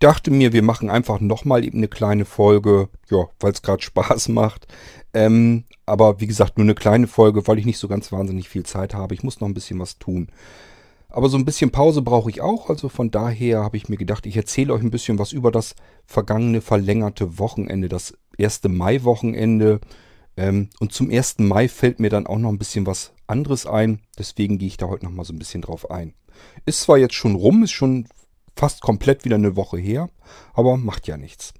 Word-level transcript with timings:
dachte 0.00 0.30
mir, 0.30 0.52
wir 0.52 0.62
machen 0.62 0.90
einfach 0.90 1.20
nochmal 1.20 1.64
eben 1.64 1.78
eine 1.78 1.88
kleine 1.88 2.24
Folge, 2.24 2.88
ja, 3.10 3.28
weil 3.38 3.52
es 3.52 3.62
gerade 3.62 3.82
Spaß 3.82 4.28
macht. 4.28 4.66
Ähm, 5.14 5.64
aber 5.86 6.20
wie 6.20 6.26
gesagt, 6.26 6.58
nur 6.58 6.64
eine 6.64 6.74
kleine 6.74 7.06
Folge, 7.06 7.46
weil 7.46 7.58
ich 7.58 7.66
nicht 7.66 7.78
so 7.78 7.88
ganz 7.88 8.10
wahnsinnig 8.10 8.48
viel 8.48 8.64
Zeit 8.64 8.94
habe. 8.94 9.14
Ich 9.14 9.22
muss 9.22 9.40
noch 9.40 9.48
ein 9.48 9.54
bisschen 9.54 9.78
was 9.78 9.98
tun. 9.98 10.28
Aber 11.08 11.28
so 11.28 11.36
ein 11.36 11.44
bisschen 11.44 11.70
Pause 11.70 12.02
brauche 12.02 12.30
ich 12.30 12.40
auch. 12.40 12.70
Also 12.70 12.88
von 12.88 13.10
daher 13.10 13.64
habe 13.64 13.76
ich 13.76 13.88
mir 13.88 13.96
gedacht, 13.96 14.26
ich 14.26 14.36
erzähle 14.36 14.72
euch 14.72 14.82
ein 14.82 14.92
bisschen 14.92 15.18
was 15.18 15.32
über 15.32 15.50
das 15.50 15.74
vergangene 16.06 16.60
verlängerte 16.60 17.38
Wochenende, 17.38 17.88
das 17.88 18.14
erste 18.38 18.68
Mai-Wochenende. 18.68 19.80
Ähm, 20.36 20.70
und 20.78 20.92
zum 20.92 21.10
1. 21.10 21.40
Mai 21.40 21.68
fällt 21.68 21.98
mir 21.98 22.10
dann 22.10 22.26
auch 22.26 22.38
noch 22.38 22.50
ein 22.50 22.58
bisschen 22.58 22.86
was 22.86 23.12
anderes 23.26 23.66
ein. 23.66 24.00
Deswegen 24.18 24.58
gehe 24.58 24.68
ich 24.68 24.76
da 24.76 24.86
heute 24.86 25.04
noch 25.04 25.12
mal 25.12 25.24
so 25.24 25.32
ein 25.32 25.38
bisschen 25.38 25.62
drauf 25.62 25.90
ein. 25.90 26.14
Ist 26.64 26.82
zwar 26.82 26.98
jetzt 26.98 27.14
schon 27.14 27.34
rum, 27.34 27.64
ist 27.64 27.72
schon 27.72 28.06
fast 28.56 28.80
komplett 28.80 29.24
wieder 29.24 29.36
eine 29.36 29.56
Woche 29.56 29.78
her, 29.78 30.08
aber 30.52 30.76
macht 30.76 31.06
ja 31.06 31.16
nichts. 31.16 31.54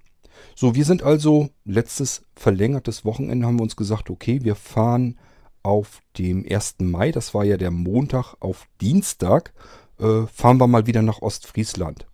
So, 0.55 0.75
wir 0.75 0.85
sind 0.85 1.03
also 1.03 1.51
letztes 1.65 2.25
verlängertes 2.35 3.05
Wochenende 3.05 3.47
haben 3.47 3.59
wir 3.59 3.63
uns 3.63 3.77
gesagt, 3.77 4.11
okay, 4.11 4.41
wir 4.43 4.55
fahren 4.55 5.19
auf 5.63 6.01
dem 6.19 6.45
1. 6.49 6.77
Mai, 6.81 7.13
das 7.13 7.35
war 7.35 7.45
ja 7.45 7.57
der 7.57 7.71
Montag 7.71 8.35
auf 8.41 8.67
Dienstag, 8.81 9.53
äh, 9.99 10.27
fahren 10.33 10.59
wir 10.59 10.67
mal 10.67 10.87
wieder 10.87 11.03
nach 11.03 11.23
Ostfriesland. 11.23 12.07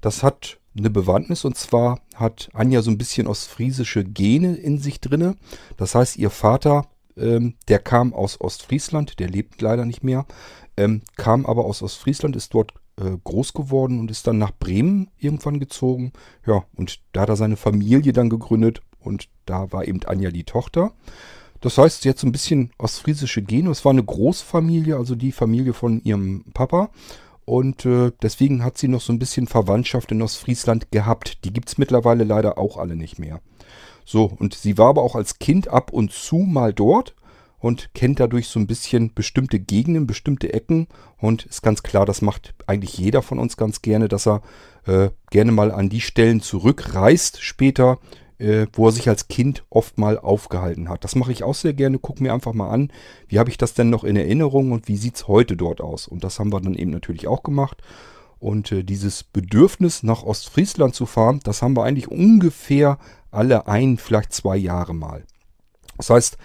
Das 0.00 0.22
hat 0.22 0.58
eine 0.76 0.90
Bewandtnis 0.90 1.44
und 1.44 1.56
zwar 1.56 2.00
hat 2.14 2.48
Anja 2.54 2.82
so 2.82 2.90
ein 2.90 2.98
bisschen 2.98 3.26
ostfriesische 3.26 4.04
Gene 4.04 4.56
in 4.56 4.78
sich 4.78 5.00
drinne. 5.00 5.36
Das 5.76 5.94
heißt, 5.94 6.16
ihr 6.16 6.30
Vater, 6.30 6.86
ähm, 7.16 7.56
der 7.68 7.78
kam 7.78 8.14
aus 8.14 8.40
Ostfriesland, 8.40 9.18
der 9.18 9.28
lebt 9.28 9.60
leider 9.60 9.84
nicht 9.84 10.02
mehr, 10.02 10.26
ähm, 10.76 11.02
kam 11.16 11.44
aber 11.44 11.64
aus 11.64 11.82
Ostfriesland, 11.82 12.36
ist 12.36 12.54
dort 12.54 12.72
äh, 12.96 13.16
groß 13.24 13.52
geworden 13.52 14.00
und 14.00 14.10
ist 14.10 14.26
dann 14.26 14.38
nach 14.38 14.52
Bremen 14.52 15.10
irgendwann 15.18 15.60
gezogen. 15.60 16.12
Ja, 16.46 16.64
und 16.76 17.00
da 17.12 17.22
hat 17.22 17.28
er 17.28 17.36
seine 17.36 17.56
Familie 17.56 18.12
dann 18.12 18.30
gegründet 18.30 18.82
und 19.00 19.28
da 19.46 19.72
war 19.72 19.86
eben 19.86 20.00
Anja 20.04 20.30
die 20.30 20.44
Tochter. 20.44 20.92
Das 21.60 21.78
heißt, 21.78 22.02
sie 22.02 22.08
hat 22.08 22.18
so 22.18 22.26
ein 22.26 22.32
bisschen 22.32 22.72
ostfriesische 22.78 23.40
Gene. 23.40 23.70
Es 23.70 23.84
war 23.84 23.90
eine 23.90 24.02
Großfamilie, 24.02 24.96
also 24.96 25.14
die 25.14 25.32
Familie 25.32 25.72
von 25.72 26.02
ihrem 26.02 26.44
Papa. 26.54 26.90
Und 27.44 27.86
äh, 27.86 28.12
deswegen 28.20 28.64
hat 28.64 28.78
sie 28.78 28.88
noch 28.88 29.00
so 29.00 29.12
ein 29.12 29.18
bisschen 29.18 29.46
Verwandtschaft 29.46 30.10
in 30.12 30.22
Ostfriesland 30.22 30.90
gehabt. 30.90 31.44
Die 31.44 31.52
gibt 31.52 31.68
es 31.68 31.78
mittlerweile 31.78 32.24
leider 32.24 32.58
auch 32.58 32.76
alle 32.76 32.96
nicht 32.96 33.18
mehr. 33.18 33.40
So, 34.04 34.24
und 34.24 34.54
sie 34.54 34.76
war 34.76 34.88
aber 34.88 35.02
auch 35.02 35.14
als 35.14 35.38
Kind 35.38 35.68
ab 35.68 35.92
und 35.92 36.12
zu 36.12 36.38
mal 36.38 36.72
dort 36.72 37.14
und 37.62 37.94
kennt 37.94 38.18
dadurch 38.18 38.48
so 38.48 38.58
ein 38.58 38.66
bisschen 38.66 39.14
bestimmte 39.14 39.60
Gegenden, 39.60 40.08
bestimmte 40.08 40.52
Ecken. 40.52 40.88
Und 41.18 41.46
ist 41.46 41.62
ganz 41.62 41.84
klar, 41.84 42.04
das 42.04 42.20
macht 42.20 42.54
eigentlich 42.66 42.98
jeder 42.98 43.22
von 43.22 43.38
uns 43.38 43.56
ganz 43.56 43.82
gerne, 43.82 44.08
dass 44.08 44.26
er 44.26 44.42
äh, 44.84 45.10
gerne 45.30 45.52
mal 45.52 45.70
an 45.70 45.88
die 45.88 46.00
Stellen 46.00 46.40
zurückreist 46.40 47.40
später, 47.40 48.00
äh, 48.38 48.66
wo 48.72 48.88
er 48.88 48.92
sich 48.92 49.08
als 49.08 49.28
Kind 49.28 49.64
oft 49.70 49.96
mal 49.96 50.18
aufgehalten 50.18 50.88
hat. 50.88 51.04
Das 51.04 51.14
mache 51.14 51.30
ich 51.30 51.44
auch 51.44 51.54
sehr 51.54 51.72
gerne. 51.72 52.00
Guck 52.00 52.20
mir 52.20 52.34
einfach 52.34 52.52
mal 52.52 52.68
an, 52.68 52.90
wie 53.28 53.38
habe 53.38 53.48
ich 53.48 53.58
das 53.58 53.74
denn 53.74 53.90
noch 53.90 54.02
in 54.02 54.16
Erinnerung 54.16 54.72
und 54.72 54.88
wie 54.88 54.96
sieht 54.96 55.14
es 55.14 55.28
heute 55.28 55.56
dort 55.56 55.80
aus. 55.80 56.08
Und 56.08 56.24
das 56.24 56.40
haben 56.40 56.52
wir 56.52 56.60
dann 56.60 56.74
eben 56.74 56.90
natürlich 56.90 57.28
auch 57.28 57.44
gemacht. 57.44 57.80
Und 58.40 58.72
äh, 58.72 58.82
dieses 58.82 59.22
Bedürfnis, 59.22 60.02
nach 60.02 60.24
Ostfriesland 60.24 60.96
zu 60.96 61.06
fahren, 61.06 61.38
das 61.44 61.62
haben 61.62 61.76
wir 61.76 61.84
eigentlich 61.84 62.08
ungefähr 62.08 62.98
alle 63.30 63.68
ein, 63.68 63.98
vielleicht 63.98 64.32
zwei 64.32 64.56
Jahre 64.56 64.94
mal. 64.94 65.22
Das 65.96 66.10
heißt, 66.10 66.38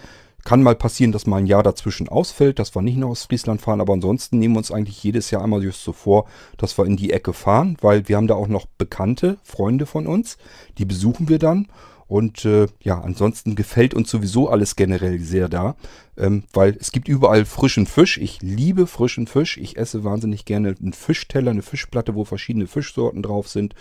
kann 0.48 0.62
mal 0.62 0.76
passieren, 0.76 1.12
dass 1.12 1.26
mal 1.26 1.36
ein 1.36 1.46
Jahr 1.46 1.62
dazwischen 1.62 2.08
ausfällt, 2.08 2.58
dass 2.58 2.74
wir 2.74 2.80
nicht 2.80 2.96
nach 2.96 3.08
Ostfriesland 3.08 3.60
fahren, 3.60 3.82
aber 3.82 3.92
ansonsten 3.92 4.38
nehmen 4.38 4.54
wir 4.54 4.60
uns 4.60 4.72
eigentlich 4.72 5.04
jedes 5.04 5.30
Jahr 5.30 5.44
einmal 5.44 5.62
just 5.62 5.84
so 5.84 5.92
vor, 5.92 6.24
dass 6.56 6.78
wir 6.78 6.86
in 6.86 6.96
die 6.96 7.12
Ecke 7.12 7.34
fahren, 7.34 7.76
weil 7.82 8.08
wir 8.08 8.16
haben 8.16 8.28
da 8.28 8.34
auch 8.34 8.48
noch 8.48 8.64
Bekannte, 8.64 9.36
Freunde 9.42 9.84
von 9.84 10.06
uns, 10.06 10.38
die 10.78 10.86
besuchen 10.86 11.28
wir 11.28 11.38
dann. 11.38 11.68
Und 12.06 12.46
äh, 12.46 12.66
ja, 12.80 12.98
ansonsten 12.98 13.56
gefällt 13.56 13.92
uns 13.92 14.08
sowieso 14.08 14.48
alles 14.48 14.74
generell 14.74 15.20
sehr 15.20 15.50
da, 15.50 15.76
ähm, 16.16 16.44
weil 16.54 16.78
es 16.80 16.92
gibt 16.92 17.08
überall 17.08 17.44
frischen 17.44 17.84
Fisch. 17.84 18.16
Ich 18.16 18.40
liebe 18.40 18.86
frischen 18.86 19.26
Fisch. 19.26 19.58
Ich 19.58 19.76
esse 19.76 20.02
wahnsinnig 20.02 20.46
gerne 20.46 20.74
einen 20.80 20.94
Fischteller, 20.94 21.50
eine 21.50 21.60
Fischplatte, 21.60 22.14
wo 22.14 22.24
verschiedene 22.24 22.68
Fischsorten 22.68 23.22
drauf 23.22 23.48
sind. 23.50 23.74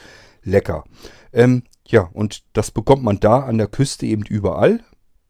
Lecker. 0.44 0.84
Ähm, 1.31 1.64
ja, 1.88 2.09
und 2.12 2.44
das 2.52 2.72
bekommt 2.72 3.03
man 3.03 3.22
da 3.22 3.40
an 3.40 3.58
der 3.58 3.68
Küste 3.68 4.06
eben 4.06 4.24
überall 4.24 4.84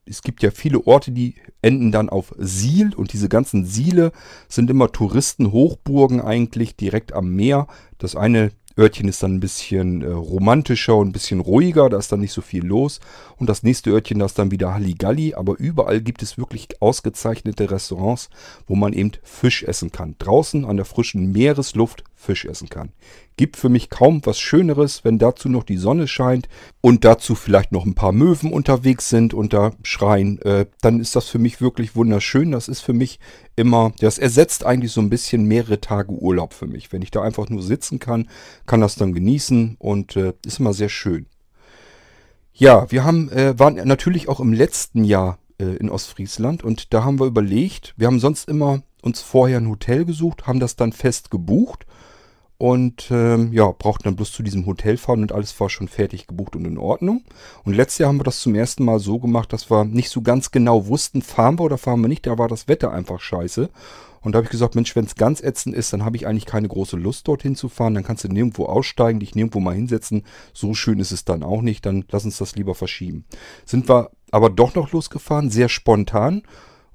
es 0.08 0.22
gibt 0.22 0.42
ja 0.42 0.50
viele 0.50 0.86
Orte, 0.86 1.12
die 1.12 1.34
enden 1.62 1.92
dann 1.92 2.08
auf 2.08 2.34
Siel 2.38 2.94
und 2.94 3.12
diese 3.12 3.28
ganzen 3.28 3.64
Siele 3.64 4.12
sind 4.48 4.70
immer 4.70 4.90
Touristenhochburgen 4.90 6.20
eigentlich 6.20 6.76
direkt 6.76 7.12
am 7.12 7.34
Meer. 7.34 7.66
Das 7.98 8.16
eine 8.16 8.52
Örtchen 8.78 9.08
ist 9.08 9.22
dann 9.24 9.34
ein 9.34 9.40
bisschen 9.40 10.02
äh, 10.02 10.06
romantischer 10.06 10.96
und 10.96 11.08
ein 11.08 11.12
bisschen 11.12 11.40
ruhiger, 11.40 11.88
da 11.90 11.98
ist 11.98 12.12
dann 12.12 12.20
nicht 12.20 12.32
so 12.32 12.40
viel 12.40 12.64
los. 12.64 13.00
Und 13.36 13.48
das 13.48 13.64
nächste 13.64 13.90
Örtchen, 13.90 14.20
das 14.20 14.32
ist 14.32 14.38
dann 14.38 14.52
wieder 14.52 14.72
Halligalli, 14.72 15.34
aber 15.34 15.58
überall 15.58 16.00
gibt 16.00 16.22
es 16.22 16.38
wirklich 16.38 16.68
ausgezeichnete 16.80 17.70
Restaurants, 17.70 18.30
wo 18.68 18.76
man 18.76 18.92
eben 18.92 19.12
Fisch 19.24 19.64
essen 19.64 19.90
kann. 19.90 20.14
Draußen 20.18 20.64
an 20.64 20.76
der 20.76 20.84
frischen 20.84 21.32
Meeresluft 21.32 22.04
Fisch 22.18 22.44
essen 22.44 22.68
kann. 22.68 22.90
Gibt 23.36 23.56
für 23.56 23.68
mich 23.68 23.90
kaum 23.90 24.20
was 24.24 24.40
Schöneres, 24.40 25.04
wenn 25.04 25.18
dazu 25.18 25.48
noch 25.48 25.62
die 25.62 25.76
Sonne 25.76 26.08
scheint 26.08 26.48
und 26.80 27.04
dazu 27.04 27.36
vielleicht 27.36 27.70
noch 27.70 27.86
ein 27.86 27.94
paar 27.94 28.12
Möwen 28.12 28.52
unterwegs 28.52 29.08
sind 29.08 29.32
und 29.32 29.52
da 29.52 29.70
schreien. 29.82 30.42
Äh, 30.42 30.66
dann 30.80 30.98
ist 30.98 31.14
das 31.14 31.28
für 31.28 31.38
mich 31.38 31.60
wirklich 31.60 31.94
wunderschön. 31.94 32.50
Das 32.50 32.66
ist 32.66 32.80
für 32.80 32.92
mich 32.92 33.20
immer, 33.54 33.92
das 34.00 34.18
ersetzt 34.18 34.66
eigentlich 34.66 34.90
so 34.90 35.00
ein 35.00 35.10
bisschen 35.10 35.44
mehrere 35.44 35.80
Tage 35.80 36.10
Urlaub 36.10 36.54
für 36.54 36.66
mich. 36.66 36.92
Wenn 36.92 37.02
ich 37.02 37.12
da 37.12 37.22
einfach 37.22 37.48
nur 37.48 37.62
sitzen 37.62 38.00
kann, 38.00 38.28
kann 38.66 38.80
das 38.80 38.96
dann 38.96 39.14
genießen 39.14 39.76
und 39.78 40.16
äh, 40.16 40.34
ist 40.44 40.58
immer 40.58 40.74
sehr 40.74 40.88
schön. 40.88 41.26
Ja, 42.52 42.90
wir 42.90 43.04
haben, 43.04 43.30
äh, 43.30 43.56
waren 43.56 43.76
natürlich 43.76 44.28
auch 44.28 44.40
im 44.40 44.52
letzten 44.52 45.04
Jahr 45.04 45.38
äh, 45.58 45.76
in 45.76 45.88
Ostfriesland 45.88 46.64
und 46.64 46.92
da 46.92 47.04
haben 47.04 47.20
wir 47.20 47.26
überlegt, 47.26 47.94
wir 47.96 48.08
haben 48.08 48.18
sonst 48.18 48.48
immer 48.48 48.82
uns 49.02 49.20
vorher 49.20 49.58
ein 49.58 49.68
Hotel 49.68 50.04
gesucht, 50.04 50.48
haben 50.48 50.58
das 50.58 50.74
dann 50.74 50.92
fest 50.92 51.30
gebucht 51.30 51.86
und 52.58 53.08
ähm, 53.12 53.52
ja, 53.52 53.70
brauchten 53.70 54.04
dann 54.04 54.16
bloß 54.16 54.32
zu 54.32 54.42
diesem 54.42 54.66
Hotel 54.66 54.96
fahren 54.96 55.22
und 55.22 55.32
alles 55.32 55.58
war 55.60 55.70
schon 55.70 55.86
fertig 55.86 56.26
gebucht 56.26 56.56
und 56.56 56.64
in 56.64 56.76
Ordnung. 56.76 57.22
Und 57.64 57.74
letztes 57.74 57.98
Jahr 57.98 58.08
haben 58.08 58.18
wir 58.18 58.24
das 58.24 58.40
zum 58.40 58.56
ersten 58.56 58.84
Mal 58.84 58.98
so 58.98 59.20
gemacht, 59.20 59.52
dass 59.52 59.70
wir 59.70 59.84
nicht 59.84 60.10
so 60.10 60.22
ganz 60.22 60.50
genau 60.50 60.88
wussten, 60.88 61.22
fahren 61.22 61.58
wir 61.58 61.64
oder 61.64 61.78
fahren 61.78 62.00
wir 62.00 62.08
nicht. 62.08 62.26
Da 62.26 62.36
war 62.36 62.48
das 62.48 62.66
Wetter 62.66 62.90
einfach 62.90 63.20
scheiße. 63.20 63.70
Und 64.20 64.32
da 64.32 64.38
habe 64.38 64.46
ich 64.46 64.50
gesagt, 64.50 64.74
Mensch, 64.74 64.96
wenn 64.96 65.04
es 65.04 65.14
ganz 65.14 65.40
ätzend 65.40 65.76
ist, 65.76 65.92
dann 65.92 66.04
habe 66.04 66.16
ich 66.16 66.26
eigentlich 66.26 66.46
keine 66.46 66.66
große 66.66 66.96
Lust, 66.96 67.28
dorthin 67.28 67.54
zu 67.54 67.68
fahren. 67.68 67.94
Dann 67.94 68.02
kannst 68.02 68.24
du 68.24 68.28
nirgendwo 68.28 68.66
aussteigen, 68.66 69.20
dich 69.20 69.36
nirgendwo 69.36 69.60
mal 69.60 69.76
hinsetzen. 69.76 70.24
So 70.52 70.74
schön 70.74 70.98
ist 70.98 71.12
es 71.12 71.24
dann 71.24 71.44
auch 71.44 71.62
nicht. 71.62 71.86
Dann 71.86 72.04
lass 72.10 72.24
uns 72.24 72.38
das 72.38 72.56
lieber 72.56 72.74
verschieben. 72.74 73.24
Sind 73.64 73.88
wir 73.88 74.10
aber 74.32 74.50
doch 74.50 74.74
noch 74.74 74.90
losgefahren, 74.90 75.50
sehr 75.50 75.68
spontan 75.68 76.42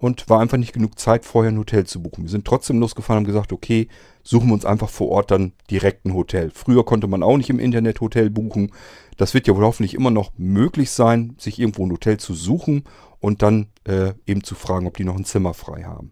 und 0.04 0.30
war 0.30 0.42
einfach 0.42 0.58
nicht 0.58 0.74
genug 0.74 1.00
Zeit, 1.00 1.24
vorher 1.24 1.50
ein 1.50 1.58
Hotel 1.58 1.86
zu 1.86 2.02
buchen. 2.02 2.26
Wir 2.26 2.30
sind 2.30 2.44
trotzdem 2.44 2.78
losgefahren 2.78 3.20
und 3.20 3.24
haben 3.24 3.34
gesagt, 3.34 3.54
okay, 3.54 3.88
suchen 4.22 4.48
wir 4.50 4.54
uns 4.54 4.66
einfach 4.66 4.90
vor 4.90 5.08
Ort 5.08 5.32
dann 5.32 5.54
direkt 5.72 6.04
ein 6.04 6.14
Hotel. 6.14 6.52
Früher 6.54 6.84
konnte 6.84 7.08
man 7.08 7.24
auch 7.24 7.38
nicht 7.38 7.50
im 7.50 7.58
Internet 7.58 8.02
Hotel 8.02 8.30
buchen. 8.30 8.74
Das 9.16 9.34
wird 9.34 9.48
ja 9.48 9.56
wohl 9.56 9.64
hoffentlich 9.64 9.94
immer 9.94 10.12
noch 10.12 10.34
möglich 10.36 10.92
sein, 10.92 11.38
sich 11.40 11.58
irgendwo 11.58 11.86
ein 11.86 11.92
Hotel 11.92 12.18
zu 12.18 12.34
suchen 12.34 12.84
und 13.22 13.42
dann 13.44 13.68
äh, 13.86 14.12
eben 14.28 14.44
zu 14.44 14.56
fragen, 14.56 14.88
ob 14.88 14.98
die 14.98 15.06
noch 15.06 15.16
ein 15.16 15.24
Zimmer 15.24 15.54
frei 15.54 15.84
haben. 15.84 16.12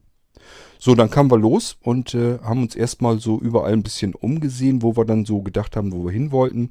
So, 0.79 0.95
dann 0.95 1.09
kamen 1.09 1.29
wir 1.29 1.37
los 1.37 1.75
und 1.81 2.13
äh, 2.13 2.39
haben 2.39 2.61
uns 2.61 2.75
erstmal 2.75 3.19
so 3.19 3.41
überall 3.41 3.73
ein 3.73 3.83
bisschen 3.83 4.15
umgesehen, 4.15 4.83
wo 4.83 4.95
wir 4.95 5.03
dann 5.03 5.25
so 5.25 5.41
gedacht 5.41 5.75
haben, 5.75 5.91
wo 5.91 6.05
wir 6.05 6.13
hin 6.13 6.31
wollten. 6.31 6.69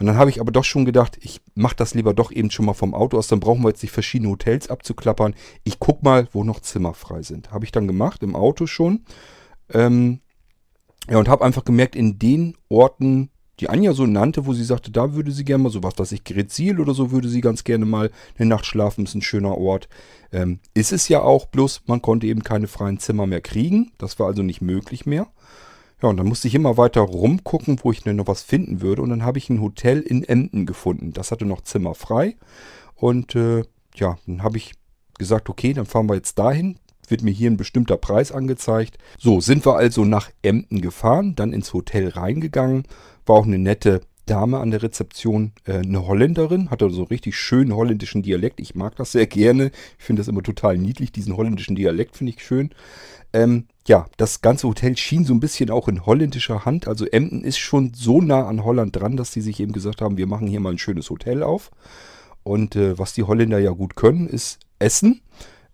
Und 0.00 0.06
dann 0.06 0.16
habe 0.16 0.30
ich 0.30 0.40
aber 0.40 0.50
doch 0.50 0.64
schon 0.64 0.86
gedacht, 0.86 1.18
ich 1.20 1.42
mache 1.54 1.76
das 1.76 1.92
lieber 1.92 2.14
doch 2.14 2.32
eben 2.32 2.50
schon 2.50 2.64
mal 2.64 2.72
vom 2.72 2.94
Auto 2.94 3.18
aus, 3.18 3.28
dann 3.28 3.38
brauchen 3.38 3.62
wir 3.62 3.68
jetzt 3.68 3.82
nicht 3.82 3.92
verschiedene 3.92 4.30
Hotels 4.30 4.70
abzuklappern. 4.70 5.34
Ich 5.62 5.78
guck 5.78 6.02
mal, 6.02 6.26
wo 6.32 6.42
noch 6.42 6.60
Zimmer 6.60 6.94
frei 6.94 7.22
sind. 7.22 7.50
Habe 7.52 7.66
ich 7.66 7.70
dann 7.70 7.86
gemacht, 7.86 8.22
im 8.22 8.34
Auto 8.34 8.66
schon. 8.66 9.04
Ähm, 9.68 10.20
ja, 11.08 11.18
und 11.18 11.28
habe 11.28 11.44
einfach 11.44 11.64
gemerkt, 11.64 11.96
in 11.96 12.18
den 12.18 12.56
Orten, 12.70 13.28
die 13.60 13.68
Anja 13.68 13.92
so 13.92 14.06
nannte, 14.06 14.46
wo 14.46 14.54
sie 14.54 14.64
sagte, 14.64 14.90
da 14.90 15.12
würde 15.12 15.32
sie 15.32 15.44
gerne 15.44 15.64
mal 15.64 15.70
sowas, 15.70 15.92
was 15.98 16.12
ich 16.12 16.24
Grezil 16.24 16.80
oder 16.80 16.94
so, 16.94 17.10
würde 17.10 17.28
sie 17.28 17.42
ganz 17.42 17.62
gerne 17.62 17.84
mal 17.84 18.10
eine 18.38 18.48
Nacht 18.48 18.64
schlafen, 18.64 19.04
ist 19.04 19.14
ein 19.14 19.20
schöner 19.20 19.58
Ort. 19.58 19.90
Ähm, 20.32 20.60
ist 20.72 20.92
es 20.92 21.08
ja 21.08 21.20
auch, 21.20 21.44
bloß 21.44 21.82
man 21.84 22.00
konnte 22.00 22.26
eben 22.26 22.42
keine 22.42 22.68
freien 22.68 22.98
Zimmer 23.00 23.26
mehr 23.26 23.42
kriegen. 23.42 23.92
Das 23.98 24.18
war 24.18 24.28
also 24.28 24.42
nicht 24.42 24.62
möglich 24.62 25.04
mehr. 25.04 25.26
Ja, 26.02 26.08
und 26.08 26.16
dann 26.16 26.26
musste 26.26 26.48
ich 26.48 26.54
immer 26.54 26.76
weiter 26.76 27.02
rumgucken, 27.02 27.78
wo 27.82 27.92
ich 27.92 28.02
denn 28.02 28.16
noch 28.16 28.26
was 28.26 28.42
finden 28.42 28.80
würde. 28.80 29.02
Und 29.02 29.10
dann 29.10 29.24
habe 29.24 29.38
ich 29.38 29.50
ein 29.50 29.60
Hotel 29.60 30.00
in 30.00 30.24
Emden 30.24 30.66
gefunden. 30.66 31.12
Das 31.12 31.30
hatte 31.30 31.44
noch 31.44 31.60
Zimmer 31.60 31.94
frei. 31.94 32.36
Und 32.94 33.34
äh, 33.34 33.64
ja, 33.94 34.18
dann 34.26 34.42
habe 34.42 34.56
ich 34.56 34.72
gesagt, 35.18 35.48
okay, 35.48 35.72
dann 35.72 35.86
fahren 35.86 36.08
wir 36.08 36.14
jetzt 36.14 36.38
dahin. 36.38 36.78
Wird 37.08 37.22
mir 37.22 37.32
hier 37.32 37.50
ein 37.50 37.56
bestimmter 37.56 37.96
Preis 37.96 38.32
angezeigt. 38.32 38.96
So, 39.18 39.40
sind 39.40 39.66
wir 39.66 39.76
also 39.76 40.04
nach 40.04 40.30
Emden 40.42 40.80
gefahren, 40.80 41.34
dann 41.34 41.52
ins 41.52 41.72
Hotel 41.74 42.08
reingegangen. 42.08 42.84
War 43.26 43.36
auch 43.36 43.46
eine 43.46 43.58
nette 43.58 44.00
Dame 44.26 44.58
an 44.58 44.70
der 44.70 44.82
Rezeption, 44.82 45.52
äh, 45.64 45.78
eine 45.78 46.06
Holländerin, 46.06 46.70
hatte 46.70 46.88
so 46.90 47.02
richtig 47.02 47.36
schönen 47.36 47.74
holländischen 47.74 48.22
Dialekt. 48.22 48.60
Ich 48.60 48.76
mag 48.76 48.94
das 48.96 49.12
sehr 49.12 49.26
gerne. 49.26 49.72
Ich 49.98 50.04
finde 50.04 50.20
das 50.20 50.28
immer 50.28 50.42
total 50.42 50.78
niedlich, 50.78 51.10
diesen 51.10 51.36
holländischen 51.36 51.74
Dialekt 51.74 52.16
finde 52.16 52.32
ich 52.32 52.44
schön. 52.44 52.70
Ähm, 53.32 53.66
ja, 53.90 54.06
das 54.18 54.40
ganze 54.40 54.68
Hotel 54.68 54.96
schien 54.96 55.24
so 55.24 55.34
ein 55.34 55.40
bisschen 55.40 55.68
auch 55.68 55.88
in 55.88 56.06
holländischer 56.06 56.64
Hand. 56.64 56.86
Also 56.86 57.06
Emden 57.06 57.42
ist 57.42 57.58
schon 57.58 57.92
so 57.92 58.20
nah 58.20 58.46
an 58.46 58.62
Holland 58.62 58.94
dran, 58.94 59.16
dass 59.16 59.32
die 59.32 59.40
sich 59.40 59.58
eben 59.58 59.72
gesagt 59.72 60.00
haben, 60.00 60.16
wir 60.16 60.28
machen 60.28 60.46
hier 60.46 60.60
mal 60.60 60.70
ein 60.70 60.78
schönes 60.78 61.10
Hotel 61.10 61.42
auf. 61.42 61.72
Und 62.44 62.76
äh, 62.76 62.96
was 63.00 63.14
die 63.14 63.24
Holländer 63.24 63.58
ja 63.58 63.72
gut 63.72 63.96
können, 63.96 64.28
ist 64.28 64.60
Essen. 64.78 65.22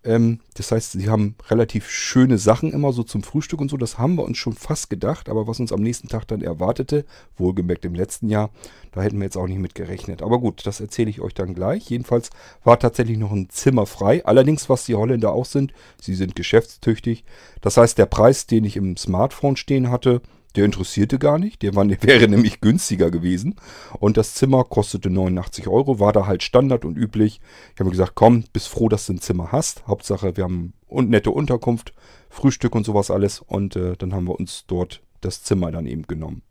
Ähm, 0.07 0.39
das 0.55 0.71
heißt, 0.71 0.93
sie 0.93 1.09
haben 1.09 1.35
relativ 1.49 1.89
schöne 1.89 2.37
Sachen 2.37 2.71
immer 2.71 2.93
so 2.93 3.03
zum 3.03 3.23
Frühstück 3.23 3.59
und 3.59 3.69
so. 3.69 3.75
Das 3.75 3.99
haben 3.99 4.15
wir 4.15 4.23
uns 4.23 4.37
schon 4.37 4.53
fast 4.53 4.89
gedacht. 4.89 5.27
Aber 5.27 5.47
was 5.47 5.59
uns 5.59 5.73
am 5.73 5.81
nächsten 5.81 6.07
Tag 6.07 6.25
dann 6.27 6.41
erwartete, 6.41 7.05
wohlgemerkt 7.37 7.83
im 7.83 7.93
letzten 7.93 8.29
Jahr, 8.29 8.49
da 8.93 9.01
hätten 9.01 9.17
wir 9.17 9.25
jetzt 9.25 9.37
auch 9.37 9.47
nicht 9.47 9.59
mit 9.59 9.75
gerechnet. 9.75 10.21
Aber 10.21 10.39
gut, 10.39 10.65
das 10.65 10.79
erzähle 10.79 11.09
ich 11.09 11.19
euch 11.19 11.33
dann 11.33 11.53
gleich. 11.53 11.89
Jedenfalls 11.89 12.29
war 12.63 12.79
tatsächlich 12.79 13.17
noch 13.17 13.33
ein 13.33 13.49
Zimmer 13.49 13.85
frei. 13.85 14.25
Allerdings, 14.25 14.69
was 14.69 14.85
die 14.85 14.95
Holländer 14.95 15.33
auch 15.33 15.45
sind, 15.45 15.73
sie 16.01 16.15
sind 16.15 16.35
geschäftstüchtig. 16.35 17.25
Das 17.59 17.75
heißt, 17.75 17.97
der 17.97 18.05
Preis, 18.05 18.47
den 18.47 18.63
ich 18.63 18.77
im 18.77 18.95
Smartphone 18.95 19.57
stehen 19.57 19.91
hatte, 19.91 20.21
der 20.57 20.65
interessierte 20.65 21.19
gar 21.19 21.37
nicht. 21.39 21.61
Der, 21.61 21.75
war, 21.75 21.85
der 21.85 22.01
wäre 22.03 22.27
nämlich 22.27 22.61
günstiger 22.61 23.11
gewesen. 23.11 23.55
Und 23.99 24.17
das 24.17 24.33
Zimmer 24.33 24.63
kostete 24.63 25.09
89 25.09 25.67
Euro. 25.67 25.99
War 25.99 26.13
da 26.13 26.25
halt 26.25 26.43
Standard 26.43 26.83
und 26.83 26.97
üblich. 26.97 27.39
Ich 27.73 27.79
habe 27.79 27.91
gesagt, 27.91 28.13
komm, 28.15 28.43
bist 28.51 28.67
froh, 28.67 28.89
dass 28.89 29.05
du 29.05 29.13
ein 29.13 29.21
Zimmer 29.21 29.51
hast. 29.51 29.87
Hauptsache, 29.87 30.35
wir 30.35 30.43
haben 30.43 30.73
und 30.87 31.09
nette 31.09 31.31
Unterkunft, 31.31 31.93
Frühstück 32.29 32.75
und 32.75 32.85
sowas 32.85 33.11
alles. 33.11 33.39
Und 33.39 33.75
äh, 33.75 33.95
dann 33.97 34.13
haben 34.13 34.25
wir 34.25 34.39
uns 34.39 34.65
dort 34.67 35.01
das 35.21 35.43
Zimmer 35.43 35.71
dann 35.71 35.85
eben 35.85 36.03
genommen. 36.03 36.41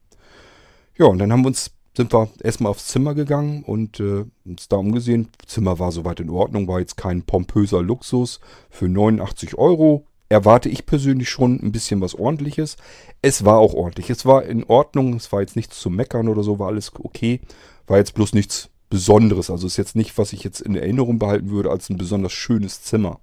Ja, 0.97 1.07
und 1.07 1.19
dann 1.19 1.33
haben 1.33 1.43
wir 1.43 1.49
uns 1.49 1.73
sind 1.97 2.13
wir 2.13 2.29
erstmal 2.43 2.71
aufs 2.71 2.89
Zimmer 2.89 3.15
gegangen 3.15 3.63
und 3.63 4.01
äh, 4.01 4.27
uns 4.45 4.69
da 4.69 4.77
umgesehen. 4.77 5.31
Zimmer 5.47 5.79
war 5.79 5.93
soweit 5.93 6.21
in 6.21 6.29
Ordnung, 6.29 6.69
war 6.69 6.79
jetzt 6.79 6.99
kein 6.99 7.23
pompöser 7.23 7.83
Luxus. 7.83 8.41
Für 8.69 8.87
89 8.87 9.57
Euro 9.57 10.07
erwarte 10.29 10.69
ich 10.69 10.87
persönlich 10.87 11.31
schon 11.31 11.61
ein 11.63 11.73
bisschen 11.73 12.01
was 12.01 12.15
ordentliches. 12.15 12.77
Es 13.23 13.45
war 13.45 13.59
auch 13.59 13.75
ordentlich. 13.75 14.11
Es 14.11 14.27
war 14.27 14.45
in 14.45 14.65
Ordnung. 14.65 15.15
Es 15.15 15.31
war 15.33 15.41
jetzt 15.41 15.57
nichts 15.57 15.79
zu 15.79 15.91
meckern 15.91 16.29
oder 16.29 16.43
so, 16.43 16.59
war 16.59 16.69
alles 16.69 16.93
okay. 16.99 17.41
War 17.87 17.99
jetzt 17.99 18.15
bloß 18.15 18.35
nichts 18.35 18.71
Besonderes. 18.91 19.51
Also 19.51 19.67
ist 19.67 19.77
jetzt 19.77 19.97
nicht, 19.97 20.17
was 20.19 20.33
ich 20.33 20.43
jetzt 20.45 20.61
in 20.61 20.77
Erinnerung 20.77 21.19
behalten 21.19 21.51
würde 21.51 21.71
als 21.71 21.91
ein 21.91 21.97
besonders 21.97 22.33
schönes 22.33 22.83
Zimmer. 22.83 23.21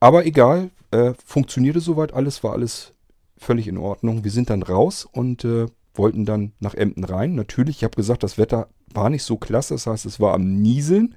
Aber 0.00 0.26
egal, 0.26 0.70
äh, 0.90 1.14
funktionierte 1.24 1.80
soweit 1.80 2.12
alles, 2.12 2.44
war 2.44 2.52
alles 2.52 2.92
völlig 3.38 3.68
in 3.68 3.78
Ordnung. 3.78 4.24
Wir 4.24 4.30
sind 4.30 4.50
dann 4.50 4.62
raus 4.62 5.06
und 5.10 5.44
äh, 5.44 5.66
wollten 5.94 6.24
dann 6.24 6.52
nach 6.60 6.74
Emden 6.74 7.04
rein. 7.04 7.34
Natürlich, 7.34 7.78
ich 7.78 7.84
habe 7.84 7.96
gesagt, 7.96 8.22
das 8.22 8.36
Wetter 8.38 8.68
war 8.92 9.10
nicht 9.10 9.22
so 9.22 9.36
klasse. 9.36 9.74
Das 9.74 9.86
heißt, 9.86 10.06
es 10.06 10.20
war 10.20 10.34
am 10.34 10.60
Nieseln. 10.60 11.14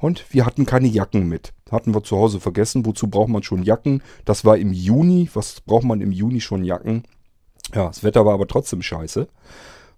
Und 0.00 0.32
wir 0.32 0.46
hatten 0.46 0.64
keine 0.64 0.88
Jacken 0.88 1.28
mit. 1.28 1.52
Hatten 1.70 1.94
wir 1.94 2.02
zu 2.02 2.16
Hause 2.16 2.40
vergessen. 2.40 2.86
Wozu 2.86 3.08
braucht 3.08 3.28
man 3.28 3.42
schon 3.42 3.62
Jacken? 3.62 4.02
Das 4.24 4.44
war 4.44 4.56
im 4.56 4.72
Juni. 4.72 5.28
Was 5.34 5.60
braucht 5.60 5.84
man 5.84 6.00
im 6.00 6.10
Juni 6.10 6.40
schon 6.40 6.64
Jacken? 6.64 7.04
Ja, 7.74 7.86
das 7.88 8.02
Wetter 8.02 8.24
war 8.24 8.34
aber 8.34 8.48
trotzdem 8.48 8.80
scheiße. 8.80 9.28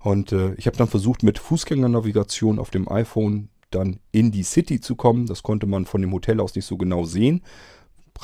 Und 0.01 0.33
äh, 0.33 0.55
ich 0.55 0.67
habe 0.67 0.77
dann 0.77 0.89
versucht, 0.89 1.23
mit 1.23 1.39
Fußgängernavigation 1.39 2.59
auf 2.59 2.71
dem 2.71 2.89
iPhone 2.91 3.49
dann 3.71 4.01
in 4.11 4.33
die 4.33 4.43
City 4.43 4.81
zu 4.81 4.97
kommen. 4.97 5.27
Das 5.27 5.45
konnte 5.45 5.67
man 5.67 5.87
von 5.87 6.01
dem 6.01 6.13
Hotel 6.13 6.41
aus 6.41 6.57
nicht 6.57 6.67
so 6.67 6.77
genau 6.77 7.05
sehen. 7.05 7.43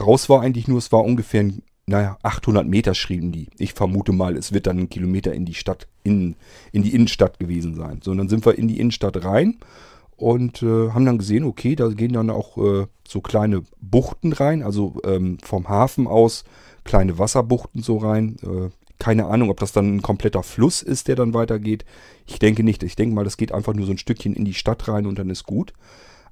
Raus 0.01 0.29
war 0.29 0.43
eigentlich 0.43 0.67
nur, 0.67 0.79
es 0.79 0.91
war 0.91 1.05
ungefähr, 1.05 1.49
naja, 1.87 2.19
800 2.25 2.67
Meter 2.67 2.95
schrieben 2.95 3.31
die. 3.31 3.49
Ich 3.57 3.73
vermute 3.73 4.13
mal, 4.13 4.37
es 4.37 4.53
wird 4.53 4.67
dann 4.67 4.79
ein 4.79 4.89
Kilometer 4.91 5.33
in 5.33 5.45
die 5.45 5.55
Stadt, 5.55 5.87
in, 6.03 6.35
in 6.73 6.83
die 6.83 6.95
Innenstadt 6.95 7.39
gewesen 7.39 7.77
sein. 7.77 8.01
So, 8.03 8.11
und 8.11 8.19
dann 8.19 8.29
sind 8.29 8.45
wir 8.45 8.59
in 8.59 8.67
die 8.67 8.81
Innenstadt 8.81 9.25
rein 9.25 9.59
und 10.19 10.63
äh, 10.63 10.91
haben 10.91 11.07
dann 11.07 11.19
gesehen, 11.19 11.45
okay, 11.45 11.77
da 11.77 11.89
gehen 11.89 12.13
dann 12.13 12.29
auch 12.29 12.59
äh, 12.59 12.87
so 13.07 13.21
kleine 13.21 13.63
Buchten 13.81 14.33
rein, 14.33 14.63
also 14.63 15.01
ähm, 15.05 15.39
vom 15.43 15.69
Hafen 15.69 16.07
aus 16.07 16.45
kleine 16.85 17.19
Wasserbuchten 17.19 17.83
so 17.83 17.99
rein. 17.99 18.37
Äh, 18.43 18.71
keine 18.99 19.27
Ahnung, 19.27 19.49
ob 19.49 19.61
das 19.61 19.71
dann 19.71 19.97
ein 19.97 20.03
kompletter 20.03 20.43
Fluss 20.43 20.83
ist, 20.83 21.07
der 21.07 21.15
dann 21.15 21.35
weitergeht. 21.35 21.85
Ich 22.27 22.41
denke 22.41 22.65
nicht. 22.65 22.83
Ich 22.83 22.97
denke 22.97 23.15
mal, 23.15 23.23
das 23.23 23.37
geht 23.37 23.53
einfach 23.53 23.75
nur 23.75 23.87
so 23.87 23.93
ein 23.93 23.99
Stückchen 23.99 24.35
in 24.35 24.45
die 24.45 24.55
Stadt 24.55 24.89
rein 24.89 25.07
und 25.07 25.21
dann 25.21 25.31
ist 25.31 25.45
gut. 25.45 25.73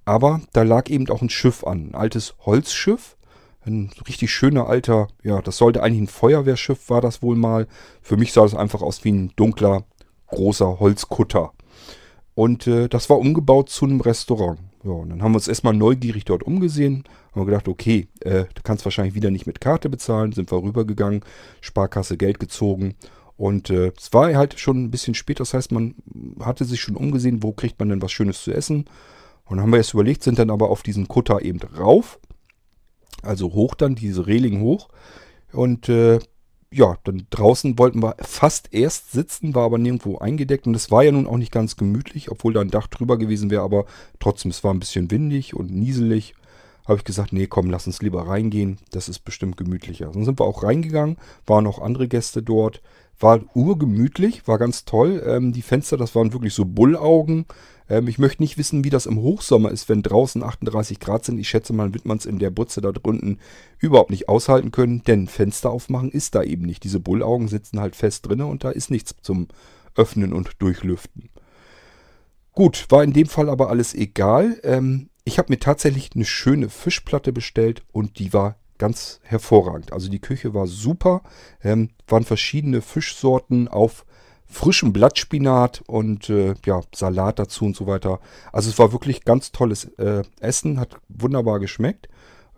Aber 0.04 0.40
da 0.52 0.62
lag 0.62 0.88
eben 0.90 1.08
auch 1.08 1.22
ein 1.22 1.30
Schiff 1.30 1.62
an, 1.62 1.90
ein 1.90 1.94
altes 1.94 2.34
Holzschiff. 2.44 3.16
Ein 3.64 3.90
richtig 4.08 4.32
schöner 4.32 4.68
alter, 4.68 5.08
ja, 5.22 5.42
das 5.42 5.58
sollte 5.58 5.82
eigentlich 5.82 6.02
ein 6.02 6.06
Feuerwehrschiff, 6.08 6.88
war 6.88 7.00
das 7.00 7.22
wohl 7.22 7.36
mal. 7.36 7.66
Für 8.00 8.16
mich 8.16 8.32
sah 8.32 8.42
das 8.42 8.54
einfach 8.54 8.82
aus 8.82 9.04
wie 9.04 9.10
ein 9.10 9.32
dunkler, 9.36 9.84
großer 10.28 10.80
Holzkutter. 10.80 11.52
Und 12.36 12.66
äh, 12.66 12.86
das 12.86 13.08
war 13.08 13.18
umgebaut 13.18 13.70
zu 13.70 13.86
einem 13.86 14.02
Restaurant. 14.02 14.60
Ja, 14.84 14.90
und 14.90 15.08
dann 15.08 15.22
haben 15.22 15.32
wir 15.32 15.36
uns 15.36 15.48
erstmal 15.48 15.72
neugierig 15.72 16.26
dort 16.26 16.42
umgesehen. 16.42 17.04
Haben 17.32 17.40
wir 17.40 17.46
gedacht, 17.46 17.66
okay, 17.66 18.08
äh, 18.20 18.44
du 18.54 18.62
kannst 18.62 18.84
wahrscheinlich 18.84 19.14
wieder 19.14 19.30
nicht 19.30 19.46
mit 19.46 19.58
Karte 19.62 19.88
bezahlen. 19.88 20.32
Sind 20.32 20.52
wir 20.52 20.62
rübergegangen, 20.62 21.22
Sparkasse 21.62 22.18
Geld 22.18 22.38
gezogen. 22.38 22.94
Und 23.38 23.70
äh, 23.70 23.90
es 23.96 24.12
war 24.12 24.34
halt 24.34 24.60
schon 24.60 24.84
ein 24.84 24.90
bisschen 24.90 25.14
spät. 25.14 25.40
Das 25.40 25.54
heißt, 25.54 25.72
man 25.72 25.94
hatte 26.38 26.66
sich 26.66 26.82
schon 26.82 26.94
umgesehen, 26.94 27.42
wo 27.42 27.52
kriegt 27.52 27.78
man 27.78 27.88
denn 27.88 28.02
was 28.02 28.12
Schönes 28.12 28.42
zu 28.42 28.52
essen. 28.52 28.84
Und 29.46 29.56
dann 29.56 29.62
haben 29.62 29.70
wir 29.70 29.78
erst 29.78 29.94
überlegt, 29.94 30.22
sind 30.22 30.38
dann 30.38 30.50
aber 30.50 30.68
auf 30.68 30.82
diesen 30.82 31.08
Kutter 31.08 31.40
eben 31.42 31.60
rauf. 31.78 32.18
Also 33.22 33.54
hoch 33.54 33.74
dann, 33.74 33.94
diese 33.94 34.26
Reling 34.26 34.60
hoch. 34.60 34.90
Und 35.54 35.88
äh, 35.88 36.18
ja, 36.76 36.98
dann 37.04 37.26
draußen 37.30 37.78
wollten 37.78 38.02
wir 38.02 38.16
fast 38.20 38.72
erst 38.72 39.12
sitzen, 39.12 39.54
war 39.54 39.64
aber 39.64 39.78
nirgendwo 39.78 40.18
eingedeckt. 40.18 40.66
Und 40.66 40.74
es 40.74 40.90
war 40.90 41.02
ja 41.02 41.10
nun 41.10 41.26
auch 41.26 41.38
nicht 41.38 41.52
ganz 41.52 41.76
gemütlich, 41.76 42.30
obwohl 42.30 42.52
da 42.52 42.60
ein 42.60 42.70
Dach 42.70 42.86
drüber 42.86 43.16
gewesen 43.16 43.50
wäre. 43.50 43.62
Aber 43.62 43.86
trotzdem, 44.20 44.50
es 44.50 44.62
war 44.62 44.74
ein 44.74 44.80
bisschen 44.80 45.10
windig 45.10 45.54
und 45.54 45.70
nieselig. 45.70 46.34
Habe 46.86 46.98
ich 46.98 47.04
gesagt, 47.04 47.32
nee, 47.32 47.46
komm, 47.46 47.70
lass 47.70 47.86
uns 47.86 48.02
lieber 48.02 48.28
reingehen. 48.28 48.78
Das 48.90 49.08
ist 49.08 49.20
bestimmt 49.20 49.56
gemütlicher. 49.56 50.10
Dann 50.12 50.24
sind 50.24 50.38
wir 50.38 50.44
auch 50.44 50.62
reingegangen, 50.62 51.16
waren 51.46 51.66
auch 51.66 51.80
andere 51.80 52.08
Gäste 52.08 52.42
dort. 52.42 52.82
War 53.18 53.40
urgemütlich, 53.54 54.46
war 54.46 54.58
ganz 54.58 54.84
toll. 54.84 55.22
Ähm, 55.26 55.52
die 55.52 55.62
Fenster, 55.62 55.96
das 55.96 56.14
waren 56.14 56.34
wirklich 56.34 56.52
so 56.52 56.66
Bullaugen. 56.66 57.46
Ähm, 57.88 58.08
ich 58.08 58.18
möchte 58.18 58.42
nicht 58.42 58.58
wissen, 58.58 58.84
wie 58.84 58.90
das 58.90 59.06
im 59.06 59.20
Hochsommer 59.20 59.70
ist, 59.70 59.88
wenn 59.88 60.02
draußen 60.02 60.42
38 60.42 61.00
Grad 61.00 61.24
sind. 61.24 61.38
Ich 61.38 61.48
schätze 61.48 61.72
mal, 61.72 61.94
wird 61.94 62.06
man 62.06 62.18
es 62.18 62.26
in 62.26 62.38
der 62.38 62.50
Butze 62.50 62.80
da 62.80 62.92
drunten 62.92 63.40
überhaupt 63.78 64.10
nicht 64.10 64.28
aushalten 64.28 64.70
können, 64.70 65.02
denn 65.02 65.28
Fenster 65.28 65.70
aufmachen 65.70 66.10
ist 66.10 66.34
da 66.34 66.42
eben 66.42 66.64
nicht. 66.64 66.84
Diese 66.84 67.00
Bullaugen 67.00 67.48
sitzen 67.48 67.80
halt 67.80 67.96
fest 67.96 68.26
drin 68.26 68.40
und 68.42 68.64
da 68.64 68.70
ist 68.70 68.90
nichts 68.90 69.14
zum 69.22 69.48
Öffnen 69.94 70.32
und 70.32 70.60
Durchlüften. 70.60 71.30
Gut, 72.52 72.86
war 72.88 73.04
in 73.04 73.12
dem 73.12 73.26
Fall 73.26 73.50
aber 73.50 73.68
alles 73.68 73.94
egal. 73.94 74.58
Ähm, 74.62 75.10
ich 75.24 75.38
habe 75.38 75.52
mir 75.52 75.58
tatsächlich 75.58 76.10
eine 76.14 76.24
schöne 76.24 76.70
Fischplatte 76.70 77.32
bestellt 77.32 77.82
und 77.92 78.18
die 78.18 78.32
war 78.32 78.56
ganz 78.78 79.20
hervorragend. 79.24 79.92
Also 79.92 80.08
die 80.08 80.20
Küche 80.20 80.54
war 80.54 80.66
super, 80.66 81.22
ähm, 81.62 81.90
waren 82.06 82.24
verschiedene 82.24 82.80
Fischsorten 82.80 83.68
auf 83.68 84.05
frischem 84.48 84.92
Blattspinat 84.92 85.82
und 85.86 86.30
äh, 86.30 86.54
ja, 86.64 86.80
Salat 86.94 87.38
dazu 87.38 87.64
und 87.64 87.76
so 87.76 87.86
weiter. 87.86 88.20
Also 88.52 88.70
es 88.70 88.78
war 88.78 88.92
wirklich 88.92 89.24
ganz 89.24 89.52
tolles 89.52 89.84
äh, 89.98 90.22
Essen, 90.40 90.78
hat 90.80 90.96
wunderbar 91.08 91.60
geschmeckt. 91.60 92.08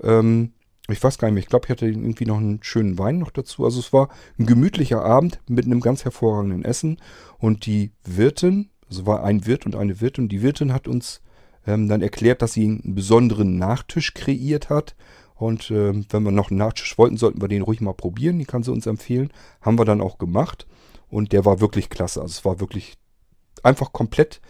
Ähm, 0.03 0.53
ich 0.91 1.03
weiß 1.03 1.19
gar 1.19 1.29
nicht 1.29 1.35
mehr, 1.35 1.43
ich 1.43 1.49
glaube, 1.49 1.67
ich 1.67 1.71
hatte 1.71 1.87
irgendwie 1.87 2.25
noch 2.25 2.39
einen 2.39 2.63
schönen 2.63 2.99
Wein 2.99 3.19
noch 3.19 3.31
dazu. 3.31 3.65
Also 3.65 3.79
es 3.81 3.93
war 3.93 4.09
ein 4.39 4.47
gemütlicher 4.47 5.05
Abend 5.05 5.41
mit 5.47 5.67
einem 5.67 5.81
ganz 5.81 6.05
hervorragenden 6.05 6.65
Essen. 6.65 6.99
Und 7.39 7.67
die 7.67 7.93
Wirtin, 8.05 8.71
also 8.89 9.05
war 9.05 9.23
ein 9.23 9.47
Wirt 9.47 9.67
und 9.67 9.77
eine 9.77 10.01
Wirtin, 10.01 10.29
die 10.29 10.41
Wirtin 10.41 10.73
hat 10.73 10.89
uns 10.89 11.21
ähm, 11.67 11.89
dann 11.89 12.01
erklärt, 12.01 12.41
dass 12.41 12.55
sie 12.55 12.65
einen 12.65 12.95
besonderen 12.95 13.59
Nachtisch 13.59 14.15
kreiert 14.15 14.71
hat. 14.71 14.97
Und 15.35 15.71
ähm, 15.71 16.07
wenn 16.11 16.23
wir 16.23 16.33
noch 16.33 16.51
einen 16.51 16.59
Nachtisch 16.59 16.97
wollten, 16.97 17.19
sollten 17.19 17.41
wir 17.41 17.49
den 17.49 17.63
ruhig 17.63 17.81
mal 17.81 17.93
probieren. 17.93 18.39
Die 18.39 18.47
kann 18.47 18.63
sie 18.63 18.73
uns 18.73 18.87
empfehlen. 18.87 19.31
Haben 19.61 19.79
wir 19.79 19.85
dann 19.85 20.01
auch 20.01 20.19
gemacht. 20.19 20.67
Und 21.11 21.33
der 21.33 21.45
war 21.45 21.61
wirklich 21.61 21.91
klasse. 21.91 22.21
Also 22.21 22.33
es 22.33 22.45
war 22.45 22.61
wirklich 22.61 22.97
einfach 23.63 23.93
komplett. 23.93 24.41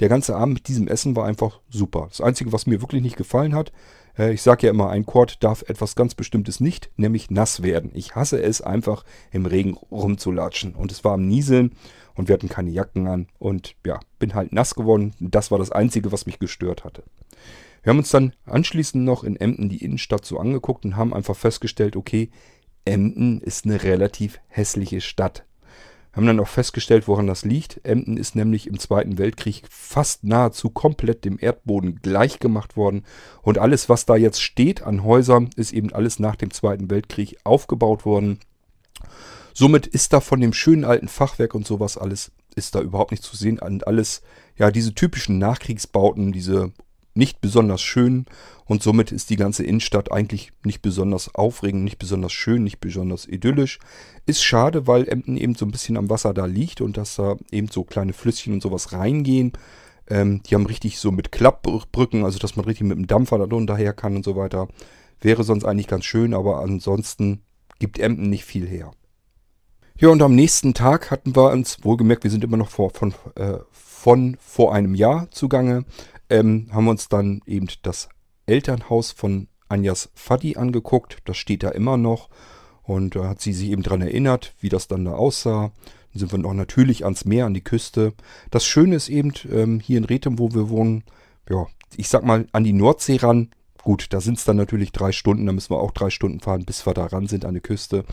Der 0.00 0.08
ganze 0.08 0.36
Abend 0.36 0.54
mit 0.54 0.68
diesem 0.68 0.86
Essen 0.88 1.16
war 1.16 1.26
einfach 1.26 1.60
super. 1.68 2.06
Das 2.08 2.20
Einzige, 2.20 2.52
was 2.52 2.66
mir 2.66 2.80
wirklich 2.80 3.02
nicht 3.02 3.16
gefallen 3.16 3.54
hat, 3.54 3.72
äh, 4.16 4.32
ich 4.32 4.42
sage 4.42 4.66
ja 4.66 4.72
immer, 4.72 4.90
ein 4.90 5.06
Quad 5.06 5.42
darf 5.42 5.62
etwas 5.62 5.94
ganz 5.94 6.14
Bestimmtes 6.14 6.60
nicht, 6.60 6.90
nämlich 6.96 7.30
nass 7.30 7.62
werden. 7.62 7.90
Ich 7.94 8.14
hasse 8.14 8.40
es 8.40 8.60
einfach, 8.60 9.04
im 9.32 9.46
Regen 9.46 9.74
rumzulatschen. 9.74 10.74
Und 10.74 10.92
es 10.92 11.04
war 11.04 11.14
am 11.14 11.26
Nieseln 11.26 11.72
und 12.14 12.28
wir 12.28 12.34
hatten 12.34 12.48
keine 12.48 12.70
Jacken 12.70 13.06
an. 13.06 13.28
Und 13.38 13.74
ja, 13.86 14.00
bin 14.18 14.34
halt 14.34 14.52
nass 14.52 14.74
geworden. 14.74 15.14
Das 15.20 15.50
war 15.50 15.58
das 15.58 15.72
Einzige, 15.72 16.12
was 16.12 16.26
mich 16.26 16.38
gestört 16.38 16.84
hatte. 16.84 17.04
Wir 17.82 17.90
haben 17.90 17.98
uns 17.98 18.10
dann 18.10 18.34
anschließend 18.44 19.04
noch 19.04 19.24
in 19.24 19.36
Emden 19.36 19.68
die 19.68 19.84
Innenstadt 19.84 20.24
so 20.24 20.38
angeguckt 20.38 20.84
und 20.84 20.96
haben 20.96 21.14
einfach 21.14 21.36
festgestellt, 21.36 21.96
okay, 21.96 22.30
Emden 22.84 23.40
ist 23.40 23.64
eine 23.64 23.82
relativ 23.82 24.40
hässliche 24.48 25.00
Stadt. 25.00 25.44
Haben 26.18 26.26
dann 26.26 26.40
auch 26.40 26.48
festgestellt, 26.48 27.06
woran 27.06 27.28
das 27.28 27.44
liegt. 27.44 27.80
Emden 27.84 28.16
ist 28.16 28.34
nämlich 28.34 28.66
im 28.66 28.80
Zweiten 28.80 29.18
Weltkrieg 29.18 29.62
fast 29.70 30.24
nahezu 30.24 30.68
komplett 30.68 31.24
dem 31.24 31.38
Erdboden 31.40 32.00
gleichgemacht 32.02 32.76
worden. 32.76 33.04
Und 33.40 33.58
alles, 33.58 33.88
was 33.88 34.04
da 34.04 34.16
jetzt 34.16 34.42
steht 34.42 34.82
an 34.82 35.04
Häusern, 35.04 35.48
ist 35.54 35.72
eben 35.72 35.92
alles 35.92 36.18
nach 36.18 36.34
dem 36.34 36.50
Zweiten 36.50 36.90
Weltkrieg 36.90 37.38
aufgebaut 37.44 38.04
worden. 38.04 38.40
Somit 39.54 39.86
ist 39.86 40.12
da 40.12 40.18
von 40.18 40.40
dem 40.40 40.52
schönen 40.52 40.84
alten 40.84 41.06
Fachwerk 41.06 41.54
und 41.54 41.68
sowas 41.68 41.96
alles, 41.96 42.32
ist 42.56 42.74
da 42.74 42.80
überhaupt 42.80 43.12
nicht 43.12 43.22
zu 43.22 43.36
sehen. 43.36 43.60
Und 43.60 43.86
alles, 43.86 44.22
ja, 44.56 44.72
diese 44.72 44.94
typischen 44.94 45.38
Nachkriegsbauten, 45.38 46.32
diese 46.32 46.72
nicht 47.18 47.40
besonders 47.40 47.82
schön 47.82 48.26
und 48.64 48.82
somit 48.82 49.10
ist 49.12 49.28
die 49.28 49.36
ganze 49.36 49.64
Innenstadt 49.64 50.12
eigentlich 50.12 50.52
nicht 50.64 50.82
besonders 50.82 51.34
aufregend, 51.34 51.82
nicht 51.82 51.98
besonders 51.98 52.32
schön, 52.32 52.62
nicht 52.62 52.78
besonders 52.78 53.26
idyllisch. 53.26 53.80
Ist 54.24 54.44
schade, 54.44 54.86
weil 54.86 55.08
Emden 55.08 55.36
eben 55.36 55.56
so 55.56 55.66
ein 55.66 55.72
bisschen 55.72 55.96
am 55.96 56.08
Wasser 56.10 56.32
da 56.32 56.46
liegt 56.46 56.80
und 56.80 56.96
dass 56.96 57.16
da 57.16 57.36
eben 57.50 57.68
so 57.68 57.82
kleine 57.82 58.12
Flüsschen 58.12 58.54
und 58.54 58.62
sowas 58.62 58.92
reingehen. 58.92 59.52
Ähm, 60.08 60.42
die 60.44 60.54
haben 60.54 60.66
richtig 60.66 60.98
so 61.00 61.10
mit 61.10 61.32
Klappbrücken, 61.32 62.24
also 62.24 62.38
dass 62.38 62.54
man 62.54 62.64
richtig 62.64 62.86
mit 62.86 62.96
dem 62.96 63.08
Dampfer 63.08 63.38
da 63.38 63.46
drunter 63.46 63.76
her 63.76 63.92
kann 63.92 64.14
und 64.14 64.24
so 64.24 64.36
weiter. 64.36 64.68
Wäre 65.20 65.42
sonst 65.42 65.64
eigentlich 65.64 65.88
ganz 65.88 66.04
schön, 66.04 66.32
aber 66.32 66.60
ansonsten 66.60 67.42
gibt 67.80 67.98
Emden 67.98 68.30
nicht 68.30 68.44
viel 68.44 68.66
her. 68.66 68.92
Ja, 69.98 70.10
und 70.10 70.22
am 70.22 70.36
nächsten 70.36 70.74
Tag 70.74 71.10
hatten 71.10 71.34
wir 71.34 71.50
uns, 71.50 71.78
wohlgemerkt, 71.82 72.22
wir 72.22 72.30
sind 72.30 72.44
immer 72.44 72.56
noch 72.56 72.70
vor, 72.70 72.90
von, 72.90 73.12
äh, 73.34 73.58
von 73.72 74.36
vor 74.38 74.72
einem 74.72 74.94
Jahr 74.94 75.28
zugange, 75.32 75.84
ähm, 76.30 76.68
haben 76.72 76.84
wir 76.84 76.90
uns 76.92 77.08
dann 77.08 77.40
eben 77.46 77.68
das 77.82 78.08
Elternhaus 78.46 79.12
von 79.12 79.48
Anjas 79.68 80.10
Fadi 80.14 80.56
angeguckt. 80.56 81.18
Das 81.24 81.36
steht 81.36 81.62
da 81.62 81.70
immer 81.70 81.96
noch. 81.96 82.28
Und 82.82 83.16
da 83.16 83.28
hat 83.28 83.40
sie 83.40 83.52
sich 83.52 83.70
eben 83.70 83.82
daran 83.82 84.00
erinnert, 84.00 84.54
wie 84.60 84.70
das 84.70 84.88
dann 84.88 85.04
da 85.04 85.12
aussah. 85.12 85.72
Dann 86.12 86.20
sind 86.20 86.32
wir 86.32 86.38
noch 86.38 86.54
natürlich 86.54 87.04
ans 87.04 87.26
Meer, 87.26 87.44
an 87.44 87.54
die 87.54 87.64
Küste. 87.64 88.14
Das 88.50 88.64
Schöne 88.64 88.96
ist 88.96 89.10
eben, 89.10 89.34
ähm, 89.50 89.80
hier 89.80 89.98
in 89.98 90.04
Rethem, 90.04 90.38
wo 90.38 90.50
wir 90.52 90.70
wohnen, 90.70 91.04
ja, 91.50 91.66
ich 91.96 92.08
sag 92.08 92.24
mal, 92.24 92.46
an 92.52 92.64
die 92.64 92.72
Nordsee 92.72 93.16
ran. 93.16 93.50
Gut, 93.82 94.06
da 94.10 94.20
sind 94.20 94.38
es 94.38 94.44
dann 94.44 94.56
natürlich 94.56 94.92
drei 94.92 95.12
Stunden, 95.12 95.46
da 95.46 95.52
müssen 95.52 95.70
wir 95.70 95.80
auch 95.80 95.92
drei 95.92 96.10
Stunden 96.10 96.40
fahren, 96.40 96.64
bis 96.64 96.84
wir 96.86 96.94
da 96.94 97.06
ran 97.06 97.26
sind 97.26 97.44
an 97.44 97.54
die 97.54 97.60
Küste. 97.60 98.04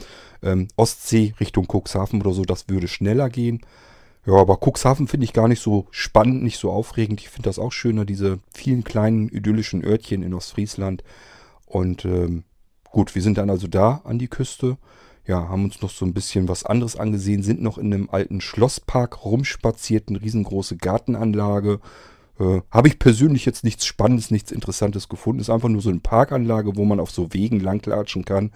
Ähm, 0.43 0.67
Ostsee 0.75 1.33
Richtung 1.39 1.67
Cuxhaven 1.67 2.21
oder 2.21 2.33
so, 2.33 2.43
das 2.43 2.69
würde 2.69 2.87
schneller 2.87 3.29
gehen. 3.29 3.61
Ja, 4.25 4.33
aber 4.33 4.57
Cuxhaven 4.57 5.07
finde 5.07 5.25
ich 5.25 5.33
gar 5.33 5.47
nicht 5.47 5.61
so 5.61 5.85
spannend, 5.91 6.43
nicht 6.43 6.57
so 6.57 6.71
aufregend. 6.71 7.21
Ich 7.21 7.29
finde 7.29 7.47
das 7.49 7.59
auch 7.59 7.71
schöner, 7.71 8.05
diese 8.05 8.39
vielen 8.53 8.83
kleinen 8.83 9.29
idyllischen 9.29 9.83
Örtchen 9.83 10.23
in 10.23 10.33
Ostfriesland. 10.33 11.03
Und 11.65 12.05
ähm, 12.05 12.43
gut, 12.91 13.13
wir 13.13 13.21
sind 13.21 13.37
dann 13.37 13.51
also 13.51 13.67
da 13.67 14.01
an 14.03 14.17
die 14.17 14.27
Küste. 14.27 14.77
Ja, 15.27 15.49
haben 15.49 15.65
uns 15.65 15.81
noch 15.81 15.89
so 15.89 16.05
ein 16.05 16.13
bisschen 16.13 16.47
was 16.47 16.63
anderes 16.63 16.95
angesehen, 16.95 17.41
sind 17.41 17.61
noch 17.61 17.77
in 17.77 17.93
einem 17.93 18.09
alten 18.11 18.41
Schlosspark 18.41 19.25
rumspaziert, 19.25 20.09
eine 20.09 20.21
riesengroße 20.21 20.77
Gartenanlage. 20.77 21.79
Äh, 22.39 22.61
Habe 22.71 22.87
ich 22.87 22.99
persönlich 22.99 23.45
jetzt 23.45 23.63
nichts 23.63 23.85
Spannendes, 23.85 24.31
nichts 24.31 24.51
Interessantes 24.51 25.07
gefunden. 25.07 25.41
Ist 25.41 25.49
einfach 25.49 25.69
nur 25.69 25.81
so 25.81 25.89
eine 25.89 25.99
Parkanlage, 25.99 26.75
wo 26.75 26.85
man 26.85 26.99
auf 26.99 27.11
so 27.11 27.33
Wegen 27.33 27.59
langlatschen 27.59 28.25
kann. 28.25 28.51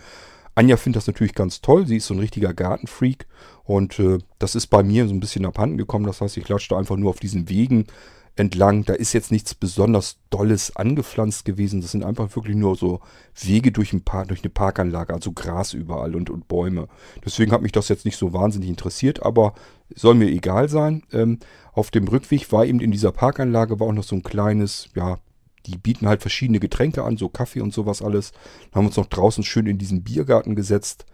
Anja 0.59 0.75
findet 0.75 0.97
das 0.97 1.07
natürlich 1.07 1.35
ganz 1.35 1.61
toll. 1.61 1.87
Sie 1.87 1.95
ist 1.95 2.07
so 2.07 2.13
ein 2.13 2.19
richtiger 2.19 2.53
Gartenfreak. 2.53 3.27
Und 3.63 3.97
äh, 3.97 4.17
das 4.39 4.55
ist 4.55 4.67
bei 4.67 4.83
mir 4.83 5.07
so 5.07 5.13
ein 5.13 5.21
bisschen 5.21 5.45
abhanden 5.45 5.77
gekommen. 5.77 6.05
Das 6.05 6.19
heißt, 6.19 6.35
ich 6.35 6.49
latschte 6.49 6.75
einfach 6.75 6.97
nur 6.97 7.11
auf 7.11 7.19
diesen 7.21 7.47
Wegen 7.47 7.87
entlang. 8.35 8.83
Da 8.83 8.93
ist 8.93 9.13
jetzt 9.13 9.31
nichts 9.31 9.55
besonders 9.55 10.17
Dolles 10.29 10.75
angepflanzt 10.75 11.45
gewesen. 11.45 11.79
Das 11.79 11.91
sind 11.91 12.03
einfach 12.03 12.35
wirklich 12.35 12.57
nur 12.57 12.75
so 12.75 12.99
Wege 13.39 13.71
durch, 13.71 13.93
ein 13.93 14.03
Park, 14.03 14.27
durch 14.27 14.43
eine 14.43 14.49
Parkanlage, 14.49 15.13
also 15.13 15.31
Gras 15.31 15.73
überall 15.73 16.13
und, 16.13 16.29
und 16.29 16.49
Bäume. 16.49 16.89
Deswegen 17.23 17.53
hat 17.53 17.61
mich 17.61 17.71
das 17.71 17.87
jetzt 17.87 18.03
nicht 18.03 18.17
so 18.17 18.33
wahnsinnig 18.33 18.67
interessiert, 18.67 19.23
aber 19.23 19.53
soll 19.95 20.15
mir 20.15 20.27
egal 20.27 20.67
sein. 20.67 21.03
Ähm, 21.13 21.39
auf 21.71 21.89
dem 21.89 22.05
Rückweg 22.05 22.51
war 22.51 22.65
eben 22.65 22.81
in 22.81 22.91
dieser 22.91 23.13
Parkanlage 23.13 23.79
war 23.79 23.87
auch 23.87 23.93
noch 23.93 24.03
so 24.03 24.17
ein 24.17 24.23
kleines, 24.23 24.89
ja, 24.93 25.19
die 25.65 25.77
bieten 25.77 26.07
halt 26.07 26.21
verschiedene 26.21 26.59
Getränke 26.59 27.03
an, 27.03 27.17
so 27.17 27.29
Kaffee 27.29 27.61
und 27.61 27.73
sowas 27.73 28.01
alles. 28.01 28.31
Dann 28.31 28.75
haben 28.75 28.83
wir 28.85 28.89
uns 28.89 28.97
noch 28.97 29.07
draußen 29.07 29.43
schön 29.43 29.67
in 29.67 29.77
diesen 29.77 30.03
Biergarten 30.03 30.55
gesetzt. 30.55 31.05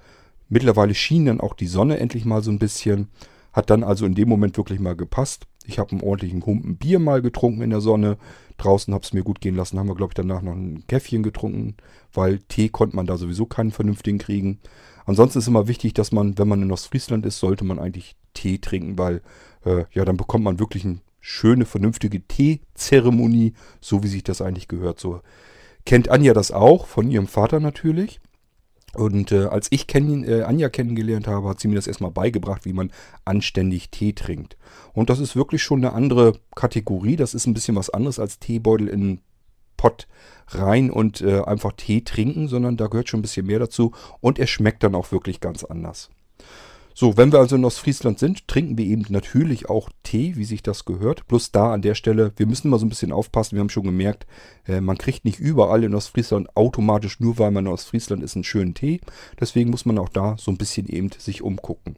Mittlerweile 0.50 0.94
schien 0.94 1.26
dann 1.26 1.42
auch 1.42 1.54
die 1.54 1.68
Sonne 1.68 2.00
endlich 2.00 2.26
mal 2.26 2.42
so 2.44 2.52
ein 2.52 2.60
bisschen. 2.60 3.10
Hat 3.52 3.70
dann 3.70 3.84
also 3.84 4.06
in 4.06 4.16
dem 4.16 4.30
Moment 4.30 4.58
wirklich 4.58 4.80
mal 4.80 4.96
gepasst. 4.96 5.48
Ich 5.66 5.80
habe 5.80 5.92
einen 5.92 6.02
ordentlichen 6.02 6.46
Humpen 6.46 6.78
Bier 6.78 7.00
mal 7.00 7.22
getrunken 7.22 7.62
in 7.62 7.70
der 7.70 7.82
Sonne. 7.82 8.18
Draußen 8.58 8.94
habe 8.94 9.04
es 9.04 9.14
mir 9.14 9.24
gut 9.24 9.42
gehen 9.42 9.56
lassen. 9.56 9.80
Haben 9.80 9.88
wir, 9.88 9.96
glaube 9.96 10.12
ich, 10.12 10.16
danach 10.16 10.42
noch 10.42 10.54
ein 10.54 10.86
Käffchen 10.88 11.24
getrunken, 11.24 11.76
weil 12.14 12.40
Tee 12.40 12.70
konnte 12.70 12.96
man 12.96 13.08
da 13.08 13.18
sowieso 13.18 13.46
keinen 13.46 13.72
vernünftigen 13.72 14.20
kriegen. 14.20 14.60
Ansonsten 15.06 15.40
ist 15.40 15.48
immer 15.48 15.68
wichtig, 15.68 15.94
dass 15.94 16.12
man, 16.12 16.38
wenn 16.38 16.48
man 16.48 16.62
in 16.62 16.72
Ostfriesland 16.72 17.26
ist, 17.26 17.40
sollte 17.40 17.64
man 17.64 17.80
eigentlich 17.80 18.16
Tee 18.34 18.60
trinken, 18.60 18.98
weil 18.98 19.22
äh, 19.64 19.86
ja, 19.92 20.06
dann 20.06 20.18
bekommt 20.18 20.44
man 20.44 20.60
wirklich 20.60 20.84
einen 20.86 21.02
schöne, 21.28 21.66
vernünftige 21.66 22.22
Teezeremonie, 22.22 23.54
so 23.82 24.04
wie 24.04 24.08
sich 24.08 24.24
das 24.24 24.42
eigentlich 24.42 24.68
gehört. 24.68 25.00
So 25.00 25.22
kennt 25.84 26.08
Anja 26.10 26.34
das 26.34 26.52
auch, 26.52 26.86
von 26.86 27.10
ihrem 27.10 27.26
Vater 27.26 27.60
natürlich. 27.60 28.22
Und 28.94 29.32
äh, 29.32 29.46
als 29.46 29.68
ich 29.72 29.88
kenn, 29.88 30.24
äh, 30.24 30.44
Anja 30.44 30.70
kennengelernt 30.70 31.28
habe, 31.28 31.50
hat 31.50 31.60
sie 31.60 31.68
mir 31.68 31.76
das 31.76 31.88
erstmal 31.88 32.12
beigebracht, 32.12 32.64
wie 32.64 32.74
man 32.74 32.92
anständig 33.26 33.90
Tee 33.90 34.14
trinkt. 34.14 34.56
Und 34.94 35.10
das 35.10 35.20
ist 35.20 35.36
wirklich 35.36 35.64
schon 35.64 35.80
eine 35.80 35.94
andere 35.94 36.34
Kategorie. 36.56 37.16
Das 37.16 37.34
ist 37.34 37.48
ein 37.48 37.56
bisschen 37.56 37.76
was 37.76 37.90
anderes 37.90 38.20
als 38.20 38.38
Teebeutel 38.38 38.88
in 38.88 39.20
Pott 39.78 40.08
rein 40.50 40.92
und 40.92 41.22
äh, 41.22 41.42
einfach 41.42 41.74
Tee 41.74 42.02
trinken, 42.02 42.48
sondern 42.48 42.78
da 42.78 42.86
gehört 42.86 43.10
schon 43.10 43.22
ein 43.22 43.24
bisschen 43.24 43.48
mehr 43.48 43.60
dazu. 43.60 43.94
Und 44.22 44.38
er 44.38 44.48
schmeckt 44.48 44.84
dann 44.84 44.94
auch 44.94 45.12
wirklich 45.12 45.40
ganz 45.40 45.64
anders. 45.64 46.12
So, 46.98 47.18
wenn 47.18 47.34
wir 47.34 47.40
also 47.40 47.58
in 47.58 47.66
Ostfriesland 47.66 48.20
sind, 48.20 48.48
trinken 48.48 48.78
wir 48.78 48.86
eben 48.86 49.04
natürlich 49.10 49.70
auch 49.70 49.90
Tee, 50.04 50.38
wie 50.38 50.46
sich 50.46 50.64
das 50.64 50.86
gehört. 50.86 51.28
Plus 51.28 51.52
da 51.52 51.74
an 51.74 51.82
der 51.82 51.94
Stelle, 51.94 52.32
wir 52.38 52.46
müssen 52.46 52.70
mal 52.70 52.80
so 52.80 52.86
ein 52.86 52.90
bisschen 52.90 53.12
aufpassen. 53.12 53.58
Wir 53.58 53.60
haben 53.60 53.70
schon 53.70 53.84
gemerkt, 53.84 54.26
äh, 54.66 54.80
man 54.80 54.98
kriegt 54.98 55.26
nicht 55.26 55.38
überall 55.38 55.84
in 55.84 55.94
Ostfriesland 55.94 56.56
automatisch, 56.56 57.20
nur 57.20 57.38
weil 57.38 57.52
man 57.52 57.66
in 57.66 57.74
Ostfriesland 57.74 58.24
ist, 58.24 58.36
einen 58.36 58.46
schönen 58.46 58.76
Tee. 58.76 59.02
Deswegen 59.38 59.72
muss 59.72 59.86
man 59.86 60.00
auch 60.00 60.08
da 60.08 60.38
so 60.40 60.52
ein 60.52 60.58
bisschen 60.58 60.88
eben 60.88 61.10
sich 61.18 61.42
umgucken. 61.42 61.98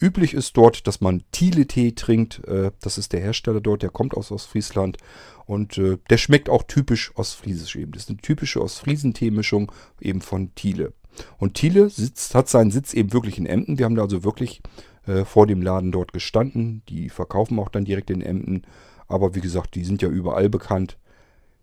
Üblich 0.00 0.32
ist 0.32 0.56
dort, 0.56 0.86
dass 0.86 1.02
man 1.02 1.22
Thiele-Tee 1.32 1.92
trinkt. 1.92 2.42
Äh, 2.48 2.70
das 2.80 2.96
ist 2.96 3.12
der 3.12 3.20
Hersteller 3.20 3.60
dort, 3.60 3.82
der 3.82 3.90
kommt 3.90 4.14
aus 4.14 4.32
Ostfriesland. 4.32 4.96
Und 5.44 5.76
äh, 5.76 5.98
der 6.08 6.16
schmeckt 6.16 6.48
auch 6.48 6.62
typisch 6.62 7.12
ostfriesisch 7.14 7.76
eben. 7.76 7.92
Das 7.92 8.04
ist 8.04 8.08
eine 8.08 8.16
typische 8.16 8.62
Ostfriesen-Tee-Mischung 8.62 9.70
eben 10.00 10.22
von 10.22 10.54
Thiele. 10.54 10.94
Und 11.38 11.54
Thiele 11.54 11.90
sitzt, 11.90 12.34
hat 12.34 12.48
seinen 12.48 12.70
Sitz 12.70 12.94
eben 12.94 13.12
wirklich 13.12 13.38
in 13.38 13.46
Emden. 13.46 13.78
Wir 13.78 13.84
haben 13.84 13.94
da 13.94 14.02
also 14.02 14.24
wirklich 14.24 14.62
äh, 15.06 15.24
vor 15.24 15.46
dem 15.46 15.62
Laden 15.62 15.92
dort 15.92 16.12
gestanden. 16.12 16.82
Die 16.88 17.08
verkaufen 17.08 17.58
auch 17.58 17.68
dann 17.68 17.84
direkt 17.84 18.10
in 18.10 18.22
Emden. 18.22 18.62
Aber 19.08 19.34
wie 19.34 19.40
gesagt, 19.40 19.74
die 19.74 19.84
sind 19.84 20.02
ja 20.02 20.08
überall 20.08 20.48
bekannt. 20.48 20.98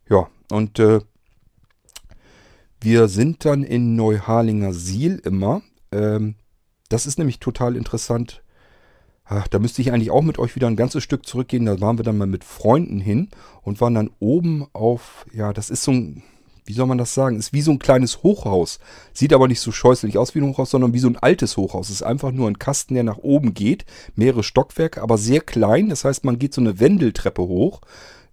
Ja, 0.09 0.27
und 0.51 0.79
äh, 0.79 1.01
wir 2.81 3.07
sind 3.07 3.45
dann 3.45 3.63
in 3.63 3.95
Neuharlinger 3.95 4.73
Siel 4.73 5.21
immer. 5.23 5.61
Ähm, 5.91 6.35
das 6.89 7.05
ist 7.05 7.17
nämlich 7.17 7.39
total 7.39 7.75
interessant. 7.75 8.43
Ach, 9.25 9.47
da 9.47 9.59
müsste 9.59 9.81
ich 9.81 9.91
eigentlich 9.91 10.11
auch 10.11 10.21
mit 10.21 10.39
euch 10.39 10.55
wieder 10.55 10.67
ein 10.67 10.77
ganzes 10.77 11.03
Stück 11.03 11.25
zurückgehen. 11.25 11.65
Da 11.65 11.81
waren 11.81 11.97
wir 11.97 12.03
dann 12.03 12.17
mal 12.17 12.27
mit 12.27 12.45
Freunden 12.45 12.99
hin 12.99 13.29
und 13.61 13.81
waren 13.81 13.95
dann 13.95 14.09
oben 14.19 14.65
auf, 14.71 15.25
ja, 15.33 15.51
das 15.51 15.69
ist 15.69 15.83
so 15.83 15.91
ein, 15.91 16.23
wie 16.67 16.73
soll 16.73 16.85
man 16.85 16.97
das 16.97 17.13
sagen? 17.13 17.37
Ist 17.37 17.53
wie 17.53 17.61
so 17.61 17.71
ein 17.71 17.79
kleines 17.79 18.23
Hochhaus. 18.23 18.79
Sieht 19.13 19.33
aber 19.33 19.47
nicht 19.47 19.61
so 19.61 19.71
scheußlich 19.71 20.17
aus 20.17 20.35
wie 20.35 20.39
ein 20.39 20.47
Hochhaus, 20.47 20.71
sondern 20.71 20.93
wie 20.93 20.99
so 20.99 21.07
ein 21.07 21.17
altes 21.17 21.55
Hochhaus. 21.55 21.87
Es 21.87 21.95
ist 21.95 22.03
einfach 22.03 22.31
nur 22.31 22.49
ein 22.49 22.59
Kasten, 22.59 22.93
der 22.93 23.03
nach 23.03 23.17
oben 23.17 23.53
geht. 23.53 23.85
Mehrere 24.15 24.43
Stockwerke, 24.43 25.01
aber 25.01 25.17
sehr 25.17 25.41
klein. 25.41 25.89
Das 25.89 26.03
heißt, 26.03 26.25
man 26.25 26.39
geht 26.39 26.53
so 26.53 26.61
eine 26.61 26.79
Wendeltreppe 26.79 27.41
hoch. 27.41 27.81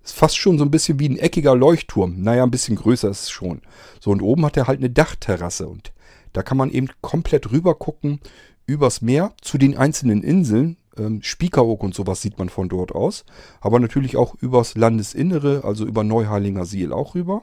Ist 0.05 0.15
fast 0.15 0.37
schon 0.37 0.59
so 0.59 0.65
ein 0.65 0.71
bisschen 0.71 0.99
wie 0.99 1.09
ein 1.09 1.17
eckiger 1.17 1.55
Leuchtturm. 1.55 2.23
Naja, 2.23 2.43
ein 2.43 2.51
bisschen 2.51 2.77
größer 2.77 3.09
ist 3.09 3.23
es 3.23 3.31
schon. 3.31 3.63
So, 4.01 4.11
und 4.11 4.21
oben 4.21 4.45
hat 4.45 4.57
er 4.57 4.67
halt 4.67 4.81
eine 4.81 4.91
Dachterrasse. 4.91 5.67
Und 5.67 5.93
da 6.33 6.43
kann 6.43 6.59
man 6.59 6.71
eben 6.71 6.89
komplett 7.01 7.53
rüber 7.53 7.75
gucken 7.75 8.21
übers 8.67 9.01
Meer 9.01 9.33
zu 9.41 9.59
den 9.59 9.77
einzelnen 9.77 10.23
Inseln. 10.23 10.77
Ähm, 10.97 11.23
Spiekeroog 11.23 11.83
und 11.83 11.95
sowas 11.95 12.21
sieht 12.21 12.39
man 12.39 12.49
von 12.49 12.69
dort 12.69 12.93
aus. 12.93 13.25
Aber 13.61 13.81
natürlich 13.81 14.17
auch 14.17 14.35
übers 14.35 14.77
Landesinnere, 14.77 15.63
also 15.65 15.87
über 15.87 16.05
Neuharlinger 16.05 16.65
Siel 16.65 16.93
auch 16.93 17.15
rüber. 17.15 17.43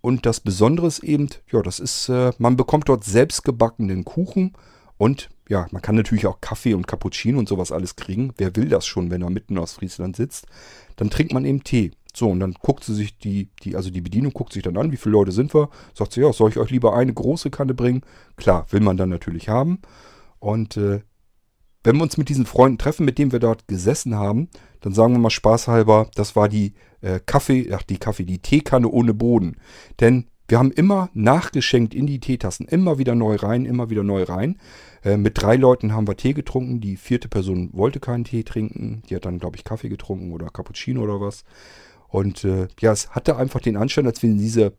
Und 0.00 0.26
das 0.26 0.40
Besondere 0.40 0.86
ist 0.86 1.00
eben, 1.00 1.28
ja, 1.50 1.62
das 1.62 1.80
ist, 1.80 2.08
äh, 2.08 2.32
man 2.38 2.56
bekommt 2.56 2.88
dort 2.88 3.04
selbstgebackenen 3.04 4.04
Kuchen 4.04 4.52
und 4.96 5.28
ja, 5.48 5.66
man 5.70 5.82
kann 5.82 5.94
natürlich 5.94 6.26
auch 6.26 6.40
Kaffee 6.40 6.74
und 6.74 6.86
Cappuccino 6.86 7.38
und 7.38 7.48
sowas 7.48 7.72
alles 7.72 7.96
kriegen. 7.96 8.32
Wer 8.36 8.54
will 8.54 8.68
das 8.68 8.86
schon, 8.86 9.10
wenn 9.10 9.22
er 9.22 9.30
mitten 9.30 9.58
aus 9.58 9.72
Friesland 9.72 10.16
sitzt? 10.16 10.46
Dann 10.96 11.10
trinkt 11.10 11.32
man 11.32 11.44
eben 11.44 11.64
Tee. 11.64 11.92
So, 12.14 12.28
und 12.28 12.40
dann 12.40 12.54
guckt 12.54 12.84
sie 12.84 12.94
sich 12.94 13.18
die, 13.18 13.48
die, 13.62 13.76
also 13.76 13.90
die 13.90 14.00
Bedienung 14.00 14.32
guckt 14.32 14.52
sich 14.52 14.62
dann 14.62 14.76
an, 14.76 14.92
wie 14.92 14.96
viele 14.96 15.12
Leute 15.12 15.32
sind 15.32 15.54
wir. 15.54 15.70
Sagt 15.94 16.12
sie, 16.12 16.20
ja, 16.20 16.32
soll 16.32 16.50
ich 16.50 16.58
euch 16.58 16.70
lieber 16.70 16.94
eine 16.94 17.14
große 17.14 17.50
Kanne 17.50 17.74
bringen? 17.74 18.02
Klar, 18.36 18.66
will 18.70 18.80
man 18.80 18.96
dann 18.96 19.08
natürlich 19.08 19.48
haben. 19.48 19.80
Und 20.38 20.76
äh, 20.76 21.00
wenn 21.84 21.96
wir 21.96 22.02
uns 22.02 22.16
mit 22.16 22.28
diesen 22.28 22.46
Freunden 22.46 22.78
treffen, 22.78 23.06
mit 23.06 23.18
denen 23.18 23.32
wir 23.32 23.38
dort 23.38 23.68
gesessen 23.68 24.16
haben, 24.16 24.48
dann 24.80 24.92
sagen 24.92 25.12
wir 25.12 25.18
mal 25.18 25.30
spaßhalber, 25.30 26.10
das 26.14 26.36
war 26.36 26.48
die 26.48 26.74
äh, 27.00 27.20
Kaffee, 27.24 27.72
ach 27.72 27.82
die 27.82 27.98
Kaffee, 27.98 28.24
die 28.24 28.38
Teekanne 28.38 28.88
ohne 28.88 29.14
Boden. 29.14 29.56
Denn 30.00 30.26
wir 30.48 30.58
haben 30.58 30.72
immer 30.72 31.10
nachgeschenkt 31.12 31.94
in 31.94 32.06
die 32.06 32.20
Teetassen, 32.20 32.66
immer 32.66 32.98
wieder 32.98 33.14
neu 33.14 33.36
rein, 33.36 33.66
immer 33.66 33.90
wieder 33.90 34.02
neu 34.02 34.22
rein. 34.22 34.58
Äh, 35.04 35.18
mit 35.18 35.40
drei 35.40 35.56
Leuten 35.56 35.92
haben 35.92 36.08
wir 36.08 36.16
Tee 36.16 36.32
getrunken. 36.32 36.80
Die 36.80 36.96
vierte 36.96 37.28
Person 37.28 37.70
wollte 37.74 38.00
keinen 38.00 38.24
Tee 38.24 38.44
trinken. 38.44 39.02
Die 39.08 39.14
hat 39.14 39.26
dann, 39.26 39.38
glaube 39.38 39.56
ich, 39.56 39.64
Kaffee 39.64 39.90
getrunken 39.90 40.32
oder 40.32 40.46
Cappuccino 40.46 41.02
oder 41.02 41.20
was. 41.20 41.44
Und 42.08 42.44
äh, 42.44 42.68
ja, 42.80 42.92
es 42.92 43.10
hatte 43.10 43.36
einfach 43.36 43.60
den 43.60 43.76
Anschein, 43.76 44.06
als 44.06 44.22
wenn 44.22 44.38
diese 44.38 44.72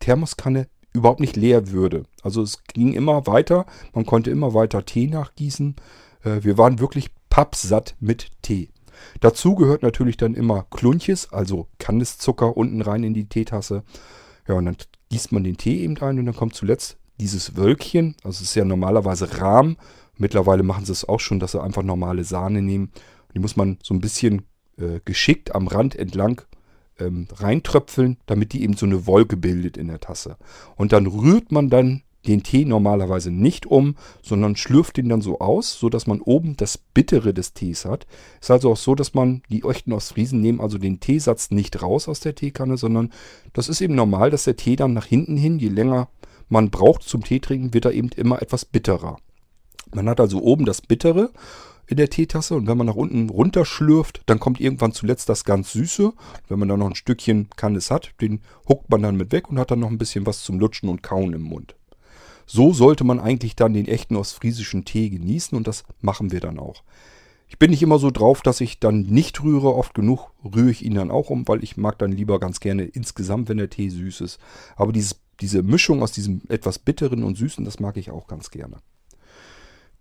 Thermoskanne 0.00 0.66
überhaupt 0.92 1.20
nicht 1.20 1.36
leer 1.36 1.70
würde. 1.70 2.04
Also 2.22 2.42
es 2.42 2.64
ging 2.64 2.92
immer 2.92 3.26
weiter, 3.26 3.66
man 3.92 4.06
konnte 4.06 4.30
immer 4.30 4.52
weiter 4.52 4.84
Tee 4.84 5.06
nachgießen. 5.06 5.76
Äh, 6.24 6.42
wir 6.42 6.58
waren 6.58 6.80
wirklich 6.80 7.10
pappsatt 7.30 7.94
mit 8.00 8.30
Tee. 8.42 8.68
Dazu 9.20 9.54
gehört 9.54 9.82
natürlich 9.82 10.16
dann 10.16 10.34
immer 10.34 10.66
Klunches, 10.70 11.32
also 11.32 11.68
Kandiszucker 11.78 12.56
unten 12.56 12.82
rein 12.82 13.04
in 13.04 13.14
die 13.14 13.28
Teetasse. 13.28 13.82
Ja, 14.48 14.54
und 14.54 14.66
dann 14.66 14.76
gießt 15.10 15.32
man 15.32 15.44
den 15.44 15.56
Tee 15.56 15.82
eben 15.82 15.96
rein 15.96 16.18
und 16.18 16.26
dann 16.26 16.36
kommt 16.36 16.54
zuletzt 16.54 16.98
dieses 17.20 17.56
Wölkchen. 17.56 18.16
Also 18.22 18.36
es 18.36 18.50
ist 18.50 18.54
ja 18.54 18.64
normalerweise 18.64 19.40
Rahm. 19.40 19.76
Mittlerweile 20.16 20.62
machen 20.62 20.84
sie 20.84 20.92
es 20.92 21.08
auch 21.08 21.20
schon, 21.20 21.40
dass 21.40 21.52
sie 21.52 21.62
einfach 21.62 21.82
normale 21.82 22.24
Sahne 22.24 22.62
nehmen. 22.62 22.90
Die 23.34 23.38
muss 23.38 23.56
man 23.56 23.78
so 23.82 23.94
ein 23.94 24.00
bisschen 24.00 24.42
äh, 24.78 25.00
geschickt 25.04 25.54
am 25.54 25.66
Rand 25.66 25.96
entlang 25.96 26.42
ähm, 26.98 27.28
reintröpfeln, 27.32 28.18
damit 28.26 28.52
die 28.52 28.62
eben 28.62 28.76
so 28.76 28.86
eine 28.86 29.06
Wolke 29.06 29.36
bildet 29.36 29.76
in 29.76 29.88
der 29.88 30.00
Tasse. 30.00 30.36
Und 30.76 30.92
dann 30.92 31.06
rührt 31.06 31.52
man 31.52 31.70
dann 31.70 32.02
den 32.26 32.42
Tee 32.42 32.64
normalerweise 32.64 33.30
nicht 33.30 33.66
um, 33.66 33.96
sondern 34.22 34.56
schlürft 34.56 34.98
ihn 34.98 35.08
dann 35.08 35.20
so 35.20 35.38
aus, 35.38 35.78
sodass 35.78 36.06
man 36.06 36.20
oben 36.20 36.56
das 36.56 36.78
Bittere 36.78 37.34
des 37.34 37.52
Tees 37.52 37.84
hat. 37.84 38.06
Ist 38.40 38.50
also 38.50 38.72
auch 38.72 38.76
so, 38.76 38.94
dass 38.94 39.14
man, 39.14 39.42
die 39.50 39.62
echten 39.62 39.92
Ostfriesen 39.92 40.40
nehmen 40.40 40.60
also 40.60 40.78
den 40.78 41.00
Teesatz 41.00 41.50
nicht 41.50 41.82
raus 41.82 42.08
aus 42.08 42.20
der 42.20 42.34
Teekanne, 42.34 42.76
sondern 42.76 43.12
das 43.52 43.68
ist 43.68 43.80
eben 43.80 43.94
normal, 43.94 44.30
dass 44.30 44.44
der 44.44 44.56
Tee 44.56 44.76
dann 44.76 44.92
nach 44.92 45.06
hinten 45.06 45.36
hin, 45.36 45.58
je 45.58 45.68
länger 45.68 46.08
man 46.48 46.70
braucht 46.70 47.02
zum 47.02 47.24
Tee 47.24 47.40
trinken, 47.40 47.74
wird 47.74 47.86
er 47.86 47.92
eben 47.92 48.10
immer 48.16 48.42
etwas 48.42 48.64
bitterer. 48.64 49.18
Man 49.92 50.08
hat 50.08 50.20
also 50.20 50.42
oben 50.42 50.64
das 50.64 50.82
Bittere 50.82 51.30
in 51.86 51.96
der 51.96 52.10
Teetasse 52.10 52.54
und 52.54 52.66
wenn 52.66 52.78
man 52.78 52.86
nach 52.86 52.94
unten 52.94 53.28
runterschlürft, 53.28 54.22
dann 54.26 54.40
kommt 54.40 54.60
irgendwann 54.60 54.92
zuletzt 54.92 55.28
das 55.28 55.44
ganz 55.44 55.72
Süße. 55.72 56.12
Wenn 56.48 56.58
man 56.58 56.68
da 56.68 56.76
noch 56.76 56.88
ein 56.88 56.94
Stückchen 56.94 57.48
Kannes 57.56 57.90
hat, 57.90 58.12
den 58.20 58.40
huckt 58.68 58.90
man 58.90 59.02
dann 59.02 59.16
mit 59.16 59.32
weg 59.32 59.50
und 59.50 59.58
hat 59.58 59.70
dann 59.70 59.80
noch 59.80 59.90
ein 59.90 59.98
bisschen 59.98 60.26
was 60.26 60.42
zum 60.42 60.58
Lutschen 60.58 60.88
und 60.88 61.02
Kauen 61.02 61.32
im 61.32 61.42
Mund. 61.42 61.74
So 62.46 62.72
sollte 62.72 63.04
man 63.04 63.20
eigentlich 63.20 63.56
dann 63.56 63.74
den 63.74 63.88
echten 63.88 64.16
ostfriesischen 64.16 64.84
Tee 64.84 65.10
genießen 65.10 65.56
und 65.56 65.66
das 65.66 65.84
machen 66.00 66.32
wir 66.32 66.40
dann 66.40 66.58
auch. 66.58 66.82
Ich 67.48 67.58
bin 67.58 67.70
nicht 67.70 67.82
immer 67.82 67.98
so 67.98 68.10
drauf, 68.10 68.42
dass 68.42 68.60
ich 68.60 68.80
dann 68.80 69.02
nicht 69.02 69.42
rühre. 69.42 69.74
Oft 69.74 69.94
genug 69.94 70.30
rühre 70.44 70.70
ich 70.70 70.84
ihn 70.84 70.94
dann 70.94 71.10
auch 71.10 71.30
um, 71.30 71.46
weil 71.46 71.62
ich 71.62 71.76
mag 71.76 71.98
dann 71.98 72.12
lieber 72.12 72.40
ganz 72.40 72.60
gerne 72.60 72.84
insgesamt, 72.84 73.48
wenn 73.48 73.58
der 73.58 73.70
Tee 73.70 73.90
süß 73.90 74.22
ist. 74.22 74.40
Aber 74.76 74.92
dieses, 74.92 75.20
diese 75.40 75.62
Mischung 75.62 76.02
aus 76.02 76.12
diesem 76.12 76.42
etwas 76.48 76.78
bitteren 76.78 77.22
und 77.22 77.36
süßen, 77.36 77.64
das 77.64 77.80
mag 77.80 77.96
ich 77.96 78.10
auch 78.10 78.26
ganz 78.26 78.50
gerne. 78.50 78.78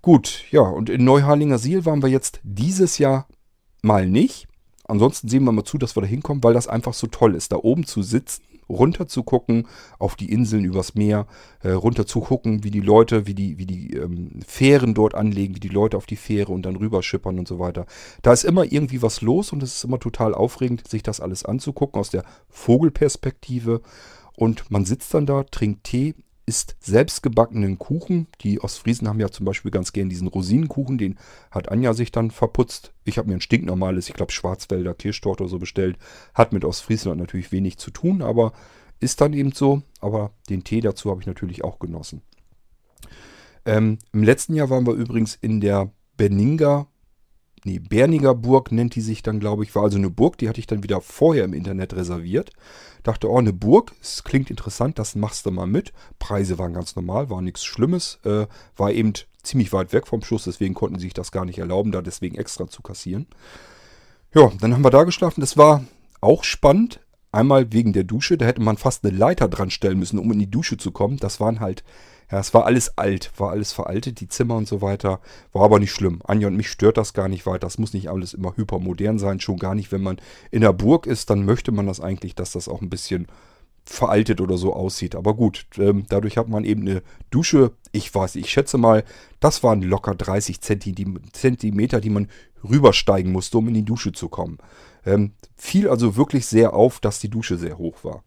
Gut, 0.02 0.46
ja, 0.52 0.62
und 0.62 0.90
in 0.90 1.04
Neuharlinger 1.04 1.60
Siel 1.60 1.86
waren 1.86 2.02
wir 2.02 2.10
jetzt 2.10 2.40
dieses 2.44 2.98
Jahr 2.98 3.28
mal 3.82 4.08
nicht. 4.08 4.48
Ansonsten 4.86 5.30
sehen 5.30 5.44
wir 5.46 5.52
mal 5.52 5.64
zu, 5.64 5.78
dass 5.78 5.96
wir 5.96 6.02
da 6.02 6.08
hinkommen, 6.08 6.44
weil 6.44 6.54
das 6.54 6.68
einfach 6.68 6.94
so 6.94 7.08
toll 7.08 7.36
ist, 7.36 7.52
da 7.52 7.58
oben 7.58 7.86
zu 7.86 8.02
sitzen, 8.02 8.44
runter 8.74 9.08
zu 9.08 9.24
gucken 9.24 9.68
auf 10.00 10.15
die 10.15 10.32
Inseln 10.32 10.65
übers 10.65 10.96
Meer, 10.96 11.27
äh, 11.62 11.72
runter 11.72 12.06
zu 12.06 12.22
gucken, 12.22 12.63
wie 12.63 12.72
die 12.72 12.82
Leute, 12.82 13.27
wie 13.27 13.34
die, 13.34 13.58
wie 13.58 13.65
die 13.65 13.94
ähm, 13.94 14.39
Fähren 14.46 14.94
dort 14.94 15.15
anlegen, 15.15 15.56
wie 15.56 15.60
die 15.60 15.70
Leute 15.70 15.98
auf 15.98 16.06
die 16.06 16.15
Fähre 16.15 16.51
und 16.51 16.63
dann 16.65 16.75
rüberschippern 16.75 17.39
und 17.39 17.48
so 17.48 17.60
weiter. 17.60 17.86
Da 18.22 18.34
ist 18.34 18.44
immer 18.44 18.72
irgendwie 18.72 19.01
was 19.01 19.22
los 19.22 19.53
und 19.53 19.63
es 19.63 19.75
ist 19.75 19.84
immer 19.84 20.00
total 20.00 20.34
aufregend, 20.34 20.88
sich 20.88 21.03
das 21.03 21.20
alles 21.20 21.46
anzugucken 21.46 22.00
aus 22.00 22.10
der 22.10 22.24
Vogelperspektive. 22.50 23.82
Und 24.36 24.72
man 24.72 24.86
sitzt 24.86 25.13
dann 25.13 25.25
da, 25.25 25.44
trinkt 25.44 25.84
Tee, 25.84 26.15
isst 26.46 26.76
selbstgebackenen 26.80 27.80
Kuchen. 27.80 28.28
Die 28.42 28.62
Ostfriesen 28.62 29.08
haben 29.08 29.20
ja 29.20 29.30
zum 29.30 29.46
Beispiel 29.46 29.72
ganz 29.72 29.94
gern 29.94 30.10
diesen 30.10 30.28
Rosinenkuchen, 30.28 30.98
den 30.98 31.18
hat 31.52 31.70
Anja 31.70 31.94
sich 31.94 32.12
dann 32.12 32.32
verputzt. 32.32 32.94
Ich 33.06 33.18
habe 33.18 33.30
mir 33.30 33.36
ein 33.36 33.42
stinknormales, 33.42 34.10
ich 34.10 34.16
glaube 34.16 34.32
Schwarzwälder 34.32 34.94
Kirschtorte 34.94 35.44
oder 35.44 35.50
so 35.50 35.60
bestellt. 35.60 35.98
Hat 36.34 36.54
mit 36.54 36.66
Ostfriesland 36.66 37.20
natürlich 37.20 37.52
wenig 37.52 37.78
zu 37.78 37.92
tun, 37.92 38.22
aber 38.22 38.54
ist 39.00 39.22
dann 39.22 39.34
eben 39.34 39.52
so. 39.52 39.84
Aber 40.00 40.32
den 40.50 40.64
Tee 40.64 40.82
dazu 40.82 41.10
habe 41.10 41.22
ich 41.22 41.28
natürlich 41.28 41.64
auch 41.64 41.80
genossen. 41.80 42.22
Ähm, 43.66 44.00
Im 44.12 44.24
letzten 44.24 44.56
Jahr 44.56 44.70
waren 44.70 44.86
wir 44.86 44.94
übrigens 44.94 45.36
in 45.36 45.62
der 45.62 45.92
Beninga 46.18 46.88
nee, 47.63 47.79
Berniger 47.79 48.36
Burg 48.36 48.72
nennt 48.72 48.96
die 48.96 49.01
sich 49.01 49.24
dann, 49.24 49.39
glaube 49.39 49.63
ich. 49.63 49.74
War 49.75 49.84
also 49.84 49.98
eine 49.98 50.10
Burg, 50.10 50.38
die 50.38 50.50
hatte 50.50 50.60
ich 50.60 50.67
dann 50.67 50.84
wieder 50.84 51.01
vorher 51.01 51.46
im 51.46 51.53
Internet 51.53 51.96
reserviert. 51.96 52.51
Dachte, 53.03 53.29
oh, 53.29 53.38
eine 53.38 53.53
Burg, 53.53 53.93
es 54.02 54.23
klingt 54.23 54.49
interessant, 54.49 54.97
das 54.97 55.15
machst 55.15 55.45
du 55.45 55.52
mal 55.52 55.67
mit. 55.67 55.91
Preise 56.19 56.58
waren 56.58 56.73
ganz 56.73 56.95
normal, 56.95 57.30
war 57.30 57.41
nichts 57.41 57.65
Schlimmes. 57.65 58.19
Äh, 58.23 58.47
war 58.78 58.91
eben 58.91 59.13
ziemlich 59.43 59.73
weit 59.73 59.91
weg 59.93 60.08
vom 60.08 60.23
Schuss, 60.23 60.45
deswegen 60.45 60.73
konnten 60.73 60.97
sie 60.99 61.08
sich 61.08 61.13
das 61.13 61.32
gar 61.32 61.45
nicht 61.45 61.60
erlauben, 61.60 61.91
da 61.91 62.02
deswegen 62.02 62.36
extra 62.38 62.67
zu 62.67 62.82
kassieren. 62.82 63.28
Ja, 64.34 64.52
dann 64.60 64.73
haben 64.73 64.84
wir 64.84 64.89
da 64.89 65.04
geschlafen. 65.04 65.41
Das 65.41 65.58
war 65.58 65.84
auch 66.21 66.43
spannend. 66.43 66.99
Einmal 67.34 67.74
wegen 67.74 67.91
der 67.91 68.06
Dusche, 68.06 68.38
da 68.38 68.46
hätte 68.46 68.62
man 68.62 68.78
fast 68.78 69.04
eine 69.04 69.15
Leiter 69.15 69.50
dran 69.50 69.69
stellen 69.69 70.00
müssen, 70.00 70.19
um 70.19 70.32
in 70.32 70.39
die 70.39 70.50
Dusche 70.50 70.78
zu 70.78 70.91
kommen. 70.91 71.17
Das 71.17 71.41
waren 71.41 71.60
halt 71.60 71.84
ja, 72.34 72.39
es 72.39 72.52
war 72.52 72.65
alles 72.65 72.98
alt, 72.98 73.32
war 73.38 73.52
alles 73.52 73.74
veraltet, 73.74 74.19
die 74.19 74.28
Zimmer 74.28 74.56
und 74.56 74.67
so 74.67 74.82
weiter. 74.82 75.19
War 75.52 75.65
aber 75.65 75.78
nicht 75.78 75.91
schlimm. 75.91 76.19
Anja 76.24 76.48
und 76.48 76.58
mich 76.58 76.67
stört 76.67 76.98
das 76.98 77.13
gar 77.13 77.28
nicht 77.28 77.46
weiter. 77.46 77.60
Das 77.60 77.78
muss 77.78 77.93
nicht 77.93 78.10
alles 78.10 78.34
immer 78.34 78.58
hypermodern 78.58 79.19
sein. 79.19 79.39
Schon 79.39 79.58
gar 79.58 79.76
nicht, 79.76 79.91
wenn 79.91 80.02
man 80.02 80.17
in 80.50 80.62
der 80.62 80.74
Burg 80.74 81.06
ist, 81.06 81.30
dann 81.30 81.46
möchte 81.46 81.72
man 81.72 81.86
das 81.86 82.00
eigentlich, 82.00 82.34
dass 82.34 82.54
das 82.54 82.67
auch 82.67 82.82
ein 82.82 82.89
bisschen 82.89 83.28
veraltet 83.86 84.41
oder 84.41 84.58
so 84.58 84.74
aussieht. 84.74 85.15
Aber 85.15 85.36
gut, 85.36 85.67
ähm, 85.78 86.06
dadurch 86.10 86.38
hat 86.38 86.48
man 86.48 86.63
eben 86.63 86.82
eine 86.82 87.04
Dusche. 87.30 87.74
Ich 87.91 88.13
weiß, 88.15 88.36
ich 88.38 88.50
schätze 88.50 88.80
mal, 88.80 89.04
das 89.39 89.62
waren 89.62 89.84
locker 89.84 90.15
30 90.15 90.60
Zentimeter, 90.60 92.02
die 92.02 92.10
man 92.10 92.30
rübersteigen 92.67 93.32
musste, 93.32 93.60
um 93.60 93.67
in 93.67 93.76
die 93.76 93.86
Dusche 93.86 94.12
zu 94.12 94.28
kommen. 94.30 94.58
Ähm, 95.06 95.34
fiel 95.56 95.89
also 95.89 96.16
wirklich 96.16 96.46
sehr 96.46 96.74
auf, 96.74 97.00
dass 97.00 97.20
die 97.20 97.30
Dusche 97.30 97.58
sehr 97.58 97.78
hoch 97.78 98.04
war. 98.04 98.24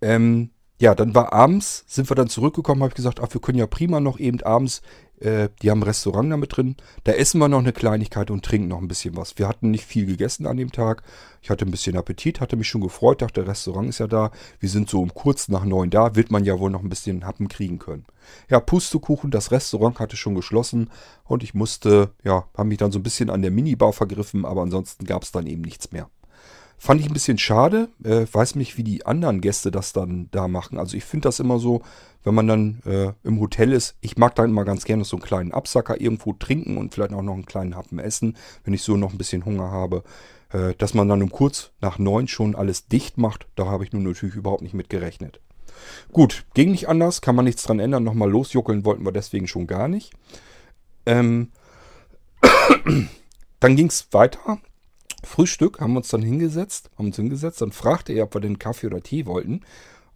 Ähm, 0.00 0.50
ja, 0.78 0.94
dann 0.94 1.14
war 1.14 1.32
abends, 1.32 1.84
sind 1.86 2.10
wir 2.10 2.14
dann 2.14 2.28
zurückgekommen, 2.28 2.82
habe 2.82 2.90
ich 2.90 2.96
gesagt, 2.96 3.20
ach, 3.20 3.32
wir 3.32 3.40
können 3.40 3.58
ja 3.58 3.66
prima 3.66 4.00
noch 4.00 4.18
eben 4.18 4.42
abends, 4.42 4.82
äh, 5.20 5.48
die 5.62 5.70
haben 5.70 5.80
ein 5.80 5.84
Restaurant 5.84 6.30
da 6.30 6.36
mit 6.36 6.56
drin, 6.56 6.76
da 7.04 7.12
essen 7.12 7.38
wir 7.38 7.48
noch 7.48 7.58
eine 7.58 7.72
Kleinigkeit 7.72 8.30
und 8.30 8.44
trinken 8.44 8.68
noch 8.68 8.80
ein 8.80 8.88
bisschen 8.88 9.16
was. 9.16 9.38
Wir 9.38 9.48
hatten 9.48 9.70
nicht 9.70 9.84
viel 9.84 10.06
gegessen 10.06 10.46
an 10.46 10.56
dem 10.56 10.72
Tag. 10.72 11.02
Ich 11.42 11.50
hatte 11.50 11.64
ein 11.64 11.70
bisschen 11.70 11.96
Appetit, 11.96 12.40
hatte 12.40 12.56
mich 12.56 12.68
schon 12.68 12.80
gefreut, 12.80 13.22
dachte, 13.22 13.42
der 13.42 13.48
Restaurant 13.48 13.88
ist 13.88 13.98
ja 13.98 14.06
da. 14.06 14.30
Wir 14.58 14.68
sind 14.68 14.88
so 14.88 15.00
um 15.00 15.14
kurz 15.14 15.48
nach 15.48 15.64
neun 15.64 15.90
da, 15.90 16.14
wird 16.16 16.30
man 16.30 16.44
ja 16.44 16.58
wohl 16.58 16.70
noch 16.70 16.82
ein 16.82 16.88
bisschen 16.88 17.24
Happen 17.24 17.48
kriegen 17.48 17.78
können. 17.78 18.04
Ja, 18.50 18.60
Pustekuchen, 18.60 19.30
das 19.30 19.52
Restaurant 19.52 20.00
hatte 20.00 20.16
schon 20.16 20.34
geschlossen 20.34 20.90
und 21.24 21.42
ich 21.42 21.54
musste, 21.54 22.10
ja, 22.24 22.46
habe 22.56 22.68
mich 22.68 22.78
dann 22.78 22.92
so 22.92 22.98
ein 22.98 23.04
bisschen 23.04 23.30
an 23.30 23.42
der 23.42 23.50
Minibar 23.50 23.92
vergriffen, 23.92 24.44
aber 24.44 24.62
ansonsten 24.62 25.06
gab 25.06 25.22
es 25.22 25.32
dann 25.32 25.46
eben 25.46 25.62
nichts 25.62 25.92
mehr. 25.92 26.10
Fand 26.78 27.00
ich 27.00 27.06
ein 27.06 27.14
bisschen 27.14 27.38
schade. 27.38 27.88
Äh, 28.04 28.26
weiß 28.30 28.54
nicht, 28.54 28.76
wie 28.76 28.84
die 28.84 29.06
anderen 29.06 29.40
Gäste 29.40 29.70
das 29.70 29.92
dann 29.92 30.28
da 30.30 30.46
machen. 30.46 30.78
Also 30.78 30.96
ich 30.96 31.04
finde 31.04 31.28
das 31.28 31.40
immer 31.40 31.58
so, 31.58 31.82
wenn 32.22 32.34
man 32.34 32.46
dann 32.46 32.80
äh, 32.84 33.12
im 33.22 33.40
Hotel 33.40 33.72
ist. 33.72 33.96
Ich 34.00 34.16
mag 34.16 34.34
dann 34.34 34.50
immer 34.50 34.64
ganz 34.64 34.84
gerne 34.84 35.04
so 35.04 35.16
einen 35.16 35.24
kleinen 35.24 35.52
Absacker 35.52 36.00
irgendwo 36.00 36.32
trinken 36.32 36.76
und 36.76 36.92
vielleicht 36.92 37.12
auch 37.12 37.22
noch 37.22 37.34
einen 37.34 37.46
kleinen 37.46 37.76
Happen 37.76 37.98
essen, 37.98 38.36
wenn 38.64 38.74
ich 38.74 38.82
so 38.82 38.96
noch 38.96 39.12
ein 39.12 39.18
bisschen 39.18 39.44
Hunger 39.44 39.70
habe. 39.70 40.02
Äh, 40.50 40.74
dass 40.74 40.94
man 40.94 41.08
dann 41.08 41.22
um 41.22 41.30
kurz 41.30 41.72
nach 41.80 41.98
neun 41.98 42.28
schon 42.28 42.54
alles 42.54 42.86
dicht 42.86 43.18
macht, 43.18 43.46
da 43.56 43.66
habe 43.66 43.84
ich 43.84 43.92
nun 43.92 44.04
natürlich 44.04 44.36
überhaupt 44.36 44.62
nicht 44.62 44.74
mit 44.74 44.88
gerechnet. 44.88 45.40
Gut, 46.12 46.46
ging 46.54 46.70
nicht 46.70 46.88
anders, 46.88 47.20
kann 47.20 47.36
man 47.36 47.44
nichts 47.44 47.64
dran 47.64 47.80
ändern. 47.80 48.04
Nochmal 48.04 48.30
losjuckeln 48.30 48.84
wollten 48.84 49.04
wir 49.04 49.12
deswegen 49.12 49.48
schon 49.48 49.66
gar 49.66 49.88
nicht. 49.88 50.12
Ähm, 51.04 51.50
dann 53.60 53.76
ging 53.76 53.88
es 53.88 54.08
weiter. 54.12 54.58
Frühstück, 55.26 55.80
haben 55.80 55.92
wir 55.92 55.98
uns 55.98 56.08
dann 56.08 56.22
hingesetzt, 56.22 56.90
haben 56.96 57.06
uns 57.06 57.16
hingesetzt, 57.16 57.60
dann 57.60 57.72
fragte 57.72 58.12
er, 58.12 58.24
ob 58.24 58.34
wir 58.34 58.40
denn 58.40 58.58
Kaffee 58.58 58.86
oder 58.86 59.02
Tee 59.02 59.26
wollten. 59.26 59.60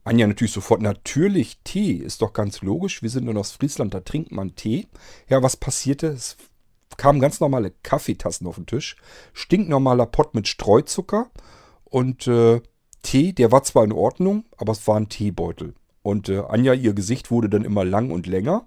Anja 0.04 0.26
natürlich 0.26 0.52
sofort, 0.52 0.80
natürlich, 0.80 1.58
Tee, 1.62 1.92
ist 1.92 2.22
doch 2.22 2.32
ganz 2.32 2.62
logisch. 2.62 3.02
Wir 3.02 3.10
sind 3.10 3.28
in 3.28 3.36
Ostfriesland, 3.36 3.92
da 3.92 4.00
trinkt 4.00 4.32
man 4.32 4.54
Tee. 4.54 4.86
Ja, 5.28 5.42
was 5.42 5.56
passierte? 5.56 6.08
Es 6.08 6.36
kamen 6.96 7.20
ganz 7.20 7.40
normale 7.40 7.72
Kaffeetassen 7.82 8.46
auf 8.46 8.56
den 8.56 8.66
Tisch, 8.66 8.96
stinknormaler 9.32 10.06
Pott 10.06 10.34
mit 10.34 10.48
Streuzucker 10.48 11.30
und 11.84 12.26
äh, 12.26 12.60
Tee, 13.02 13.32
der 13.32 13.52
war 13.52 13.62
zwar 13.62 13.84
in 13.84 13.92
Ordnung, 13.92 14.44
aber 14.56 14.72
es 14.72 14.86
war 14.86 14.96
ein 14.96 15.08
Teebeutel. 15.08 15.74
Und 16.02 16.28
äh, 16.28 16.42
Anja, 16.48 16.72
ihr 16.72 16.94
Gesicht 16.94 17.30
wurde 17.30 17.48
dann 17.48 17.64
immer 17.64 17.84
lang 17.84 18.10
und 18.10 18.26
länger. 18.26 18.66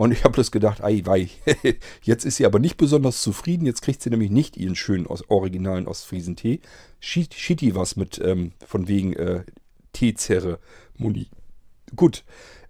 Und 0.00 0.12
ich 0.12 0.24
habe 0.24 0.34
das 0.34 0.50
gedacht, 0.50 0.82
ei 0.82 1.02
wei, 1.04 1.28
jetzt 2.02 2.24
ist 2.24 2.36
sie 2.36 2.46
aber 2.46 2.58
nicht 2.58 2.78
besonders 2.78 3.20
zufrieden. 3.20 3.66
Jetzt 3.66 3.82
kriegt 3.82 4.00
sie 4.00 4.08
nämlich 4.08 4.30
nicht 4.30 4.56
ihren 4.56 4.74
schönen 4.74 5.06
originalen 5.06 5.86
Ostfriesentee. 5.86 6.60
Schitti 7.00 7.74
was 7.74 7.96
mit, 7.96 8.18
ähm, 8.24 8.52
von 8.66 8.88
wegen 8.88 9.12
äh, 9.12 9.44
Teezeremonie. 9.92 11.28
Gut, 11.94 12.24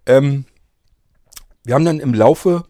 ähm, 0.05 0.43
wir 1.63 1.75
haben 1.75 1.85
dann 1.85 2.01
im 2.01 2.13
Laufe 2.13 2.65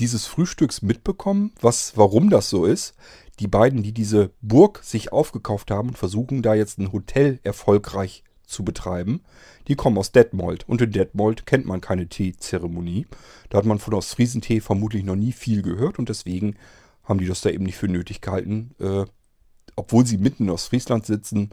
dieses 0.00 0.26
Frühstücks 0.26 0.82
mitbekommen, 0.82 1.52
was, 1.60 1.96
warum 1.96 2.30
das 2.30 2.50
so 2.50 2.64
ist. 2.64 2.94
Die 3.38 3.46
beiden, 3.46 3.84
die 3.84 3.92
diese 3.92 4.32
Burg 4.40 4.80
sich 4.82 5.12
aufgekauft 5.12 5.70
haben, 5.70 5.94
versuchen 5.94 6.42
da 6.42 6.54
jetzt 6.54 6.80
ein 6.80 6.90
Hotel 6.90 7.38
erfolgreich 7.44 8.24
zu 8.46 8.64
betreiben. 8.64 9.22
Die 9.68 9.76
kommen 9.76 9.98
aus 9.98 10.12
Detmold. 10.12 10.68
Und 10.68 10.80
in 10.80 10.92
Detmold 10.92 11.46
kennt 11.46 11.66
man 11.66 11.80
keine 11.80 12.08
Teezeremonie. 12.08 13.06
Da 13.48 13.58
hat 13.58 13.64
man 13.64 13.78
von 13.78 13.94
Ostfriesentee 13.94 14.60
vermutlich 14.60 15.04
noch 15.04 15.16
nie 15.16 15.32
viel 15.32 15.62
gehört 15.62 15.98
und 15.98 16.08
deswegen 16.08 16.56
haben 17.04 17.18
die 17.18 17.26
das 17.26 17.40
da 17.40 17.50
eben 17.50 17.64
nicht 17.64 17.76
für 17.76 17.88
nötig 17.88 18.20
gehalten, 18.20 18.74
äh, 18.78 19.04
obwohl 19.76 20.06
sie 20.06 20.18
mitten 20.18 20.44
in 20.44 20.50
Ostfriesland 20.50 21.06
sitzen, 21.06 21.50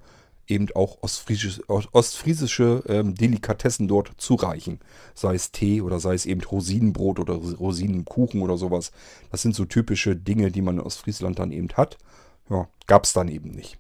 eben 0.50 0.68
auch 0.74 0.98
ostfriesische, 1.02 1.62
ostfriesische 1.68 2.84
ähm, 2.88 3.16
Delikatessen 3.16 3.88
dort 3.88 4.14
zureichen. 4.18 4.80
Sei 5.14 5.36
es 5.36 5.52
Tee 5.52 5.82
oder 5.82 6.00
sei 6.00 6.16
es 6.16 6.26
eben 6.26 6.42
Rosinenbrot 6.42 7.20
oder 7.20 7.36
Rosinenkuchen 7.36 8.42
oder 8.42 8.58
sowas. 8.58 8.92
Das 9.32 9.42
sind 9.42 9.56
so 9.56 9.66
typische 9.66 10.16
Dinge, 10.16 10.52
die 10.52 10.62
man 10.62 10.76
in 10.76 10.84
Ostfriesland 10.84 11.40
dann 11.40 11.52
eben 11.52 11.70
hat. 11.74 11.98
Ja, 12.50 12.68
gab 12.88 13.04
es 13.06 13.14
dann 13.14 13.28
eben 13.28 13.52
nicht. 13.52 13.78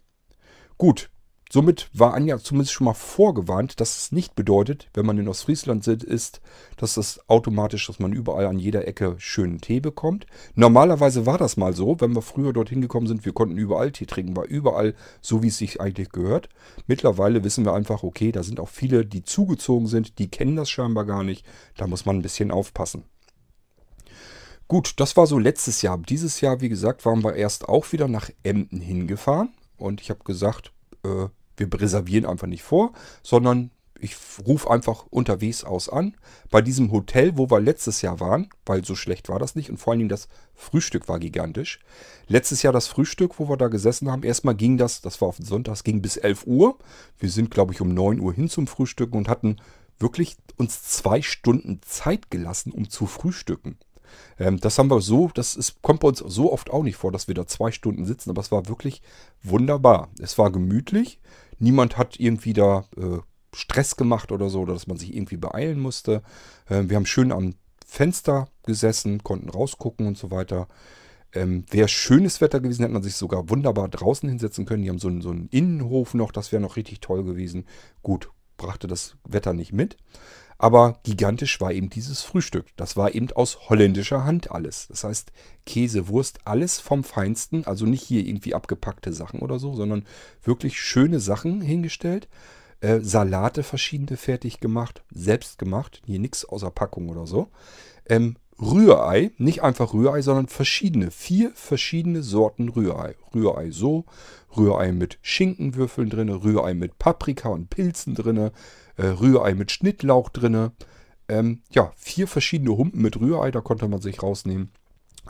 Gut, 0.78 1.10
Somit 1.52 1.90
war 1.94 2.14
Anja 2.14 2.38
zumindest 2.38 2.74
schon 2.74 2.86
mal 2.86 2.94
vorgewarnt, 2.94 3.80
dass 3.80 3.98
es 3.98 4.12
nicht 4.12 4.36
bedeutet, 4.36 4.88
wenn 4.94 5.08
man 5.08 5.18
in 5.18 5.28
Ostfriesland 5.28 5.88
ist, 5.88 6.42
dass 6.78 6.94
das 6.94 7.28
automatisch, 7.28 7.88
dass 7.88 7.98
man 7.98 8.14
überall 8.14 8.46
an 8.46 8.60
jeder 8.60 8.88
Ecke 8.88 9.16
schönen 9.18 9.60
Tee 9.60 9.80
bekommt. 9.80 10.28
Normalerweise 10.54 11.26
war 11.26 11.40
das 11.40 11.58
mal 11.58 11.74
so, 11.74 12.00
wenn 12.02 12.14
wir 12.14 12.22
früher 12.22 12.54
dorthin 12.54 12.82
gekommen 12.82 13.08
sind, 13.08 13.26
wir 13.26 13.34
konnten 13.34 13.58
überall 13.58 13.92
Tee 13.92 14.06
trinken, 14.06 14.36
war 14.36 14.46
überall 14.46 14.94
so, 15.22 15.42
wie 15.42 15.48
es 15.48 15.58
sich 15.58 15.82
eigentlich 15.82 16.10
gehört. 16.10 16.50
Mittlerweile 16.86 17.44
wissen 17.44 17.66
wir 17.66 17.74
einfach, 17.74 18.04
okay, 18.04 18.32
da 18.32 18.44
sind 18.44 18.60
auch 18.60 18.70
viele, 18.70 19.04
die 19.04 19.24
zugezogen 19.24 19.88
sind, 19.88 20.20
die 20.20 20.30
kennen 20.30 20.56
das 20.56 20.70
scheinbar 20.70 21.06
gar 21.06 21.24
nicht. 21.24 21.44
Da 21.78 21.88
muss 21.88 22.06
man 22.06 22.18
ein 22.18 22.22
bisschen 22.22 22.52
aufpassen. 22.52 23.06
Gut, 24.68 24.94
das 25.00 25.18
war 25.18 25.26
so 25.26 25.40
letztes 25.40 25.82
Jahr. 25.82 25.98
Dieses 25.98 26.42
Jahr, 26.42 26.62
wie 26.62 26.70
gesagt, 26.70 27.04
waren 27.08 27.24
wir 27.24 27.34
erst 27.34 27.68
auch 27.68 27.92
wieder 27.92 28.08
nach 28.08 28.30
Emden 28.44 28.82
hingefahren. 28.82 29.50
Und 29.78 30.00
ich 30.00 30.12
habe 30.12 30.24
gesagt, 30.24 30.74
äh, 31.04 31.28
wir 31.60 31.67
reservieren 31.74 32.26
einfach 32.26 32.48
nicht 32.48 32.63
vor, 32.63 32.93
sondern 33.24 33.72
ich 34.02 34.15
rufe 34.45 34.69
einfach 34.69 35.06
unterwegs 35.10 35.63
aus 35.63 35.89
an. 35.89 36.15
Bei 36.50 36.62
diesem 36.62 36.91
Hotel, 36.91 37.38
wo 37.38 37.50
wir 37.50 37.60
letztes 37.60 38.02
Jahr 38.02 38.19
waren, 38.19 38.50
weil 38.65 38.86
so 38.86 38.95
schlecht 38.95 39.30
war 39.30 39.39
das 39.39 39.56
nicht 39.56 39.69
und 39.69 39.78
vor 39.78 39.91
allen 39.91 40.00
Dingen 40.00 40.10
das 40.10 40.30
Frühstück 40.56 41.08
war 41.08 41.19
gigantisch. 41.19 41.80
Letztes 42.28 42.62
Jahr 42.62 42.74
das 42.74 42.88
Frühstück, 42.88 43.39
wo 43.39 43.50
wir 43.50 43.58
da 43.58 43.67
gesessen 43.67 44.10
haben, 44.10 44.24
erstmal 44.24 44.56
ging 44.56 44.78
das, 44.78 45.02
das 45.02 45.19
war 45.22 45.28
auf 45.28 45.38
den 45.38 45.45
Sonntag, 45.45 45.84
ging 45.84 46.02
bis 46.02 46.17
11 46.17 46.48
Uhr. 46.48 46.78
Wir 47.17 47.30
sind, 47.30 47.52
glaube 47.52 47.74
ich, 47.74 47.82
um 47.82 47.93
9 47.93 48.19
Uhr 48.19 48.34
hin 48.34 48.50
zum 48.50 48.67
Frühstücken 48.67 49.17
und 49.17 49.28
hatten 49.28 49.58
wirklich 50.00 50.38
uns 50.58 50.84
zwei 50.84 51.22
Stunden 51.22 51.82
Zeit 51.86 52.32
gelassen, 52.32 52.72
um 52.72 52.89
zu 52.89 53.06
frühstücken. 53.06 53.78
Ähm, 54.39 54.60
das 54.60 54.78
haben 54.78 54.89
wir 54.89 55.02
so, 55.02 55.30
das 55.34 55.56
ist, 55.56 55.82
kommt 55.82 56.00
bei 56.00 56.08
uns 56.08 56.19
so 56.19 56.52
oft 56.52 56.69
auch 56.69 56.84
nicht 56.84 56.95
vor, 56.95 57.12
dass 57.12 57.28
wir 57.28 57.36
da 57.36 57.45
zwei 57.48 57.72
Stunden 57.72 58.06
sitzen, 58.06 58.30
aber 58.30 58.41
es 58.41 58.52
war 58.52 58.67
wirklich 58.67 59.02
wunderbar. 59.43 60.10
Es 60.19 60.38
war 60.38 60.52
gemütlich. 60.52 61.19
Niemand 61.60 61.98
hat 61.98 62.19
irgendwie 62.19 62.54
da 62.54 62.86
äh, 62.98 63.19
Stress 63.54 63.95
gemacht 63.95 64.32
oder 64.32 64.50
so, 64.50 64.62
oder 64.62 64.74
dass 64.74 64.88
man 64.88 64.98
sich 64.98 65.15
irgendwie 65.15 65.38
beeilen 65.38 65.80
musste. 65.80 66.22
Äh, 66.67 66.84
wir 66.88 66.95
haben 66.95 67.06
schön 67.06 67.32
am 67.32 67.56
Fenster 67.86 68.48
gesessen, 68.65 69.24
konnten 69.24 69.50
rausgucken 69.50 70.08
und 70.08 70.17
so 70.17 70.32
weiter. 70.32 70.67
Ähm, 71.34 71.63
wäre 71.69 71.88
schönes 71.88 72.41
Wetter 72.41 72.60
gewesen, 72.60 72.82
hätte 72.82 72.93
man 72.93 73.04
sich 73.04 73.15
sogar 73.15 73.50
wunderbar 73.50 73.88
draußen 73.88 74.28
hinsetzen 74.28 74.65
können. 74.65 74.84
Die 74.84 74.89
haben 74.89 75.00
so 75.00 75.08
einen, 75.08 75.22
so 75.22 75.30
einen 75.30 75.48
Innenhof 75.50 76.13
noch, 76.13 76.32
das 76.32 76.52
wäre 76.52 76.62
noch 76.62 76.76
richtig 76.76 77.02
toll 77.02 77.24
gewesen. 77.24 77.65
Gut, 78.02 78.32
brachte 78.58 78.88
das 78.88 79.15
Wetter 79.28 79.54
nicht 79.54 79.74
mit. 79.74 79.98
Aber 80.62 81.00
gigantisch 81.04 81.62
war 81.62 81.72
eben 81.72 81.89
dieses 81.89 82.22
Frühstück. 82.22 82.65
Das 82.76 82.98
war 82.98 83.15
eben 83.15 83.32
aus 83.32 83.69
holländischer 83.69 84.26
Hand 84.26 84.52
alles. 84.52 84.88
Das 84.89 85.06
heißt, 85.06 85.32
Käse, 85.65 86.10
Wurst, 86.10 86.39
alles 86.43 86.82
vom 86.82 87.06
Feinsten. 87.06 87.65
Also 87.65 87.86
nicht 87.86 88.04
hier 88.04 88.28
irgendwie 88.28 88.54
abgepackte 88.54 89.13
Sachen 89.13 89.39
oder 89.39 89.58
so, 89.58 89.74
sondern 89.74 90.06
wirklich 90.43 90.80
schöne 90.80 91.22
Sachen 91.22 91.62
hingestellt. 91.62 92.28
Äh, 92.82 93.00
Salate 93.00 93.63
verschiedene 93.63 94.17
fertig 94.17 94.60
gemacht, 94.60 95.02
selbst 95.12 95.60
gemacht. 95.60 96.02
Hier 96.06 96.19
nichts 96.19 96.43
außer 96.43 96.72
Packung 96.72 97.08
oder 97.08 97.26
so. 97.26 97.48
Ähm, 98.06 98.36
Rührei, 98.62 99.32
nicht 99.38 99.63
einfach 99.63 99.93
Rührei, 99.93 100.22
sondern 100.22 100.48
verschiedene, 100.48 101.12
vier 101.12 101.52
verschiedene 101.56 102.24
Sorten 102.24 102.69
Rührei. 102.69 103.15
Rührei 103.34 103.72
so, 103.72 104.06
Rührei 104.56 104.91
mit 104.91 105.17
Schinkenwürfeln 105.22 106.10
drin, 106.10 106.30
Rührei 106.30 106.74
mit 106.74 107.00
Paprika 107.00 107.50
und 107.50 107.69
Pilzen 107.69 108.15
drin, 108.15 108.52
äh, 108.98 109.06
Rührei 109.06 109.56
mit 109.56 109.72
Schnittlauch 109.72 110.30
drin. 110.30 110.72
Ähm, 111.30 111.62
ja, 111.72 111.93
vier 111.95 112.28
verschiedene 112.28 112.76
Humpen 112.76 113.02
mit 113.02 113.19
Rührei, 113.19 113.52
da 113.52 113.62
konnte 113.62 113.88
man 113.88 114.02
sich 114.02 114.22
rausnehmen. 114.22 114.72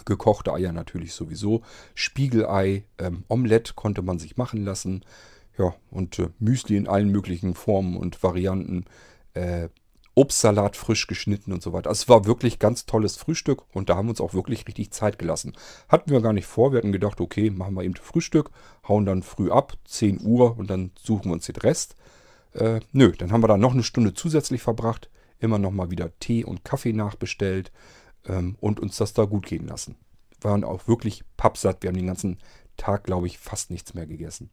Gekochte 0.05 0.53
Eier 0.53 0.71
natürlich 0.71 1.13
sowieso. 1.13 1.61
Spiegelei, 1.93 2.85
ähm, 2.97 3.25
Omelette 3.27 3.73
konnte 3.75 4.01
man 4.01 4.17
sich 4.17 4.37
machen 4.37 4.63
lassen. 4.63 5.03
Ja, 5.57 5.75
und 5.91 6.17
äh, 6.19 6.29
Müsli 6.39 6.77
in 6.77 6.87
allen 6.87 7.09
möglichen 7.09 7.53
Formen 7.53 7.97
und 7.97 8.23
Varianten. 8.23 8.85
Äh, 9.33 9.69
Obstsalat 10.19 10.75
frisch 10.75 11.07
geschnitten 11.07 11.53
und 11.53 11.63
so 11.63 11.71
weiter. 11.71 11.89
Also 11.89 12.01
es 12.01 12.09
war 12.09 12.25
wirklich 12.25 12.59
ganz 12.59 12.85
tolles 12.85 13.15
Frühstück 13.15 13.63
und 13.73 13.89
da 13.89 13.95
haben 13.95 14.07
wir 14.07 14.09
uns 14.09 14.19
auch 14.19 14.33
wirklich 14.33 14.67
richtig 14.67 14.91
Zeit 14.91 15.17
gelassen. 15.17 15.53
Hatten 15.87 16.11
wir 16.11 16.19
gar 16.19 16.33
nicht 16.33 16.45
vor. 16.45 16.73
Wir 16.73 16.79
hatten 16.79 16.91
gedacht, 16.91 17.21
okay, 17.21 17.49
machen 17.49 17.73
wir 17.75 17.83
eben 17.83 17.95
Frühstück, 17.95 18.51
hauen 18.85 19.05
dann 19.05 19.23
früh 19.23 19.49
ab, 19.49 19.77
10 19.85 20.19
Uhr 20.21 20.57
und 20.57 20.69
dann 20.69 20.91
suchen 21.01 21.29
wir 21.29 21.31
uns 21.31 21.45
den 21.45 21.55
Rest. 21.55 21.95
Äh, 22.51 22.81
nö, 22.91 23.13
dann 23.17 23.31
haben 23.31 23.41
wir 23.41 23.47
da 23.47 23.55
noch 23.55 23.71
eine 23.71 23.83
Stunde 23.83 24.13
zusätzlich 24.13 24.61
verbracht, 24.61 25.09
immer 25.39 25.57
noch 25.57 25.71
mal 25.71 25.89
wieder 25.89 26.11
Tee 26.19 26.43
und 26.43 26.65
Kaffee 26.65 26.91
nachbestellt 26.91 27.71
ähm, 28.25 28.57
und 28.59 28.81
uns 28.81 28.97
das 28.97 29.13
da 29.13 29.23
gut 29.23 29.45
gehen 29.45 29.67
lassen. 29.67 29.95
Waren 30.41 30.65
auch 30.65 30.85
wirklich 30.89 31.23
pappsatt. 31.37 31.81
Wir 31.81 31.87
haben 31.87 31.97
den 31.97 32.07
ganzen 32.07 32.39
Tag, 32.75 33.05
glaube 33.05 33.27
ich, 33.27 33.37
fast 33.37 33.71
nichts 33.71 33.93
mehr 33.93 34.05
gegessen. 34.05 34.49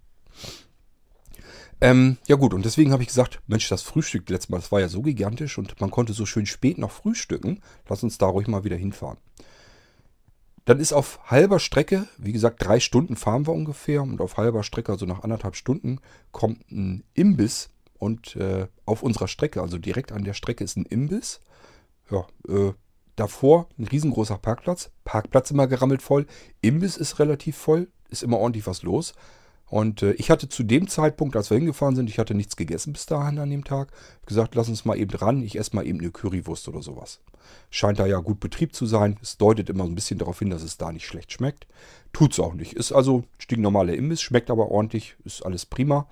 Ähm, 1.80 2.16
ja 2.26 2.36
gut, 2.36 2.54
und 2.54 2.64
deswegen 2.64 2.92
habe 2.92 3.02
ich 3.02 3.08
gesagt, 3.08 3.40
Mensch, 3.46 3.68
das 3.68 3.82
Frühstück 3.82 4.28
letztes 4.30 4.48
Mal, 4.48 4.58
das 4.58 4.72
war 4.72 4.80
ja 4.80 4.88
so 4.88 5.02
gigantisch 5.02 5.58
und 5.58 5.78
man 5.80 5.90
konnte 5.90 6.14
so 6.14 6.24
schön 6.24 6.46
spät 6.46 6.78
noch 6.78 6.90
frühstücken. 6.90 7.60
Lass 7.88 8.02
uns 8.02 8.18
da 8.18 8.26
ruhig 8.26 8.48
mal 8.48 8.64
wieder 8.64 8.76
hinfahren. 8.76 9.18
Dann 10.64 10.80
ist 10.80 10.92
auf 10.92 11.20
halber 11.30 11.60
Strecke, 11.60 12.08
wie 12.18 12.32
gesagt, 12.32 12.64
drei 12.64 12.80
Stunden 12.80 13.14
fahren 13.14 13.46
wir 13.46 13.52
ungefähr 13.52 14.02
und 14.02 14.20
auf 14.20 14.36
halber 14.36 14.64
Strecke, 14.64 14.90
also 14.90 15.06
nach 15.06 15.22
anderthalb 15.22 15.54
Stunden, 15.54 16.00
kommt 16.32 16.70
ein 16.72 17.04
Imbiss 17.14 17.68
und 17.98 18.34
äh, 18.36 18.66
auf 18.84 19.02
unserer 19.02 19.28
Strecke, 19.28 19.60
also 19.60 19.78
direkt 19.78 20.12
an 20.12 20.24
der 20.24 20.34
Strecke, 20.34 20.64
ist 20.64 20.76
ein 20.76 20.86
Imbiss. 20.86 21.40
Ja, 22.10 22.26
äh, 22.48 22.72
davor 23.14 23.68
ein 23.78 23.84
riesengroßer 23.84 24.38
Parkplatz. 24.38 24.90
Parkplatz 25.04 25.50
immer 25.50 25.66
gerammelt 25.66 26.02
voll. 26.02 26.26
Imbiss 26.62 26.96
ist 26.96 27.18
relativ 27.18 27.56
voll, 27.56 27.88
ist 28.08 28.22
immer 28.22 28.38
ordentlich 28.38 28.66
was 28.66 28.82
los. 28.82 29.14
Und 29.68 30.02
äh, 30.02 30.12
ich 30.12 30.30
hatte 30.30 30.48
zu 30.48 30.62
dem 30.62 30.88
Zeitpunkt, 30.88 31.34
als 31.36 31.50
wir 31.50 31.56
hingefahren 31.56 31.96
sind, 31.96 32.08
ich 32.08 32.18
hatte 32.18 32.34
nichts 32.34 32.56
gegessen 32.56 32.92
bis 32.92 33.06
dahin 33.06 33.38
an 33.38 33.50
dem 33.50 33.64
Tag, 33.64 33.90
gesagt, 34.24 34.54
lass 34.54 34.68
uns 34.68 34.84
mal 34.84 34.96
eben 34.96 35.14
ran, 35.16 35.42
ich 35.42 35.58
esse 35.58 35.74
mal 35.74 35.86
eben 35.86 36.00
eine 36.00 36.10
Currywurst 36.10 36.68
oder 36.68 36.82
sowas. 36.82 37.20
Scheint 37.70 37.98
da 37.98 38.06
ja 38.06 38.18
gut 38.18 38.40
Betrieb 38.40 38.74
zu 38.74 38.86
sein. 38.86 39.18
Es 39.22 39.38
deutet 39.38 39.68
immer 39.68 39.84
ein 39.84 39.94
bisschen 39.94 40.18
darauf 40.18 40.38
hin, 40.38 40.50
dass 40.50 40.62
es 40.62 40.78
da 40.78 40.92
nicht 40.92 41.06
schlecht 41.06 41.32
schmeckt. 41.32 41.66
Tut's 42.12 42.40
auch 42.40 42.54
nicht. 42.54 42.74
Ist 42.74 42.92
also 42.92 43.24
stinknormaler 43.38 43.94
Imbiss, 43.94 44.22
schmeckt 44.22 44.50
aber 44.50 44.70
ordentlich, 44.70 45.16
ist 45.24 45.44
alles 45.44 45.66
prima. 45.66 46.08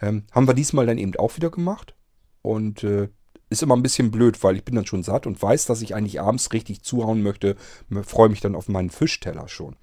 Ähm, 0.00 0.24
haben 0.32 0.46
wir 0.46 0.54
diesmal 0.54 0.86
dann 0.86 0.98
eben 0.98 1.16
auch 1.16 1.36
wieder 1.36 1.50
gemacht. 1.50 1.94
Und 2.42 2.84
äh, 2.84 3.08
ist 3.50 3.62
immer 3.62 3.76
ein 3.76 3.82
bisschen 3.82 4.10
blöd, 4.10 4.42
weil 4.42 4.56
ich 4.56 4.64
bin 4.64 4.74
dann 4.74 4.86
schon 4.86 5.02
satt 5.02 5.26
und 5.26 5.40
weiß, 5.40 5.66
dass 5.66 5.82
ich 5.82 5.94
eigentlich 5.94 6.20
abends 6.20 6.52
richtig 6.52 6.82
zuhauen 6.82 7.22
möchte. 7.22 7.56
Freue 8.02 8.28
mich 8.28 8.40
dann 8.40 8.54
auf 8.54 8.68
meinen 8.68 8.90
Fischteller 8.90 9.48
schon. 9.48 9.76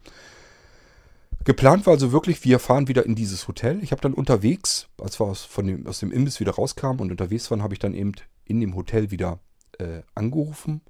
Geplant 1.46 1.86
war 1.86 1.94
also 1.94 2.12
wirklich, 2.12 2.44
wir 2.44 2.58
fahren 2.58 2.88
wieder 2.88 3.06
in 3.06 3.14
dieses 3.14 3.48
Hotel. 3.48 3.82
Ich 3.84 3.92
habe 3.92 4.02
dann 4.02 4.16
unterwegs, 4.16 4.88
als 5.00 5.20
wir 5.20 5.28
aus, 5.28 5.48
dem, 5.58 5.86
aus 5.86 6.00
dem 6.00 6.12
Imbiss 6.12 6.40
wieder 6.40 6.54
rauskamen 6.54 7.00
und 7.00 7.12
unterwegs 7.12 7.52
waren, 7.52 7.62
habe 7.62 7.76
ich 7.76 7.80
dann 7.80 7.94
eben 7.94 8.14
in 8.46 8.60
dem 8.60 8.76
Hotel 8.76 9.12
wieder 9.12 9.40
äh, 9.78 10.02
angerufen 10.16 10.82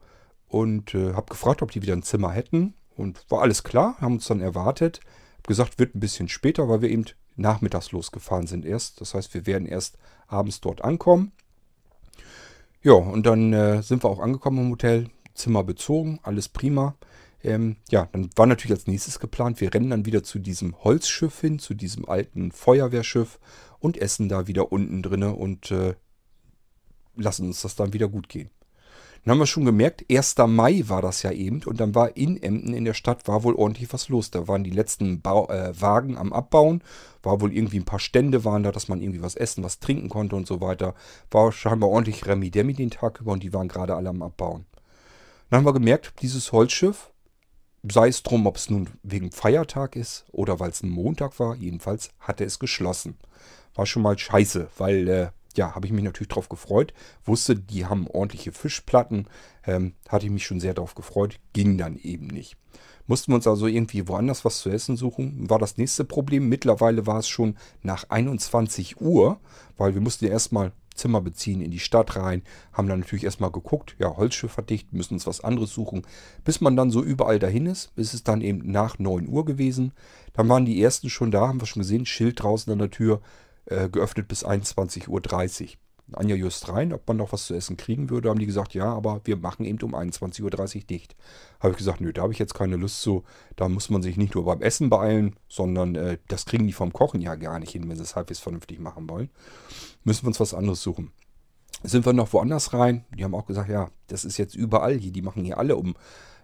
und 0.48 0.96
äh, 0.96 1.14
habe 1.14 1.30
gefragt, 1.30 1.62
ob 1.62 1.72
die 1.72 1.82
wieder 1.82 1.94
ein 1.94 2.04
Zimmer 2.04 2.32
hätten. 2.32 2.74
Und 2.96 3.26
war 3.30 3.42
alles 3.42 3.66
klar, 3.66 3.98
haben 4.00 4.14
uns 4.14 4.28
dann 4.28 4.40
erwartet. 4.40 5.02
Habe 5.34 5.48
gesagt, 5.48 5.78
wird 5.78 5.94
ein 5.94 6.00
bisschen 6.00 6.30
später, 6.30 6.70
weil 6.70 6.82
wir 6.82 6.90
eben 6.90 7.04
nachmittags 7.36 7.92
losgefahren 7.92 8.48
sind 8.48 8.66
erst. 8.66 9.02
Das 9.02 9.14
heißt, 9.14 9.34
wir 9.34 9.46
werden 9.46 9.68
erst 9.68 9.98
abends 10.28 10.62
dort 10.62 10.82
ankommen. 10.86 11.34
Ja, 12.82 12.94
und 12.94 13.26
dann 13.26 13.52
äh, 13.52 13.84
sind 13.84 14.06
wir 14.06 14.10
auch 14.10 14.20
angekommen 14.20 14.60
im 14.60 14.72
Hotel, 14.72 15.10
Zimmer 15.34 15.66
bezogen, 15.66 16.20
alles 16.24 16.48
prima. 16.48 16.96
Ähm, 17.46 17.78
ja, 17.90 18.10
dann 18.12 18.30
war 18.36 18.48
natürlich 18.48 18.76
als 18.76 18.88
nächstes 18.88 19.20
geplant, 19.20 19.62
wir 19.62 19.74
rennen 19.74 19.92
dann 19.92 20.06
wieder 20.06 20.24
zu 20.24 20.40
diesem 20.40 20.84
Holzschiff 20.84 21.42
hin, 21.42 21.60
zu 21.60 21.76
diesem 21.76 22.10
alten 22.10 22.52
Feuerwehrschiff 22.52 23.40
und 23.80 23.98
essen 23.98 24.30
da 24.30 24.48
wieder 24.48 24.72
unten 24.72 25.04
drinne 25.04 25.36
und 25.36 25.70
äh, 25.70 25.94
lassen 27.16 27.46
uns 27.46 27.62
das 27.62 27.76
dann 27.76 27.94
wieder 27.94 28.08
gut 28.08 28.30
gehen. 28.30 28.50
Dann 29.24 29.34
haben 29.34 29.40
wir 29.40 29.48
schon 29.48 29.66
gemerkt, 29.66 30.06
1. 30.12 30.36
Mai 30.48 30.84
war 30.88 31.02
das 31.02 31.22
ja 31.24 31.32
eben 31.32 31.62
und 31.66 31.80
dann 31.80 31.94
war 31.94 32.18
in 32.18 32.42
Emden 32.42 32.74
in 32.74 32.86
der 32.86 32.94
Stadt 32.94 33.28
war 33.28 33.44
wohl 33.44 33.56
ordentlich 33.56 33.92
was 33.94 34.10
los. 34.10 34.32
Da 34.32 34.48
waren 34.48 34.64
die 34.64 34.72
letzten 34.72 35.22
Bau, 35.22 35.48
äh, 35.50 35.80
Wagen 35.80 36.18
am 36.18 36.34
Abbauen, 36.34 36.84
war 37.22 37.42
wohl 37.42 37.54
irgendwie 37.54 37.80
ein 37.80 37.86
paar 37.86 38.00
Stände 38.00 38.44
waren 38.44 38.64
da, 38.64 38.72
dass 38.72 38.88
man 38.88 39.02
irgendwie 39.02 39.22
was 39.22 39.36
essen, 39.36 39.64
was 39.64 39.80
trinken 39.80 40.10
konnte 40.10 40.36
und 40.36 40.48
so 40.48 40.62
weiter. 40.62 40.96
War 41.32 41.52
scheinbar 41.52 41.90
ordentlich 41.90 42.26
Remi-Demi 42.26 42.74
den 42.74 42.92
Tag 42.92 43.22
über 43.22 43.34
und 43.34 43.44
die 43.44 43.54
waren 43.54 43.68
gerade 43.68 43.96
alle 43.96 44.10
am 44.10 44.22
Abbauen. 44.22 44.66
Dann 45.50 45.60
haben 45.60 45.66
wir 45.66 45.74
gemerkt, 45.74 46.14
dieses 46.22 46.52
Holzschiff, 46.52 47.12
sei 47.92 48.08
es 48.08 48.24
drum, 48.24 48.46
ob 48.46 48.58
es 48.58 48.70
nun 48.70 48.90
wegen 49.04 49.32
Feiertag 49.32 49.96
ist 49.96 50.26
oder 50.32 50.60
weil 50.60 50.70
es 50.70 50.84
ein 50.84 50.90
Montag 50.90 51.40
war, 51.40 51.56
jedenfalls 51.56 52.10
hatte 52.20 52.44
es 52.44 52.60
geschlossen. 52.60 53.18
War 53.74 53.86
schon 53.86 54.02
mal 54.02 54.18
scheiße, 54.18 54.70
weil 54.78 55.08
äh, 55.08 55.30
ja, 55.58 55.76
habe 55.76 55.88
ich 55.88 55.94
mich 55.94 56.04
natürlich 56.04 56.30
drauf 56.30 56.50
gefreut. 56.50 56.94
Wusste, 57.26 57.56
die 57.56 57.86
haben 57.86 58.08
ordentliche 58.08 58.52
Fischplatten. 58.52 59.28
Ähm, 59.66 59.94
hatte 60.10 60.26
ich 60.26 60.32
mich 60.32 60.46
schon 60.46 60.60
sehr 60.60 60.74
drauf 60.74 60.96
gefreut. 60.96 61.40
Ging 61.54 61.78
dann 61.78 61.98
eben 61.98 62.28
nicht. 62.28 62.58
Mussten 63.08 63.32
wir 63.32 63.36
uns 63.36 63.48
also 63.48 63.68
irgendwie 63.68 64.08
woanders 64.08 64.46
was 64.46 64.60
zu 64.60 64.70
essen 64.70 64.98
suchen. 64.98 65.50
War 65.50 65.60
das 65.60 65.78
nächste 65.78 66.04
Problem. 66.04 66.50
Mittlerweile 66.50 67.06
war 67.06 67.20
es 67.20 67.28
schon 67.28 67.56
nach 67.84 68.10
21 68.10 69.00
Uhr, 69.00 69.40
weil 69.78 69.94
wir 69.94 70.02
mussten 70.02 70.26
ja 70.26 70.32
erstmal 70.32 70.72
Zimmer 70.96 71.22
beziehen, 71.22 71.62
in 71.62 71.72
die 71.72 71.80
Stadt 71.80 72.16
rein, 72.16 72.42
haben 72.74 72.88
dann 72.88 73.00
natürlich 73.00 73.26
erstmal 73.26 73.52
geguckt, 73.52 73.96
ja, 74.00 74.16
Holzschiff 74.16 74.52
verdicht, 74.52 74.94
müssen 74.94 75.14
uns 75.14 75.28
was 75.28 75.42
anderes 75.42 75.72
suchen. 75.72 76.02
Bis 76.44 76.62
man 76.62 76.76
dann 76.76 76.92
so 76.92 77.04
überall 77.04 77.40
dahin 77.40 77.66
ist, 77.66 77.92
ist 77.96 78.14
es 78.14 78.24
dann 78.24 78.42
eben 78.42 78.72
nach 78.72 78.98
9 79.00 79.28
Uhr 79.28 79.46
gewesen. 79.46 79.94
Dann 80.34 80.50
waren 80.50 80.66
die 80.66 80.82
ersten 80.82 81.10
schon 81.10 81.32
da, 81.32 81.48
haben 81.48 81.62
wir 81.62 81.68
schon 81.68 81.82
gesehen, 81.82 82.06
Schild 82.06 82.42
draußen 82.42 82.72
an 82.72 82.80
der 82.80 82.92
Tür, 82.92 83.22
äh, 83.66 83.90
geöffnet 83.90 84.28
bis 84.28 84.46
21.30 84.46 85.08
Uhr. 85.10 85.85
Anja 86.14 86.36
just 86.36 86.70
rein, 86.70 86.94
ob 86.94 87.08
man 87.08 87.18
noch 87.18 87.34
was 87.34 87.48
zu 87.48 87.56
essen 87.56 87.78
kriegen 87.78 88.10
würde, 88.10 88.30
haben 88.30 88.40
die 88.40 88.46
gesagt, 88.46 88.74
ja, 88.76 88.94
aber 88.94 89.22
wir 89.24 89.38
machen 89.38 89.66
eben 89.66 89.82
um 89.82 89.96
21.30 89.96 90.44
Uhr 90.44 90.84
dicht. 90.84 91.16
Habe 91.60 91.72
ich 91.72 91.78
gesagt, 91.78 92.00
nö, 92.00 92.14
da 92.14 92.22
habe 92.22 92.34
ich 92.34 92.40
jetzt 92.40 92.54
keine 92.54 92.76
Lust 92.76 93.02
zu. 93.02 93.24
Da 93.56 93.68
muss 93.68 93.90
man 93.90 94.04
sich 94.04 94.16
nicht 94.16 94.36
nur 94.36 94.46
beim 94.46 94.62
Essen 94.62 94.90
beeilen, 94.90 95.36
sondern 95.50 95.96
äh, 95.96 96.18
das 96.28 96.46
kriegen 96.46 96.68
die 96.68 96.74
vom 96.74 96.94
Kochen 96.94 97.22
ja 97.22 97.36
gar 97.36 97.60
nicht 97.60 97.72
hin, 97.72 97.90
wenn 97.90 97.98
sie 97.98 98.04
es 98.04 98.16
halbwegs 98.16 98.40
vernünftig 98.40 98.80
machen 98.80 99.10
wollen. 99.10 99.30
Müssen 100.04 100.24
wir 100.24 100.28
uns 100.28 100.40
was 100.40 100.54
anderes 100.54 100.84
suchen. 100.84 101.12
Sind 101.84 102.06
wir 102.06 102.14
noch 102.14 102.34
woanders 102.34 102.74
rein? 102.74 103.06
Die 103.18 103.24
haben 103.24 103.36
auch 103.36 103.48
gesagt, 103.48 103.70
ja, 103.70 103.90
das 104.08 104.26
ist 104.26 104.38
jetzt 104.38 104.56
überall 104.56 104.96
hier. 104.96 105.12
Die 105.12 105.22
machen 105.22 105.44
hier 105.44 105.58
alle 105.58 105.76
um 105.76 105.96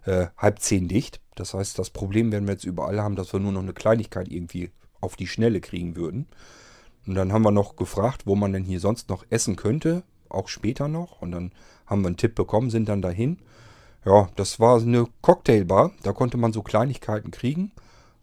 äh, 0.05 0.27
halb 0.37 0.59
zehn 0.59 0.87
dicht. 0.87 1.21
Das 1.35 1.53
heißt, 1.53 1.77
das 1.77 1.89
Problem 1.91 2.31
werden 2.31 2.47
wir 2.47 2.53
jetzt 2.53 2.65
überall 2.65 3.01
haben, 3.01 3.15
dass 3.15 3.31
wir 3.31 3.39
nur 3.39 3.51
noch 3.51 3.61
eine 3.61 3.73
Kleinigkeit 3.73 4.27
irgendwie 4.27 4.71
auf 4.99 5.15
die 5.15 5.27
Schnelle 5.27 5.61
kriegen 5.61 5.95
würden. 5.95 6.27
Und 7.07 7.15
dann 7.15 7.33
haben 7.33 7.43
wir 7.43 7.51
noch 7.51 7.75
gefragt, 7.75 8.23
wo 8.25 8.35
man 8.35 8.53
denn 8.53 8.63
hier 8.63 8.79
sonst 8.79 9.09
noch 9.09 9.25
essen 9.29 9.55
könnte, 9.55 10.03
auch 10.29 10.47
später 10.47 10.87
noch. 10.87 11.21
Und 11.21 11.31
dann 11.31 11.51
haben 11.85 12.01
wir 12.01 12.07
einen 12.07 12.17
Tipp 12.17 12.35
bekommen, 12.35 12.69
sind 12.69 12.89
dann 12.89 13.01
dahin. 13.01 13.39
Ja, 14.05 14.29
das 14.35 14.59
war 14.59 14.79
eine 14.79 15.07
Cocktailbar. 15.21 15.91
Da 16.03 16.13
konnte 16.13 16.37
man 16.37 16.53
so 16.53 16.61
Kleinigkeiten 16.61 17.31
kriegen. 17.31 17.71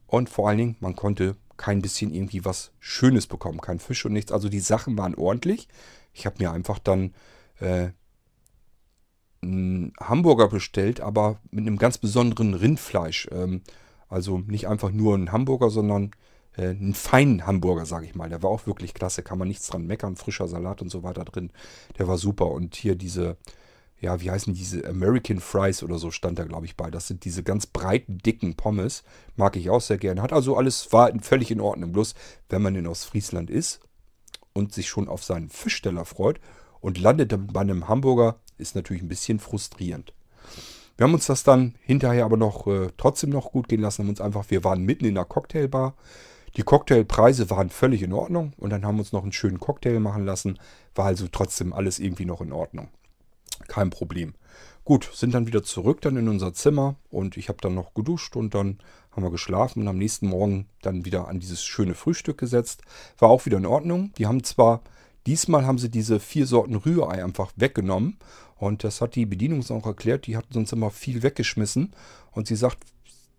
Und 0.06 0.28
vor 0.28 0.48
allen 0.48 0.58
Dingen, 0.58 0.76
man 0.80 0.96
konnte 0.96 1.36
kein 1.56 1.82
bisschen 1.82 2.12
irgendwie 2.14 2.44
was 2.44 2.72
Schönes 2.78 3.26
bekommen. 3.26 3.60
Kein 3.60 3.78
Fisch 3.78 4.04
und 4.04 4.12
nichts. 4.12 4.32
Also 4.32 4.48
die 4.48 4.60
Sachen 4.60 4.96
waren 4.96 5.14
ordentlich. 5.14 5.68
Ich 6.12 6.24
habe 6.24 6.36
mir 6.38 6.52
einfach 6.52 6.78
dann 6.78 7.14
äh, 7.60 7.88
einen 9.42 9.92
Hamburger 10.00 10.48
bestellt, 10.48 11.00
aber 11.00 11.40
mit 11.50 11.66
einem 11.66 11.78
ganz 11.78 11.98
besonderen 11.98 12.54
Rindfleisch. 12.54 13.28
Ähm, 13.32 13.62
also 14.08 14.38
nicht 14.38 14.68
einfach 14.68 14.90
nur 14.90 15.16
ein 15.16 15.32
Hamburger, 15.32 15.70
sondern 15.70 16.12
äh, 16.58 16.70
einen 16.70 16.94
feinen 16.94 17.46
Hamburger, 17.46 17.86
sage 17.86 18.06
ich 18.06 18.14
mal. 18.14 18.28
Der 18.28 18.42
war 18.42 18.50
auch 18.50 18.66
wirklich 18.66 18.92
klasse, 18.92 19.22
kann 19.22 19.38
man 19.38 19.48
nichts 19.48 19.68
dran 19.68 19.86
meckern. 19.86 20.16
Frischer 20.16 20.48
Salat 20.48 20.82
und 20.82 20.90
so 20.90 21.02
weiter 21.02 21.24
drin. 21.24 21.50
Der 21.98 22.08
war 22.08 22.18
super. 22.18 22.50
Und 22.50 22.74
hier 22.74 22.96
diese, 22.96 23.36
ja, 24.00 24.20
wie 24.20 24.30
heißen 24.30 24.52
diese 24.52 24.86
American 24.86 25.40
Fries 25.40 25.82
oder 25.82 25.98
so 25.98 26.10
stand 26.10 26.38
da, 26.38 26.44
glaube 26.44 26.66
ich, 26.66 26.76
bei. 26.76 26.90
Das 26.90 27.06
sind 27.06 27.24
diese 27.24 27.42
ganz 27.42 27.66
breiten, 27.66 28.18
dicken 28.18 28.56
Pommes. 28.56 29.04
Mag 29.36 29.56
ich 29.56 29.70
auch 29.70 29.80
sehr 29.80 29.98
gerne. 29.98 30.20
Hat 30.20 30.32
also 30.32 30.56
alles, 30.56 30.92
war 30.92 31.12
völlig 31.20 31.50
in 31.50 31.60
Ordnung. 31.60 31.92
Bloß, 31.92 32.14
wenn 32.48 32.62
man 32.62 32.74
in 32.74 32.86
Ostfriesland 32.86 33.50
ist 33.50 33.80
und 34.52 34.74
sich 34.74 34.88
schon 34.88 35.08
auf 35.08 35.24
seinen 35.24 35.48
Fischsteller 35.48 36.04
freut 36.04 36.40
und 36.80 36.98
landet 36.98 37.32
dann 37.32 37.46
bei 37.46 37.60
einem 37.60 37.88
Hamburger, 37.88 38.40
ist 38.58 38.74
natürlich 38.74 39.02
ein 39.02 39.08
bisschen 39.08 39.38
frustrierend. 39.38 40.12
Wir 40.96 41.04
haben 41.04 41.14
uns 41.14 41.26
das 41.26 41.44
dann 41.44 41.76
hinterher 41.80 42.24
aber 42.24 42.36
noch 42.36 42.66
äh, 42.66 42.88
trotzdem 42.96 43.30
noch 43.30 43.52
gut 43.52 43.68
gehen 43.68 43.80
lassen. 43.80 44.02
Haben 44.02 44.08
uns 44.08 44.20
einfach, 44.20 44.50
wir 44.50 44.64
waren 44.64 44.82
mitten 44.82 45.04
in 45.04 45.14
der 45.14 45.24
Cocktailbar. 45.24 45.94
Die 46.56 46.62
Cocktailpreise 46.62 47.50
waren 47.50 47.70
völlig 47.70 48.02
in 48.02 48.12
Ordnung 48.12 48.52
und 48.56 48.70
dann 48.70 48.84
haben 48.84 48.96
wir 48.96 49.00
uns 49.00 49.12
noch 49.12 49.22
einen 49.22 49.32
schönen 49.32 49.60
Cocktail 49.60 50.00
machen 50.00 50.24
lassen. 50.24 50.58
War 50.94 51.06
also 51.06 51.28
trotzdem 51.30 51.72
alles 51.72 51.98
irgendwie 51.98 52.24
noch 52.24 52.40
in 52.40 52.52
Ordnung. 52.52 52.88
Kein 53.66 53.90
Problem. 53.90 54.34
Gut, 54.84 55.10
sind 55.12 55.34
dann 55.34 55.46
wieder 55.46 55.62
zurück 55.62 56.00
dann 56.00 56.16
in 56.16 56.28
unser 56.28 56.54
Zimmer 56.54 56.96
und 57.10 57.36
ich 57.36 57.50
habe 57.50 57.58
dann 57.60 57.74
noch 57.74 57.92
geduscht 57.92 58.36
und 58.36 58.54
dann 58.54 58.78
haben 59.10 59.22
wir 59.22 59.30
geschlafen 59.30 59.82
und 59.82 59.88
am 59.88 59.98
nächsten 59.98 60.28
Morgen 60.28 60.66
dann 60.80 61.04
wieder 61.04 61.28
an 61.28 61.40
dieses 61.40 61.62
schöne 61.62 61.94
Frühstück 61.94 62.38
gesetzt. 62.38 62.82
War 63.18 63.28
auch 63.28 63.44
wieder 63.44 63.58
in 63.58 63.66
Ordnung. 63.66 64.12
Die 64.16 64.26
haben 64.26 64.42
zwar, 64.44 64.80
diesmal 65.26 65.66
haben 65.66 65.78
sie 65.78 65.90
diese 65.90 66.20
vier 66.20 66.46
Sorten 66.46 66.74
Rührei 66.74 67.22
einfach 67.22 67.52
weggenommen 67.56 68.16
und 68.56 68.82
das 68.82 69.02
hat 69.02 69.14
die 69.14 69.26
Bedienung 69.26 69.62
auch 69.70 69.84
erklärt. 69.84 70.26
Die 70.26 70.38
hat 70.38 70.46
sonst 70.50 70.72
immer 70.72 70.90
viel 70.90 71.22
weggeschmissen 71.22 71.92
und 72.32 72.46
sie 72.46 72.56
sagt, 72.56 72.78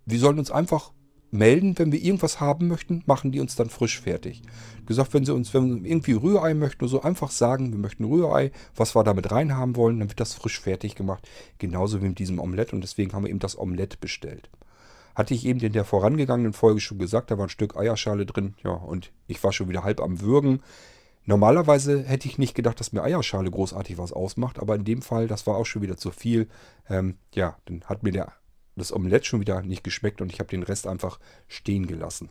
wir 0.06 0.20
sollen 0.20 0.38
uns 0.38 0.52
einfach 0.52 0.92
melden, 1.32 1.78
wenn 1.78 1.92
wir 1.92 2.02
irgendwas 2.02 2.40
haben 2.40 2.68
möchten, 2.68 3.04
machen 3.06 3.32
die 3.32 3.40
uns 3.40 3.56
dann 3.56 3.70
frisch 3.70 4.00
fertig. 4.00 4.42
Gesagt, 4.86 5.14
wenn 5.14 5.26
sie 5.26 5.34
uns, 5.34 5.54
wenn 5.54 5.84
wir 5.84 5.92
irgendwie 5.92 6.14
Rührei 6.14 6.54
möchten 6.54 6.84
oder 6.84 6.90
so, 6.90 7.02
einfach 7.02 7.32
sagen, 7.32 7.72
wir 7.72 7.80
möchten 7.80 8.06
Rührei, 8.06 8.52
was 8.76 8.96
wir 8.96 9.04
damit 9.04 9.32
rein 9.32 9.56
haben 9.56 9.76
wollen, 9.76 10.00
dann 10.00 10.10
wird 10.10 10.20
das 10.20 10.34
frisch 10.34 10.60
fertig 10.60 10.96
gemacht. 10.96 11.28
Genauso 11.60 12.02
wie 12.02 12.08
mit 12.08 12.20
diesem 12.20 12.40
Omelett 12.40 12.74
und 12.74 12.82
deswegen 12.82 13.14
haben 13.14 13.24
wir 13.24 13.30
eben 13.30 13.40
das 13.40 13.58
Omelett 13.58 14.00
bestellt. 14.00 14.50
Hatte 15.16 15.34
ich 15.34 15.46
eben 15.46 15.60
in 15.60 15.74
der 15.74 15.86
vorangegangenen 15.86 16.54
Folge 16.54 16.80
schon 16.80 16.98
gesagt, 16.98 17.30
da 17.30 17.38
war 17.38 17.46
ein 17.46 17.50
Stück 17.50 17.76
Eierschale 17.76 18.26
drin, 18.26 18.56
ja, 18.64 18.72
und 18.72 19.12
ich 19.28 19.44
war 19.44 19.52
schon 19.52 19.70
wieder 19.70 19.84
halb 19.84 20.02
am 20.02 20.22
Würgen. 20.22 20.62
Normalerweise 21.26 22.04
hätte 22.04 22.28
ich 22.28 22.40
nicht 22.40 22.56
gedacht, 22.56 22.80
dass 22.80 22.94
mir 22.94 23.04
Eierschale 23.04 23.52
großartig 23.52 23.98
was 23.98 24.14
ausmacht, 24.14 24.58
aber 24.58 24.76
in 24.76 24.86
dem 24.86 25.02
Fall, 25.04 25.28
das 25.28 25.46
war 25.46 25.58
auch 25.58 25.66
schon 25.66 25.82
wieder 25.84 25.98
zu 25.98 26.12
viel. 26.12 26.48
Ähm, 26.90 27.18
ja, 27.36 27.58
dann 27.66 27.84
hat 27.84 28.02
mir 28.02 28.12
der 28.12 28.34
das 28.80 28.92
Omelett 28.92 29.26
schon 29.26 29.42
wieder 29.42 29.62
nicht 29.62 29.84
geschmeckt 29.84 30.22
und 30.22 30.32
ich 30.32 30.40
habe 30.40 30.50
den 30.50 30.64
Rest 30.64 30.88
einfach 30.88 31.20
stehen 31.48 31.88
gelassen. 31.88 32.30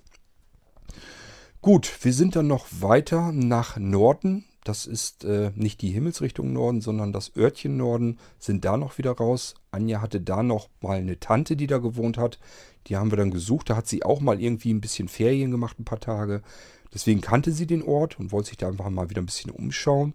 Gut, 1.60 1.92
wir 2.02 2.12
sind 2.12 2.36
dann 2.36 2.46
noch 2.46 2.66
weiter 2.80 3.32
nach 3.32 3.76
Norden. 3.76 4.44
Das 4.64 4.86
ist 4.86 5.24
äh, 5.24 5.50
nicht 5.54 5.80
die 5.82 5.90
Himmelsrichtung 5.90 6.52
Norden, 6.52 6.80
sondern 6.80 7.12
das 7.12 7.34
Örtchen 7.36 7.76
Norden. 7.76 8.18
Sind 8.38 8.64
da 8.64 8.76
noch 8.76 8.98
wieder 8.98 9.12
raus. 9.12 9.54
Anja 9.70 10.00
hatte 10.00 10.20
da 10.20 10.42
noch 10.42 10.68
mal 10.80 10.98
eine 10.98 11.18
Tante, 11.18 11.56
die 11.56 11.66
da 11.66 11.78
gewohnt 11.78 12.18
hat. 12.18 12.38
Die 12.86 12.96
haben 12.96 13.10
wir 13.10 13.16
dann 13.16 13.30
gesucht. 13.30 13.70
Da 13.70 13.76
hat 13.76 13.88
sie 13.88 14.02
auch 14.02 14.20
mal 14.20 14.40
irgendwie 14.40 14.72
ein 14.72 14.80
bisschen 14.80 15.08
Ferien 15.08 15.50
gemacht, 15.50 15.80
ein 15.80 15.84
paar 15.84 16.00
Tage. 16.00 16.42
Deswegen 16.94 17.20
kannte 17.20 17.52
sie 17.52 17.66
den 17.66 17.82
Ort 17.82 18.18
und 18.18 18.30
wollte 18.30 18.50
sich 18.50 18.56
da 18.56 18.68
einfach 18.68 18.88
mal 18.88 19.10
wieder 19.10 19.22
ein 19.22 19.26
bisschen 19.26 19.50
umschauen. 19.50 20.14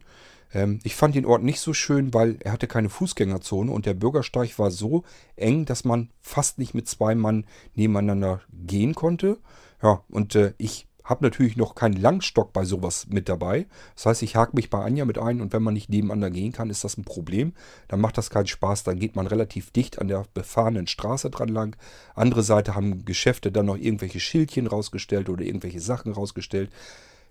Ähm, 0.53 0.79
ich 0.83 0.95
fand 0.95 1.15
den 1.15 1.25
Ort 1.25 1.43
nicht 1.43 1.59
so 1.59 1.73
schön, 1.73 2.13
weil 2.13 2.37
er 2.41 2.51
hatte 2.51 2.67
keine 2.67 2.89
Fußgängerzone 2.89 3.71
und 3.71 3.85
der 3.85 3.93
Bürgersteig 3.93 4.57
war 4.59 4.71
so 4.71 5.03
eng, 5.35 5.65
dass 5.65 5.83
man 5.83 6.09
fast 6.21 6.59
nicht 6.59 6.73
mit 6.73 6.87
zwei 6.87 7.15
Mann 7.15 7.45
nebeneinander 7.75 8.41
gehen 8.51 8.95
konnte. 8.95 9.39
Ja, 9.81 10.03
und 10.09 10.35
äh, 10.35 10.53
ich 10.57 10.87
habe 11.03 11.25
natürlich 11.25 11.57
noch 11.57 11.75
keinen 11.75 11.97
Langstock 11.97 12.53
bei 12.53 12.63
sowas 12.63 13.07
mit 13.09 13.27
dabei. 13.27 13.67
Das 13.95 14.05
heißt, 14.05 14.23
ich 14.23 14.35
hake 14.35 14.55
mich 14.55 14.69
bei 14.69 14.81
Anja 14.81 15.03
mit 15.03 15.17
ein 15.17 15.41
und 15.41 15.51
wenn 15.51 15.63
man 15.63 15.73
nicht 15.73 15.89
nebeneinander 15.89 16.31
gehen 16.31 16.53
kann, 16.53 16.69
ist 16.69 16.83
das 16.83 16.97
ein 16.97 17.03
Problem. 17.03 17.53
Dann 17.89 17.99
macht 17.99 18.17
das 18.17 18.29
keinen 18.29 18.47
Spaß. 18.47 18.83
Dann 18.83 18.99
geht 18.99 19.15
man 19.15 19.27
relativ 19.27 19.71
dicht 19.71 19.99
an 19.99 20.07
der 20.07 20.25
befahrenen 20.33 20.87
Straße 20.87 21.29
dran 21.29 21.49
lang. 21.49 21.75
Andere 22.15 22.43
Seite 22.43 22.73
haben 22.73 23.03
Geschäfte 23.03 23.51
dann 23.51 23.65
noch 23.65 23.77
irgendwelche 23.77 24.21
Schildchen 24.21 24.67
rausgestellt 24.67 25.27
oder 25.27 25.43
irgendwelche 25.43 25.81
Sachen 25.81 26.13
rausgestellt. 26.13 26.71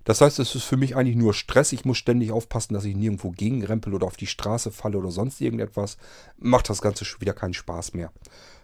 Das 0.05 0.21
heißt, 0.21 0.38
es 0.38 0.55
ist 0.55 0.65
für 0.65 0.77
mich 0.77 0.97
eigentlich 0.97 1.17
nur 1.17 1.35
Stress. 1.35 1.73
Ich 1.73 1.85
muss 1.85 1.99
ständig 1.99 2.33
aufpassen, 2.33 2.75
dass 2.75 2.85
ich 2.85 2.97
nirgendwo 2.97 3.31
gegenrempel 3.31 3.95
oder 3.95 4.07
auf 4.07 4.17
die 4.17 4.27
Straße 4.27 4.71
falle 4.71 4.99
oder 4.99 5.11
sonst 5.11 5.41
irgendetwas. 5.41 5.97
Macht 6.38 6.69
das 6.69 6.83
Ganze 6.83 7.05
schon 7.05 7.21
wieder 7.21 7.35
keinen 7.35 7.55
Spaß 7.55 7.95
mehr. 7.95 8.11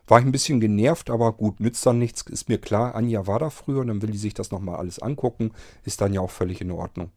War 0.08 0.18
ich 0.18 0.24
ein 0.24 0.32
bisschen 0.32 0.58
genervt, 0.58 1.10
aber 1.10 1.32
gut, 1.32 1.60
nützt 1.60 1.84
dann 1.84 1.98
nichts. 1.98 2.22
Ist 2.22 2.48
mir 2.48 2.58
klar, 2.58 2.94
Anja 2.94 3.26
war 3.26 3.38
da 3.38 3.50
früher 3.50 3.80
und 3.80 3.88
dann 3.88 4.02
will 4.02 4.10
die 4.10 4.18
sich 4.18 4.34
das 4.34 4.50
nochmal 4.50 4.76
alles 4.76 4.98
angucken. 4.98 5.52
Ist 5.84 6.00
dann 6.00 6.14
ja 6.14 6.20
auch 6.20 6.30
völlig 6.30 6.60
in 6.60 6.72
Ordnung. 6.72 7.10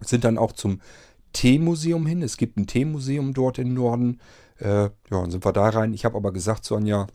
Sind 0.00 0.24
dann 0.24 0.38
auch 0.38 0.52
zum 0.52 0.80
Teemuseum 1.32 2.06
hin. 2.06 2.22
Es 2.22 2.38
gibt 2.38 2.56
ein 2.56 2.66
Teemuseum 2.66 3.34
dort 3.34 3.58
im 3.58 3.74
Norden. 3.74 4.20
Äh, 4.58 4.84
ja, 4.84 4.90
dann 5.10 5.30
sind 5.30 5.44
wir 5.44 5.52
da 5.52 5.68
rein. 5.68 5.92
Ich 5.92 6.04
habe 6.04 6.16
aber 6.16 6.32
gesagt 6.32 6.64
zu 6.64 6.76
Anja, 6.76 7.06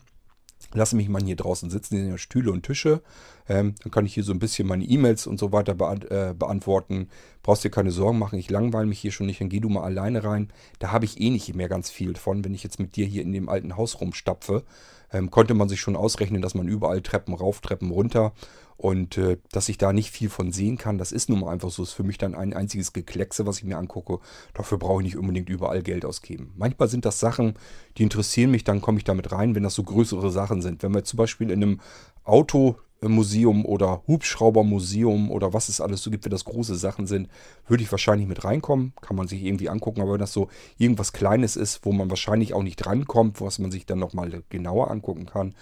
lasse 0.73 0.95
mich 0.95 1.09
mal 1.09 1.23
hier 1.23 1.35
draußen 1.35 1.69
sitzen, 1.69 1.95
hier 1.95 2.03
sind 2.03 2.11
ja 2.11 2.17
Stühle 2.17 2.51
und 2.51 2.63
Tische. 2.63 3.01
Ähm, 3.47 3.75
dann 3.81 3.91
kann 3.91 4.05
ich 4.05 4.13
hier 4.13 4.23
so 4.23 4.31
ein 4.31 4.39
bisschen 4.39 4.67
meine 4.67 4.83
E-Mails 4.83 5.25
und 5.27 5.39
so 5.39 5.51
weiter 5.51 5.73
beant 5.73 6.09
äh, 6.11 6.33
beantworten. 6.37 7.09
Brauchst 7.41 7.63
dir 7.63 7.71
keine 7.71 7.91
Sorgen 7.91 8.19
machen, 8.19 8.37
ich 8.37 8.49
langweile 8.49 8.85
mich 8.85 8.99
hier 8.99 9.11
schon 9.11 9.25
nicht, 9.25 9.41
dann 9.41 9.49
geh 9.49 9.59
du 9.59 9.69
mal 9.69 9.83
alleine 9.83 10.23
rein. 10.23 10.49
Da 10.77 10.91
habe 10.91 11.05
ich 11.05 11.19
eh 11.19 11.29
nicht 11.29 11.53
mehr 11.55 11.69
ganz 11.69 11.89
viel 11.89 12.15
von, 12.15 12.43
wenn 12.45 12.53
ich 12.53 12.63
jetzt 12.63 12.79
mit 12.79 12.95
dir 12.95 13.05
hier 13.05 13.23
in 13.23 13.31
dem 13.31 13.49
alten 13.49 13.77
Haus 13.77 13.99
rumstapfe. 13.99 14.63
Ähm, 15.11 15.31
konnte 15.31 15.55
man 15.55 15.69
sich 15.69 15.81
schon 15.81 15.95
ausrechnen, 15.95 16.41
dass 16.41 16.53
man 16.53 16.67
überall 16.67 17.01
Treppen 17.01 17.33
rauf, 17.33 17.61
Treppen 17.61 17.89
runter 17.89 18.33
und 18.79 19.17
äh, 19.17 19.35
dass 19.51 19.67
ich 19.67 19.77
da 19.77 19.91
nicht 19.91 20.09
viel 20.09 20.29
von 20.29 20.53
sehen 20.53 20.77
kann, 20.77 20.97
das 20.97 21.11
ist 21.11 21.27
nun 21.27 21.41
mal 21.41 21.51
einfach 21.51 21.69
so. 21.69 21.83
Ist 21.83 21.91
für 21.91 22.05
mich 22.05 22.17
dann 22.17 22.33
ein 22.33 22.53
einziges 22.53 22.93
Gekleckse, 22.93 23.45
was 23.45 23.57
ich 23.57 23.65
mir 23.65 23.77
angucke. 23.77 24.19
Dafür 24.53 24.77
brauche 24.77 25.01
ich 25.01 25.03
nicht 25.03 25.17
unbedingt 25.17 25.49
überall 25.49 25.83
Geld 25.83 26.05
ausgeben. 26.05 26.53
Manchmal 26.55 26.87
sind 26.87 27.03
das 27.03 27.19
Sachen, 27.19 27.55
die 27.97 28.03
interessieren 28.03 28.51
mich, 28.51 28.63
dann 28.63 28.79
komme 28.79 28.97
ich 28.97 29.03
damit 29.03 29.33
rein, 29.33 29.53
wenn 29.53 29.63
das 29.63 29.73
so 29.75 29.83
größere 29.83 30.31
Sachen 30.31 30.61
sind. 30.61 30.81
Wenn 30.81 30.93
wir 30.93 31.03
zum 31.03 31.17
Beispiel 31.17 31.51
in 31.51 31.61
einem 31.61 31.81
Automuseum 32.23 33.65
oder 33.65 34.01
Hubschraubermuseum 34.07 35.29
oder 35.29 35.51
was 35.51 35.67
es 35.67 35.81
alles 35.81 36.01
so 36.01 36.09
gibt, 36.09 36.23
wenn 36.23 36.31
das 36.31 36.45
große 36.45 36.75
Sachen 36.75 37.05
sind, 37.05 37.27
würde 37.67 37.83
ich 37.83 37.91
wahrscheinlich 37.91 38.29
mit 38.29 38.45
reinkommen. 38.45 38.93
Kann 39.01 39.17
man 39.17 39.27
sich 39.27 39.43
irgendwie 39.43 39.67
angucken. 39.67 39.99
Aber 39.99 40.13
wenn 40.13 40.19
das 40.19 40.31
so 40.31 40.47
irgendwas 40.77 41.11
Kleines 41.11 41.57
ist, 41.57 41.83
wo 41.83 41.91
man 41.91 42.09
wahrscheinlich 42.09 42.53
auch 42.53 42.63
nicht 42.63 42.85
rankommt, 42.85 43.41
was 43.41 43.59
man 43.59 43.71
sich 43.71 43.85
dann 43.85 43.99
nochmal 43.99 44.41
genauer 44.47 44.89
angucken 44.89 45.25
kann, 45.25 45.53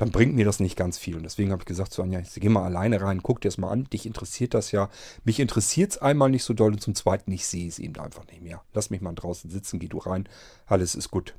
dann 0.00 0.12
bringt 0.12 0.34
mir 0.34 0.46
das 0.46 0.60
nicht 0.60 0.76
ganz 0.76 0.96
viel. 0.96 1.14
Und 1.14 1.24
deswegen 1.24 1.52
habe 1.52 1.60
ich 1.60 1.66
gesagt 1.66 1.92
zu 1.92 2.02
Anja, 2.02 2.22
geh 2.34 2.48
mal 2.48 2.64
alleine 2.64 3.02
rein, 3.02 3.22
guck 3.22 3.42
dir 3.42 3.48
das 3.48 3.58
mal 3.58 3.68
an, 3.68 3.84
dich 3.92 4.06
interessiert 4.06 4.54
das 4.54 4.72
ja. 4.72 4.88
Mich 5.24 5.38
interessiert 5.38 5.90
es 5.90 5.98
einmal 5.98 6.30
nicht 6.30 6.42
so 6.42 6.54
doll 6.54 6.72
und 6.72 6.80
zum 6.80 6.94
Zweiten, 6.94 7.30
ich 7.32 7.44
sehe 7.44 7.68
es 7.68 7.78
eben 7.78 8.00
einfach 8.00 8.26
nicht 8.28 8.40
mehr. 8.40 8.62
Lass 8.72 8.88
mich 8.88 9.02
mal 9.02 9.12
draußen 9.12 9.50
sitzen, 9.50 9.78
geh 9.78 9.88
du 9.88 9.98
rein, 9.98 10.26
alles 10.64 10.94
ist 10.94 11.10
gut. 11.10 11.34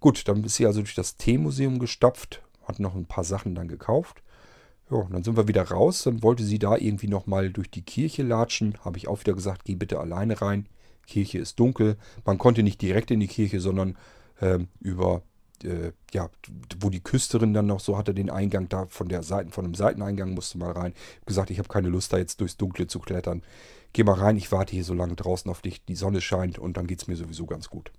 Gut, 0.00 0.26
dann 0.26 0.42
ist 0.42 0.56
sie 0.56 0.66
also 0.66 0.80
durch 0.80 0.96
das 0.96 1.18
Teemuseum 1.18 1.78
gestapft, 1.78 2.42
hat 2.64 2.80
noch 2.80 2.96
ein 2.96 3.06
paar 3.06 3.22
Sachen 3.22 3.54
dann 3.54 3.68
gekauft. 3.68 4.24
Ja, 4.90 5.06
dann 5.08 5.22
sind 5.22 5.36
wir 5.36 5.46
wieder 5.46 5.62
raus. 5.62 6.02
Dann 6.02 6.24
wollte 6.24 6.42
sie 6.42 6.58
da 6.58 6.76
irgendwie 6.76 7.08
nochmal 7.08 7.50
durch 7.50 7.70
die 7.70 7.82
Kirche 7.82 8.24
latschen. 8.24 8.76
Habe 8.84 8.98
ich 8.98 9.06
auch 9.06 9.20
wieder 9.20 9.34
gesagt, 9.34 9.64
geh 9.64 9.76
bitte 9.76 10.00
alleine 10.00 10.42
rein. 10.42 10.66
Kirche 11.06 11.38
ist 11.38 11.60
dunkel. 11.60 11.96
Man 12.24 12.38
konnte 12.38 12.64
nicht 12.64 12.82
direkt 12.82 13.12
in 13.12 13.20
die 13.20 13.28
Kirche, 13.28 13.60
sondern 13.60 13.96
ähm, 14.40 14.66
über, 14.80 15.22
äh, 15.62 15.92
ja, 16.12 16.30
wo 16.80 16.90
die 16.90 17.02
Küsterin 17.02 17.54
dann 17.54 17.66
noch 17.66 17.80
so 17.80 17.96
hatte, 17.96 18.14
den 18.14 18.30
Eingang 18.30 18.68
da 18.68 18.86
von 18.86 19.08
der 19.08 19.22
Seite, 19.22 19.50
von 19.50 19.64
dem 19.64 19.74
Seiteneingang 19.74 20.34
musste 20.34 20.58
mal 20.58 20.72
rein. 20.72 20.94
Ich 21.20 21.26
gesagt, 21.26 21.50
ich 21.50 21.58
habe 21.58 21.68
keine 21.68 21.88
Lust, 21.88 22.12
da 22.12 22.18
jetzt 22.18 22.40
durchs 22.40 22.56
Dunkle 22.56 22.86
zu 22.86 22.98
klettern. 22.98 23.42
Geh 23.92 24.02
mal 24.02 24.14
rein, 24.14 24.36
ich 24.36 24.50
warte 24.50 24.72
hier 24.72 24.84
so 24.84 24.94
lange 24.94 25.14
draußen 25.14 25.50
auf 25.50 25.62
dich. 25.62 25.84
Die 25.84 25.96
Sonne 25.96 26.20
scheint 26.20 26.58
und 26.58 26.76
dann 26.76 26.86
geht 26.86 27.02
es 27.02 27.06
mir 27.06 27.16
sowieso 27.16 27.46
ganz 27.46 27.70
gut. 27.70 27.92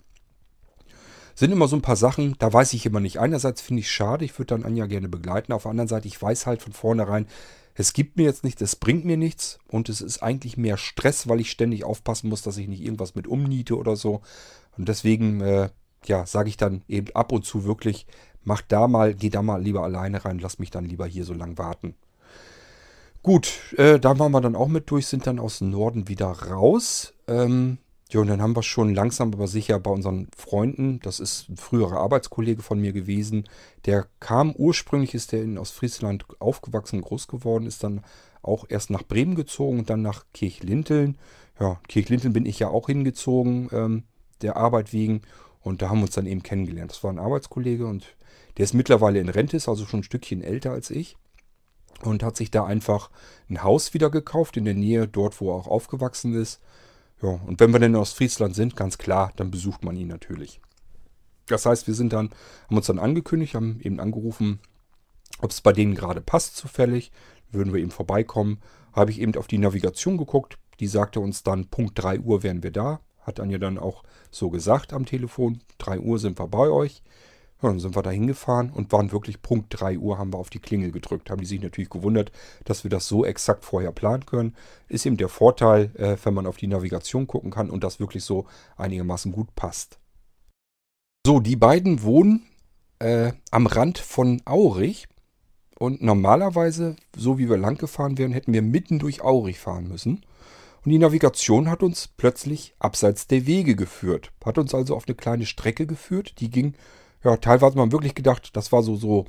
Sind 1.36 1.52
immer 1.52 1.68
so 1.68 1.76
ein 1.76 1.82
paar 1.82 1.98
Sachen, 1.98 2.36
da 2.40 2.52
weiß 2.52 2.74
ich 2.74 2.86
immer 2.86 3.02
nicht. 3.02 3.20
Einerseits 3.20 3.62
finde 3.62 3.82
ich 3.82 3.88
es 3.88 3.92
schade, 3.92 4.24
ich 4.24 4.38
würde 4.38 4.56
dann 4.56 4.64
Anja 4.64 4.86
gerne 4.86 5.10
begleiten. 5.10 5.52
Auf 5.52 5.64
der 5.64 5.72
anderen 5.72 5.90
Seite, 5.90 6.08
ich 6.08 6.22
weiß 6.22 6.46
halt 6.46 6.62
von 6.62 6.74
vornherein, 6.74 7.28
es 7.74 7.92
gibt 7.92 8.16
mir 8.16 8.24
jetzt 8.24 8.46
nichts, 8.46 8.62
es 8.62 8.78
bringt 8.78 9.04
mir 9.04 9.18
nichts 9.18 9.60
und 9.68 9.90
es 9.90 10.00
ist 10.00 10.24
eigentlich 10.24 10.56
mehr 10.56 10.78
Stress, 10.78 11.28
weil 11.28 11.42
ich 11.42 11.52
ständig 11.52 11.84
aufpassen 11.84 12.30
muss, 12.30 12.42
dass 12.42 12.56
ich 12.56 12.70
nicht 12.70 12.82
irgendwas 12.82 13.16
mit 13.16 13.28
umniete 13.28 13.78
oder 13.78 13.98
so. 13.98 14.22
Und 14.78 14.88
deswegen, 14.88 15.42
äh, 15.42 15.70
ja, 16.08 16.26
sage 16.26 16.50
ich 16.50 16.58
dann 16.58 16.84
eben 16.88 17.14
ab 17.16 17.32
und 17.32 17.46
zu 17.46 17.66
wirklich, 17.66 18.06
mach 18.44 18.62
da 18.62 18.88
mal, 18.88 19.14
geh 19.14 19.30
da 19.30 19.42
mal 19.42 19.62
lieber 19.62 19.84
alleine 19.84 20.24
rein, 20.24 20.40
lass 20.40 20.60
mich 20.60 20.72
dann 20.72 20.86
lieber 20.86 21.06
hier 21.06 21.26
so 21.26 21.34
lang 21.34 21.58
warten. 21.58 21.96
Gut, 23.24 23.74
äh, 23.78 24.00
da 24.00 24.20
waren 24.20 24.32
wir 24.32 24.42
dann 24.42 24.56
auch 24.56 24.68
mit 24.68 24.90
durch, 24.92 25.08
sind 25.08 25.26
dann 25.26 25.40
aus 25.40 25.58
dem 25.58 25.72
Norden 25.72 26.08
wieder 26.08 26.28
raus. 26.28 27.14
Ähm, 27.28 27.80
ja, 28.12 28.22
und 28.22 28.28
dann 28.28 28.42
haben 28.42 28.56
wir 28.56 28.62
schon 28.62 28.94
langsam 28.94 29.34
aber 29.34 29.48
sicher 29.48 29.80
bei 29.80 29.90
unseren 29.90 30.28
Freunden, 30.38 31.00
das 31.02 31.20
ist 31.20 31.50
ein 31.50 31.58
früherer 31.58 31.98
Arbeitskollege 31.98 32.62
von 32.62 32.80
mir 32.80 32.94
gewesen, 32.94 33.46
der 33.86 34.06
kam 34.20 34.52
ursprünglich, 34.52 35.16
ist 35.16 35.32
der 35.32 35.42
in 35.42 35.58
Ostfriesland 35.58 36.26
aufgewachsen, 36.40 37.02
groß 37.02 37.28
geworden, 37.28 37.66
ist 37.66 37.84
dann 37.84 38.04
auch 38.44 38.66
erst 38.70 38.92
nach 38.92 39.02
Bremen 39.02 39.34
gezogen 39.34 39.80
und 39.80 39.90
dann 39.90 40.04
nach 40.04 40.24
Kirchlinteln. 40.34 41.18
Ja, 41.60 41.80
Kirchlinteln 41.88 42.32
bin 42.32 42.46
ich 42.46 42.60
ja 42.60 42.68
auch 42.68 42.86
hingezogen, 42.86 43.70
ähm, 43.72 44.04
der 44.42 44.56
Arbeit 44.56 44.94
wegen. 44.94 45.24
Und 45.66 45.82
da 45.82 45.90
haben 45.90 45.98
wir 45.98 46.04
uns 46.04 46.14
dann 46.14 46.28
eben 46.28 46.44
kennengelernt. 46.44 46.92
Das 46.92 47.04
war 47.04 47.12
ein 47.12 47.18
Arbeitskollege 47.18 47.88
und 47.88 48.16
der 48.58 48.66
ist 48.66 48.76
mittlerweile 48.76 49.20
in 49.20 49.30
Rente, 49.30 49.58
ist 49.58 49.68
also 49.68 49.88
schon 49.88 50.02
ein 50.02 50.04
Stückchen 50.04 50.44
älter 50.44 50.72
als 50.72 50.92
ich. 50.92 51.18
Und 52.04 52.22
hat 52.22 52.38
sich 52.38 52.52
da 52.52 52.66
einfach 52.66 53.10
ein 53.50 53.64
Haus 53.64 53.96
wieder 53.96 54.12
gekauft 54.12 54.58
in 54.58 54.66
der 54.66 54.76
Nähe, 54.76 55.08
dort 55.08 55.42
wo 55.42 55.50
er 55.50 55.56
auch 55.56 55.68
aufgewachsen 55.68 56.36
ist. 56.36 56.62
Ja, 57.20 57.30
und 57.30 57.60
wenn 57.60 57.74
wir 57.74 57.80
denn 57.80 57.94
in 57.94 58.00
Ostfriesland 58.00 58.54
sind, 58.54 58.76
ganz 58.76 59.00
klar, 59.00 59.34
dann 59.38 59.50
besucht 59.50 59.84
man 59.84 59.96
ihn 59.96 60.10
natürlich. 60.10 60.62
Das 61.48 61.66
heißt, 61.66 61.88
wir 61.88 61.96
sind 61.96 62.14
dann, 62.14 62.30
haben 62.68 62.78
uns 62.78 62.86
dann 62.86 63.00
angekündigt, 63.00 63.56
haben 63.56 63.80
eben 63.82 64.00
angerufen, 64.00 64.60
ob 65.40 65.50
es 65.50 65.62
bei 65.62 65.74
denen 65.74 65.96
gerade 65.96 66.22
passt 66.22 66.58
zufällig. 66.58 67.12
Würden 67.50 67.74
wir 67.74 67.82
eben 67.82 67.92
vorbeikommen. 67.92 68.62
Habe 68.94 69.10
ich 69.10 69.20
eben 69.20 69.36
auf 69.36 69.48
die 69.48 69.58
Navigation 69.58 70.18
geguckt. 70.18 70.60
Die 70.80 70.88
sagte 70.88 71.22
uns 71.22 71.42
dann, 71.42 71.70
Punkt 71.70 71.94
3 71.96 72.20
Uhr 72.20 72.44
wären 72.44 72.62
wir 72.62 72.72
da. 72.72 73.00
Hat 73.26 73.40
Anja 73.40 73.58
dann 73.58 73.78
auch 73.78 74.04
so 74.32 74.50
gesagt 74.50 74.94
am 74.94 75.06
Telefon. 75.06 75.60
3 75.80 76.00
Uhr 76.00 76.20
sind 76.20 76.40
wir 76.40 76.48
bei 76.48 76.70
euch. 76.70 77.02
Ja, 77.62 77.70
dann 77.70 77.80
sind 77.80 77.96
wir 77.96 78.04
da 78.04 78.10
hingefahren 78.10 78.70
und 78.70 78.92
waren 78.92 79.12
wirklich 79.12 79.42
Punkt 79.42 79.68
3 79.70 79.98
Uhr 79.98 80.18
haben 80.18 80.34
wir 80.34 80.38
auf 80.38 80.50
die 80.50 80.60
Klingel 80.60 80.92
gedrückt. 80.92 81.30
Haben 81.30 81.42
die 81.42 81.48
sich 81.48 81.62
natürlich 81.62 81.90
gewundert, 81.90 82.32
dass 82.66 82.84
wir 82.84 82.90
das 82.90 83.08
so 83.08 83.26
exakt 83.26 83.64
vorher 83.66 83.92
planen 83.92 84.26
können. 84.26 84.56
Ist 84.88 85.06
eben 85.06 85.18
der 85.18 85.30
Vorteil, 85.30 85.92
äh, 85.96 86.18
wenn 86.24 86.34
man 86.34 86.48
auf 86.48 86.58
die 86.58 86.68
Navigation 86.68 87.28
gucken 87.28 87.52
kann 87.52 87.70
und 87.70 87.84
das 87.84 88.00
wirklich 88.00 88.24
so 88.24 88.46
einigermaßen 88.78 89.32
gut 89.32 89.56
passt. 89.56 90.00
So, 91.26 91.40
die 91.40 91.56
beiden 91.56 92.04
wohnen 92.04 92.46
äh, 93.00 93.32
am 93.52 93.68
Rand 93.68 93.98
von 93.98 94.42
Aurich. 94.46 95.08
Und 95.78 96.02
normalerweise, 96.02 96.96
so 97.18 97.38
wie 97.38 97.50
wir 97.50 97.58
lang 97.58 97.78
gefahren 97.78 98.18
wären, 98.18 98.32
hätten 98.32 98.54
wir 98.54 98.62
mitten 98.62 99.00
durch 99.00 99.22
Aurich 99.22 99.60
fahren 99.60 99.88
müssen. 99.88 100.26
Und 100.86 100.92
die 100.92 101.00
Navigation 101.00 101.70
hat 101.70 101.82
uns 101.82 102.10
plötzlich 102.16 102.76
abseits 102.78 103.26
der 103.28 103.48
Wege 103.48 103.76
geführt. 103.76 104.32
Hat 104.46 104.60
uns 104.60 104.74
also 104.76 104.96
auf 104.96 105.08
eine 105.08 105.16
kleine 105.16 105.48
Strecke 105.48 105.88
geführt, 105.88 106.36
die 106.40 106.52
ging 106.52 106.76
ja, 107.26 107.38
teilweise 107.38 107.76
man 107.76 107.92
wirklich 107.92 108.14
gedacht, 108.14 108.56
das 108.56 108.72
war 108.72 108.84
so, 108.84 108.96
so 108.96 109.26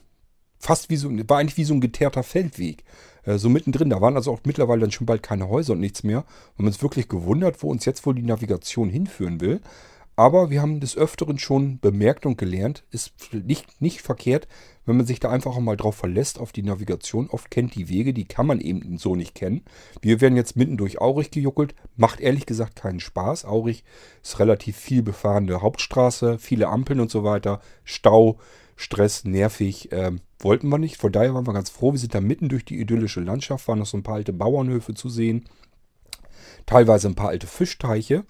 fast 0.58 0.90
wie 0.90 0.96
so, 0.96 1.10
war 1.28 1.38
eigentlich 1.38 1.56
wie 1.56 1.64
so 1.64 1.72
ein 1.72 1.80
geteerter 1.80 2.22
Feldweg. 2.22 2.84
Äh, 3.24 3.38
so 3.38 3.48
mittendrin, 3.48 3.88
da 3.88 4.02
waren 4.02 4.16
also 4.16 4.32
auch 4.32 4.40
mittlerweile 4.44 4.82
dann 4.82 4.90
schon 4.90 5.06
bald 5.06 5.22
keine 5.22 5.48
Häuser 5.48 5.72
und 5.72 5.80
nichts 5.80 6.02
mehr. 6.02 6.24
Wir 6.24 6.58
haben 6.58 6.66
uns 6.66 6.82
wirklich 6.82 7.08
gewundert, 7.08 7.62
wo 7.62 7.70
uns 7.70 7.86
jetzt 7.86 8.04
wohl 8.04 8.14
die 8.14 8.22
Navigation 8.22 8.90
hinführen 8.90 9.40
will. 9.40 9.60
Aber 10.18 10.48
wir 10.48 10.62
haben 10.62 10.80
des 10.80 10.96
Öfteren 10.96 11.38
schon 11.38 11.78
bemerkt 11.78 12.24
und 12.24 12.38
gelernt, 12.38 12.84
ist 12.90 13.12
nicht, 13.32 13.82
nicht 13.82 14.00
verkehrt, 14.00 14.48
wenn 14.86 14.96
man 14.96 15.04
sich 15.04 15.20
da 15.20 15.30
einfach 15.30 15.58
mal 15.58 15.76
drauf 15.76 15.96
verlässt, 15.96 16.38
auf 16.38 16.52
die 16.52 16.62
Navigation. 16.62 17.28
Oft 17.28 17.50
kennt 17.50 17.74
die 17.74 17.90
Wege, 17.90 18.14
die 18.14 18.24
kann 18.24 18.46
man 18.46 18.60
eben 18.60 18.96
so 18.96 19.14
nicht 19.14 19.34
kennen. 19.34 19.62
Wir 20.00 20.22
werden 20.22 20.36
jetzt 20.36 20.56
mitten 20.56 20.78
durch 20.78 21.00
Aurich 21.02 21.30
gejuckelt. 21.30 21.74
Macht 21.96 22.20
ehrlich 22.20 22.46
gesagt 22.46 22.76
keinen 22.76 23.00
Spaß. 23.00 23.44
Aurich 23.44 23.84
ist 24.22 24.38
relativ 24.38 24.76
viel 24.76 25.02
befahrene 25.02 25.60
Hauptstraße, 25.60 26.38
viele 26.38 26.68
Ampeln 26.68 27.00
und 27.00 27.10
so 27.10 27.22
weiter. 27.22 27.60
Stau, 27.84 28.38
Stress, 28.74 29.24
nervig. 29.24 29.90
Ähm, 29.92 30.20
wollten 30.38 30.68
wir 30.68 30.78
nicht. 30.78 30.96
Von 30.96 31.12
daher 31.12 31.34
waren 31.34 31.46
wir 31.46 31.52
ganz 31.52 31.68
froh. 31.68 31.92
Wir 31.92 31.98
sind 31.98 32.14
da 32.14 32.22
mitten 32.22 32.48
durch 32.48 32.64
die 32.64 32.80
idyllische 32.80 33.20
Landschaft, 33.20 33.68
waren 33.68 33.80
noch 33.80 33.86
so 33.86 33.98
ein 33.98 34.02
paar 34.02 34.16
alte 34.16 34.32
Bauernhöfe 34.32 34.94
zu 34.94 35.10
sehen. 35.10 35.46
Teilweise 36.64 37.08
ein 37.08 37.14
paar 37.14 37.28
alte 37.28 37.46
Fischteiche. 37.46 38.24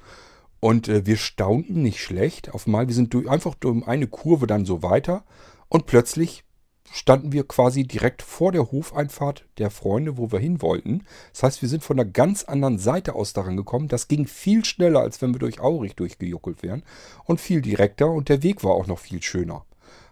Und 0.67 0.89
äh, 0.89 1.07
wir 1.07 1.17
staunten 1.17 1.81
nicht 1.81 2.01
schlecht. 2.01 2.53
Auf 2.53 2.67
einmal, 2.67 2.89
wir 2.89 2.95
sind 2.97 3.15
durch, 3.15 3.31
einfach 3.31 3.55
durch 3.55 3.87
eine 3.87 4.09
Kurve 4.09 4.49
dann 4.49 4.67
so 4.67 4.83
weiter. 4.83 5.23
Und 5.69 5.87
plötzlich 5.87 6.43
standen 6.91 7.31
wir 7.31 7.47
quasi 7.47 7.87
direkt 7.87 8.21
vor 8.21 8.51
der 8.51 8.73
Hofeinfahrt 8.73 9.45
der 9.59 9.71
Freunde, 9.71 10.19
wo 10.19 10.33
wir 10.33 10.41
hin 10.41 10.61
wollten. 10.63 11.05
Das 11.33 11.45
heißt, 11.45 11.63
wir 11.63 11.69
sind 11.69 11.85
von 11.85 12.01
einer 12.01 12.11
ganz 12.11 12.43
anderen 12.43 12.81
Seite 12.81 13.15
aus 13.15 13.33
daran 13.33 13.57
gekommen. 13.57 13.87
Das 13.87 14.09
ging 14.09 14.27
viel 14.27 14.65
schneller, 14.65 15.03
als 15.03 15.23
wenn 15.23 15.33
wir 15.33 15.39
durch 15.39 15.61
Aurich 15.61 15.95
durchgejuckelt 15.95 16.65
wären. 16.65 16.83
Und 17.27 17.41
viel 17.41 17.63
direkter 17.63 18.11
und 18.11 18.29
der 18.29 18.43
Weg 18.43 18.65
war 18.65 18.73
auch 18.73 18.89
noch 18.89 18.99
viel 18.99 19.23
schöner. 19.23 19.65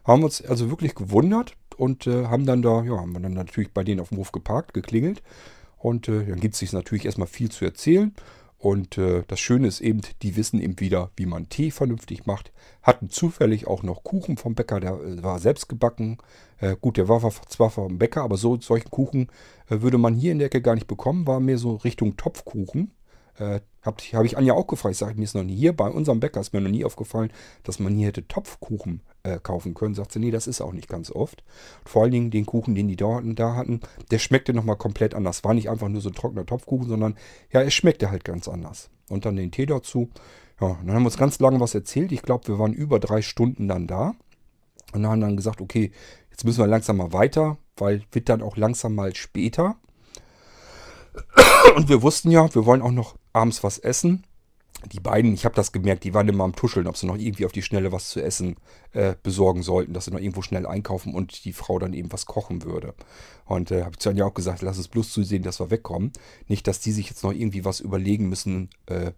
Haben 0.05 0.23
uns 0.23 0.41
also 0.41 0.71
wirklich 0.71 0.95
gewundert 0.95 1.57
und 1.77 2.07
äh, 2.07 2.27
haben 2.27 2.47
dann 2.47 2.63
da, 2.63 2.85
ja, 2.85 2.97
haben 2.97 3.13
wir 3.13 3.19
dann 3.19 3.33
natürlich 3.33 3.73
bei 3.73 3.83
denen 3.83 3.99
auf 3.99 4.11
dem 4.11 4.19
Hof 4.19 4.31
geparkt, 4.31 4.73
geklingelt. 4.73 5.21
Und 5.79 6.07
äh, 6.07 6.25
dann 6.27 6.39
gibt 6.39 6.55
es 6.55 6.61
sich 6.61 6.73
natürlich 6.73 7.07
erstmal 7.07 7.27
viel 7.27 7.51
zu 7.51 7.65
erzählen. 7.65 8.15
Und 8.65 8.97
äh, 8.97 9.25
das 9.27 9.41
Schöne 9.41 9.69
ist 9.69 9.83
eben, 9.83 10.01
die 10.23 10.37
wissen 10.37 10.59
eben 10.59 10.81
wieder, 10.81 11.11
wie 11.17 11.27
man 11.27 11.51
Tee 11.51 11.71
vernünftig 11.71 12.25
macht. 12.25 12.51
Hatten 12.83 13.11
zufällig 13.11 13.67
auch 13.67 13.83
noch 13.83 14.05
Kuchen 14.05 14.39
vom 14.39 14.55
Bäcker, 14.55 14.81
der 14.81 14.93
äh, 14.93 15.23
war 15.23 15.39
selbst 15.39 15.69
gebacken. 15.69 16.17
Äh, 16.61 16.75
gut, 16.81 16.97
der 16.97 17.07
war 17.07 17.21
zwar 17.47 17.69
vom 17.69 17.99
Bäcker, 17.99 18.23
aber 18.23 18.39
so 18.39 18.59
solchen 18.59 18.89
Kuchen 18.89 19.29
äh, 19.69 19.83
würde 19.83 19.99
man 19.99 20.15
hier 20.15 20.33
in 20.33 20.39
der 20.39 20.47
Ecke 20.47 20.63
gar 20.63 20.77
nicht 20.77 20.87
bekommen. 20.87 21.27
War 21.27 21.41
mehr 21.41 21.59
so 21.59 21.77
Richtung 21.77 22.17
Topfkuchen. 22.17 22.93
Äh, 23.37 23.61
Habe 23.83 24.03
hab 24.15 24.25
ich 24.25 24.39
Anja 24.39 24.55
auch 24.55 24.67
gefragt. 24.67 24.93
Ich 24.93 24.99
sage, 24.99 25.19
mir 25.19 25.25
ist 25.25 25.35
noch 25.35 25.45
nie 25.45 25.57
hier 25.57 25.75
bei 25.75 25.91
unserem 25.91 26.21
Bäcker 26.21 26.41
ist 26.41 26.55
mir 26.55 26.63
noch 26.63 26.71
nie 26.71 26.87
aufgefallen, 26.87 27.35
dass 27.65 27.79
man 27.79 27.95
hier 27.95 28.07
hätte 28.07 28.27
Topfkuchen 28.27 29.03
äh, 29.25 29.39
kaufen 29.43 29.75
können. 29.75 29.95
Sagt 29.95 30.13
sie, 30.13 30.21
nee, 30.21 30.31
das 30.31 30.47
ist 30.47 30.61
auch 30.61 30.73
nicht 30.73 30.89
ganz 30.89 31.11
oft. 31.11 31.43
Vor 31.85 32.03
allen 32.03 32.13
Dingen 32.13 32.31
den 32.31 32.47
Kuchen, 32.47 32.75
den 32.75 32.89
die 32.89 32.97
da 32.97 33.21
da 33.21 33.55
hatten 33.57 33.81
der 34.11 34.19
schmeckte 34.19 34.53
nochmal 34.53 34.77
komplett 34.77 35.15
anders. 35.15 35.43
War 35.43 35.55
nicht 35.55 35.69
einfach 35.69 35.89
nur 35.89 36.01
so 36.01 36.11
ein 36.11 36.15
trockener 36.15 36.47
Topfkuchen, 36.47 36.89
sondern 36.89 37.17
ja, 37.53 37.63
es 37.63 37.75
schmeckte 37.75 38.11
halt 38.11 38.25
ganz 38.25 38.49
anders. 38.49 38.91
Und 39.09 39.25
dann 39.25 39.37
den 39.37 39.51
Tee 39.51 39.67
dazu. 39.67 40.11
Ja, 40.61 40.79
dann 40.85 40.95
haben 40.95 41.03
wir 41.03 41.07
uns 41.07 41.19
ganz 41.19 41.41
lange 41.41 41.61
was 41.61 41.75
erzählt. 41.75 42.13
Ich 42.13 42.23
glaube, 42.23 42.47
wir 42.49 42.59
waren 42.59 42.73
über 42.73 43.01
drei 43.01 43.23
Stunden 43.23 43.67
dann 43.67 43.87
da. 43.87 44.15
Und 44.93 45.07
haben 45.07 45.21
dann 45.21 45.37
gesagt, 45.37 45.61
okay, 45.61 45.91
jetzt 46.31 46.45
müssen 46.45 46.61
wir 46.61 46.69
langsam 46.69 46.99
mal 46.99 47.13
weiter, 47.13 47.59
weil 47.77 48.03
wird 48.13 48.29
dann 48.29 48.43
auch 48.43 48.57
langsam 48.57 48.95
mal 48.95 49.15
später. 49.17 49.77
Und 51.77 51.89
wir 51.89 52.03
wussten 52.03 52.31
ja, 52.31 52.55
wir 52.55 52.67
wollen 52.67 52.83
auch 52.83 52.93
noch 52.93 53.17
abends 53.33 53.65
was 53.65 53.79
essen. 53.79 54.25
Die 54.93 55.01
beiden, 55.01 55.33
ich 55.35 55.45
habe 55.45 55.55
das 55.55 55.73
gemerkt, 55.73 56.05
die 56.05 56.15
waren 56.15 56.29
immer 56.29 56.45
am 56.45 56.55
Tuscheln, 56.55 56.87
ob 56.87 56.97
sie 56.97 57.07
noch 57.07 57.17
irgendwie 57.17 57.47
auf 57.47 57.53
die 57.53 57.63
Schnelle 57.63 57.93
was 57.93 58.09
zu 58.09 58.23
essen 58.23 58.57
äh, 58.93 59.15
besorgen 59.23 59.63
sollten, 59.63 59.93
dass 59.93 60.07
sie 60.07 60.11
noch 60.11 60.21
irgendwo 60.21 60.43
schnell 60.43 60.67
einkaufen 60.67 61.15
und 61.15 61.45
die 61.45 61.53
Frau 61.53 61.79
dann 61.79 61.93
eben 61.93 62.13
was 62.13 62.27
kochen 62.27 62.65
würde. 62.65 62.95
Und 63.45 63.71
äh, 63.71 63.83
habe 63.83 63.93
ich 63.93 64.05
dann 64.05 64.17
ja 64.17 64.25
auch 64.25 64.35
gesagt, 64.35 64.63
lass 64.63 64.79
es 64.79 64.89
bloß 64.89 65.13
zusehen, 65.13 65.43
dass 65.43 65.61
wir 65.61 65.71
wegkommen. 65.71 66.13
Nicht, 66.49 66.67
dass 66.67 66.81
die 66.81 66.93
sich 66.93 67.09
jetzt 67.09 67.23
noch 67.25 67.33
irgendwie 67.33 67.65
was 67.65 67.81
überlegen 67.81 68.29
müssen, 68.29 68.71
äh, 68.87 69.13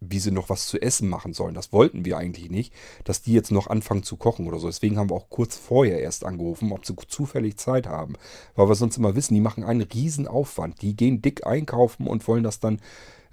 wie 0.00 0.18
sie 0.18 0.30
noch 0.30 0.50
was 0.50 0.66
zu 0.66 0.80
essen 0.80 1.08
machen 1.08 1.32
sollen. 1.32 1.54
Das 1.54 1.72
wollten 1.72 2.04
wir 2.04 2.18
eigentlich 2.18 2.50
nicht, 2.50 2.72
dass 3.04 3.22
die 3.22 3.32
jetzt 3.32 3.50
noch 3.50 3.66
anfangen 3.68 4.02
zu 4.02 4.16
kochen 4.16 4.46
oder 4.46 4.58
so. 4.58 4.66
Deswegen 4.66 4.98
haben 4.98 5.10
wir 5.10 5.14
auch 5.14 5.30
kurz 5.30 5.56
vorher 5.56 6.00
erst 6.00 6.24
angerufen, 6.24 6.72
ob 6.72 6.84
sie 6.84 6.94
zufällig 7.08 7.56
Zeit 7.56 7.86
haben. 7.86 8.14
Weil 8.54 8.68
wir 8.68 8.74
sonst 8.74 8.98
immer 8.98 9.16
wissen, 9.16 9.34
die 9.34 9.40
machen 9.40 9.64
einen 9.64 9.82
riesen 9.82 10.28
Aufwand. 10.28 10.82
Die 10.82 10.96
gehen 10.96 11.22
dick 11.22 11.46
einkaufen 11.46 12.06
und 12.06 12.26
wollen 12.28 12.44
das 12.44 12.60
dann 12.60 12.80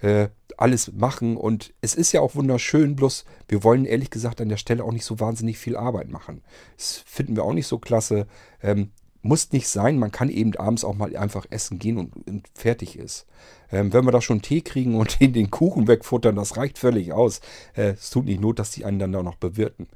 äh, 0.00 0.28
alles 0.56 0.92
machen. 0.92 1.36
Und 1.36 1.74
es 1.80 1.94
ist 1.94 2.12
ja 2.12 2.20
auch 2.20 2.34
wunderschön, 2.34 2.96
bloß 2.96 3.24
wir 3.48 3.64
wollen 3.64 3.84
ehrlich 3.84 4.10
gesagt 4.10 4.40
an 4.40 4.48
der 4.48 4.56
Stelle 4.56 4.84
auch 4.84 4.92
nicht 4.92 5.04
so 5.04 5.20
wahnsinnig 5.20 5.58
viel 5.58 5.76
Arbeit 5.76 6.08
machen. 6.08 6.42
Das 6.76 7.02
finden 7.06 7.36
wir 7.36 7.44
auch 7.44 7.52
nicht 7.52 7.66
so 7.66 7.78
klasse. 7.78 8.26
Ähm, 8.62 8.90
muss 9.24 9.52
nicht 9.52 9.68
sein. 9.68 9.98
Man 9.98 10.12
kann 10.12 10.28
eben 10.28 10.54
abends 10.56 10.84
auch 10.84 10.94
mal 10.94 11.16
einfach 11.16 11.46
essen 11.50 11.78
gehen 11.78 11.96
und, 11.96 12.14
und 12.28 12.46
fertig 12.54 12.98
ist. 12.98 13.26
Ähm, 13.72 13.92
wenn 13.92 14.04
wir 14.04 14.12
da 14.12 14.20
schon 14.20 14.42
Tee 14.42 14.60
kriegen 14.60 14.94
und 14.96 15.20
den, 15.20 15.32
den 15.32 15.50
Kuchen 15.50 15.88
wegfuttern, 15.88 16.36
das 16.36 16.56
reicht 16.56 16.78
völlig 16.78 17.12
aus. 17.12 17.40
Äh, 17.74 17.94
es 17.94 18.10
tut 18.10 18.26
nicht 18.26 18.40
not, 18.40 18.58
dass 18.58 18.70
die 18.70 18.84
einen 18.84 18.98
dann 18.98 19.12
da 19.12 19.22
noch 19.22 19.36
bewirten. 19.36 19.88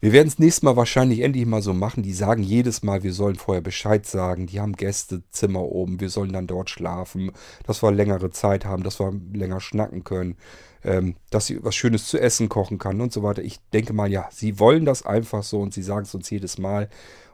Wir 0.00 0.12
werden 0.12 0.28
es 0.28 0.38
nächstes 0.38 0.62
Mal 0.62 0.76
wahrscheinlich 0.76 1.20
endlich 1.20 1.44
mal 1.44 1.62
so 1.62 1.74
machen. 1.74 2.04
Die 2.04 2.12
sagen 2.12 2.42
jedes 2.42 2.82
Mal, 2.82 3.02
wir 3.02 3.12
sollen 3.12 3.34
vorher 3.34 3.62
Bescheid 3.62 4.06
sagen. 4.06 4.46
Die 4.46 4.60
haben 4.60 4.74
Gästezimmer 4.74 5.62
oben. 5.62 6.00
Wir 6.00 6.08
sollen 6.08 6.32
dann 6.32 6.46
dort 6.46 6.70
schlafen. 6.70 7.32
Dass 7.66 7.82
wir 7.82 7.90
längere 7.90 8.30
Zeit 8.30 8.64
haben, 8.64 8.84
dass 8.84 9.00
wir 9.00 9.12
länger 9.32 9.60
schnacken 9.60 10.04
können. 10.04 10.36
Ähm, 10.84 11.16
dass 11.30 11.46
sie 11.46 11.62
was 11.64 11.74
Schönes 11.74 12.06
zu 12.06 12.20
essen 12.20 12.48
kochen 12.48 12.78
kann 12.78 13.00
und 13.00 13.12
so 13.12 13.24
weiter. 13.24 13.42
Ich 13.42 13.58
denke 13.72 13.92
mal, 13.92 14.10
ja, 14.10 14.28
sie 14.30 14.60
wollen 14.60 14.84
das 14.84 15.04
einfach 15.04 15.42
so 15.42 15.60
und 15.60 15.74
sie 15.74 15.82
sagen 15.82 16.02
es 16.02 16.14
uns 16.14 16.30
jedes 16.30 16.58
Mal. 16.58 16.88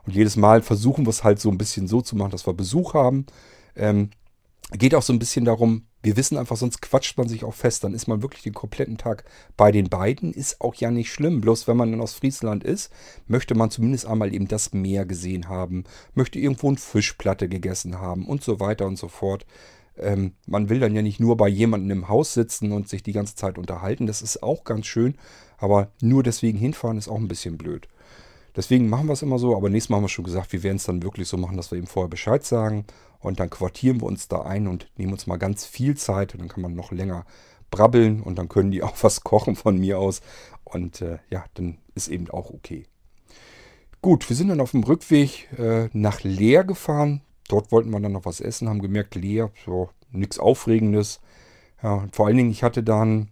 Und 0.07 0.15
jedes 0.15 0.35
Mal 0.35 0.63
versuchen 0.63 1.05
wir 1.05 1.11
es 1.11 1.23
halt 1.23 1.39
so 1.39 1.51
ein 1.51 1.59
bisschen 1.59 1.87
so 1.87 2.01
zu 2.01 2.15
machen, 2.15 2.31
dass 2.31 2.47
wir 2.47 2.53
Besuch 2.53 2.95
haben. 2.95 3.27
Ähm, 3.75 4.09
geht 4.71 4.95
auch 4.95 5.01
so 5.01 5.13
ein 5.13 5.19
bisschen 5.19 5.45
darum, 5.45 5.87
wir 6.01 6.17
wissen 6.17 6.37
einfach, 6.37 6.57
sonst 6.57 6.81
quatscht 6.81 7.17
man 7.17 7.27
sich 7.27 7.43
auch 7.43 7.53
fest. 7.53 7.83
Dann 7.83 7.93
ist 7.93 8.07
man 8.07 8.21
wirklich 8.21 8.43
den 8.43 8.53
kompletten 8.53 8.97
Tag 8.97 9.25
bei 9.57 9.71
den 9.71 9.89
beiden. 9.89 10.33
Ist 10.33 10.61
auch 10.61 10.75
ja 10.75 10.91
nicht 10.91 11.11
schlimm. 11.11 11.41
Bloß 11.41 11.67
wenn 11.67 11.77
man 11.77 11.93
in 11.93 12.01
Ostfriesland 12.01 12.63
ist, 12.63 12.91
möchte 13.27 13.55
man 13.55 13.69
zumindest 13.69 14.05
einmal 14.05 14.33
eben 14.33 14.47
das 14.47 14.73
Meer 14.73 15.05
gesehen 15.05 15.49
haben, 15.49 15.83
möchte 16.13 16.39
irgendwo 16.39 16.67
eine 16.67 16.77
Fischplatte 16.77 17.47
gegessen 17.49 17.99
haben 17.99 18.27
und 18.27 18.43
so 18.43 18.59
weiter 18.59 18.85
und 18.85 18.97
so 18.97 19.07
fort. 19.07 19.45
Ähm, 19.97 20.33
man 20.45 20.69
will 20.69 20.79
dann 20.79 20.93
ja 20.93 21.01
nicht 21.01 21.19
nur 21.19 21.37
bei 21.37 21.47
jemandem 21.47 21.91
im 21.91 22.09
Haus 22.09 22.33
sitzen 22.33 22.71
und 22.71 22.89
sich 22.89 23.03
die 23.03 23.13
ganze 23.13 23.35
Zeit 23.35 23.57
unterhalten. 23.57 24.07
Das 24.07 24.21
ist 24.21 24.43
auch 24.43 24.63
ganz 24.63 24.87
schön. 24.87 25.15
Aber 25.57 25.91
nur 26.01 26.21
deswegen 26.21 26.57
hinfahren 26.57 26.97
ist 26.97 27.07
auch 27.07 27.17
ein 27.17 27.27
bisschen 27.27 27.57
blöd. 27.57 27.87
Deswegen 28.55 28.89
machen 28.89 29.07
wir 29.07 29.13
es 29.13 29.21
immer 29.21 29.37
so, 29.37 29.55
aber 29.55 29.69
nächstes 29.69 29.89
Mal 29.89 29.97
haben 29.97 30.05
wir 30.05 30.09
schon 30.09 30.25
gesagt, 30.25 30.53
wir 30.53 30.63
werden 30.63 30.77
es 30.77 30.85
dann 30.85 31.03
wirklich 31.03 31.27
so 31.27 31.37
machen, 31.37 31.57
dass 31.57 31.71
wir 31.71 31.77
ihm 31.77 31.87
vorher 31.87 32.09
Bescheid 32.09 32.43
sagen 32.45 32.85
und 33.19 33.39
dann 33.39 33.49
quartieren 33.49 34.01
wir 34.01 34.07
uns 34.07 34.27
da 34.27 34.43
ein 34.43 34.67
und 34.67 34.89
nehmen 34.97 35.11
uns 35.11 35.27
mal 35.27 35.37
ganz 35.37 35.65
viel 35.65 35.97
Zeit 35.97 36.33
und 36.33 36.39
dann 36.41 36.47
kann 36.47 36.61
man 36.61 36.75
noch 36.75 36.91
länger 36.91 37.25
brabbeln 37.69 38.21
und 38.21 38.37
dann 38.37 38.49
können 38.49 38.71
die 38.71 38.83
auch 38.83 38.95
was 39.01 39.21
kochen 39.21 39.55
von 39.55 39.77
mir 39.77 39.99
aus 39.99 40.21
und 40.63 41.01
äh, 41.01 41.19
ja, 41.29 41.45
dann 41.55 41.79
ist 41.95 42.07
eben 42.07 42.29
auch 42.29 42.51
okay. 42.51 42.85
Gut, 44.01 44.29
wir 44.29 44.35
sind 44.35 44.49
dann 44.49 44.61
auf 44.61 44.71
dem 44.71 44.83
Rückweg 44.83 45.49
äh, 45.57 45.89
nach 45.93 46.21
Leer 46.21 46.63
gefahren. 46.63 47.21
Dort 47.47 47.71
wollten 47.71 47.89
wir 47.89 47.99
dann 47.99 48.11
noch 48.11 48.25
was 48.25 48.39
essen, 48.39 48.69
haben 48.69 48.81
gemerkt, 48.81 49.15
Leer, 49.15 49.51
so 49.65 49.89
nichts 50.11 50.37
Aufregendes. 50.37 51.21
Ja, 51.81 52.05
vor 52.11 52.27
allen 52.27 52.37
Dingen, 52.37 52.51
ich 52.51 52.63
hatte 52.63 52.83
dann 52.83 53.29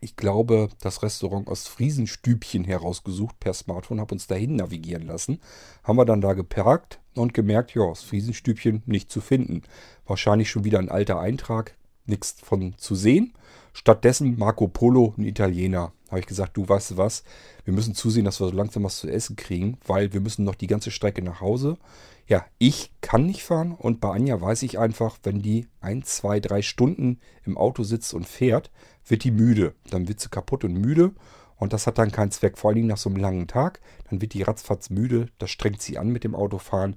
ich 0.00 0.16
glaube, 0.16 0.68
das 0.80 1.02
Restaurant 1.02 1.48
aus 1.48 1.66
Friesenstübchen 1.66 2.64
herausgesucht 2.64 3.38
per 3.40 3.52
Smartphone, 3.52 4.00
habe 4.00 4.14
uns 4.14 4.26
dahin 4.26 4.56
navigieren 4.56 5.06
lassen. 5.06 5.40
Haben 5.82 5.98
wir 5.98 6.04
dann 6.04 6.20
da 6.20 6.34
geparkt 6.34 7.00
und 7.14 7.34
gemerkt, 7.34 7.74
ja, 7.74 7.88
das 7.88 8.02
Friesenstübchen 8.02 8.82
nicht 8.86 9.10
zu 9.10 9.20
finden. 9.20 9.62
Wahrscheinlich 10.06 10.50
schon 10.50 10.64
wieder 10.64 10.78
ein 10.78 10.88
alter 10.88 11.18
Eintrag, 11.18 11.76
nichts 12.06 12.36
von 12.40 12.74
zu 12.78 12.94
sehen. 12.94 13.34
Stattdessen 13.72 14.38
Marco 14.38 14.68
Polo, 14.68 15.14
ein 15.16 15.24
Italiener. 15.24 15.92
Habe 16.08 16.20
ich 16.20 16.26
gesagt, 16.26 16.56
du 16.56 16.66
weißt 16.66 16.96
was, 16.96 17.22
wir 17.64 17.74
müssen 17.74 17.94
zusehen, 17.94 18.24
dass 18.24 18.40
wir 18.40 18.48
so 18.48 18.54
langsam 18.54 18.84
was 18.84 18.98
zu 18.98 19.08
essen 19.08 19.36
kriegen, 19.36 19.76
weil 19.86 20.12
wir 20.12 20.20
müssen 20.20 20.44
noch 20.44 20.54
die 20.54 20.66
ganze 20.66 20.90
Strecke 20.90 21.22
nach 21.22 21.40
Hause. 21.40 21.76
Ja, 22.26 22.44
ich 22.58 22.92
kann 23.00 23.26
nicht 23.26 23.42
fahren 23.42 23.72
und 23.72 24.00
bei 24.00 24.10
Anja 24.10 24.40
weiß 24.40 24.62
ich 24.62 24.78
einfach, 24.78 25.18
wenn 25.22 25.42
die 25.42 25.66
ein, 25.80 26.02
zwei, 26.02 26.40
drei 26.40 26.62
Stunden 26.62 27.20
im 27.44 27.56
Auto 27.56 27.82
sitzt 27.82 28.14
und 28.14 28.26
fährt, 28.26 28.70
wird 29.10 29.24
die 29.24 29.30
müde. 29.30 29.74
Dann 29.90 30.08
wird 30.08 30.20
sie 30.20 30.28
kaputt 30.28 30.64
und 30.64 30.74
müde 30.74 31.12
und 31.56 31.72
das 31.72 31.86
hat 31.86 31.98
dann 31.98 32.12
keinen 32.12 32.30
Zweck. 32.30 32.56
Vor 32.56 32.68
allen 32.68 32.76
Dingen 32.76 32.88
nach 32.88 32.96
so 32.96 33.10
einem 33.10 33.18
langen 33.18 33.46
Tag, 33.46 33.80
dann 34.08 34.20
wird 34.20 34.34
die 34.34 34.42
ratzfatz 34.42 34.90
müde, 34.90 35.26
das 35.38 35.50
strengt 35.50 35.82
sie 35.82 35.98
an 35.98 36.08
mit 36.08 36.24
dem 36.24 36.34
Autofahren. 36.34 36.96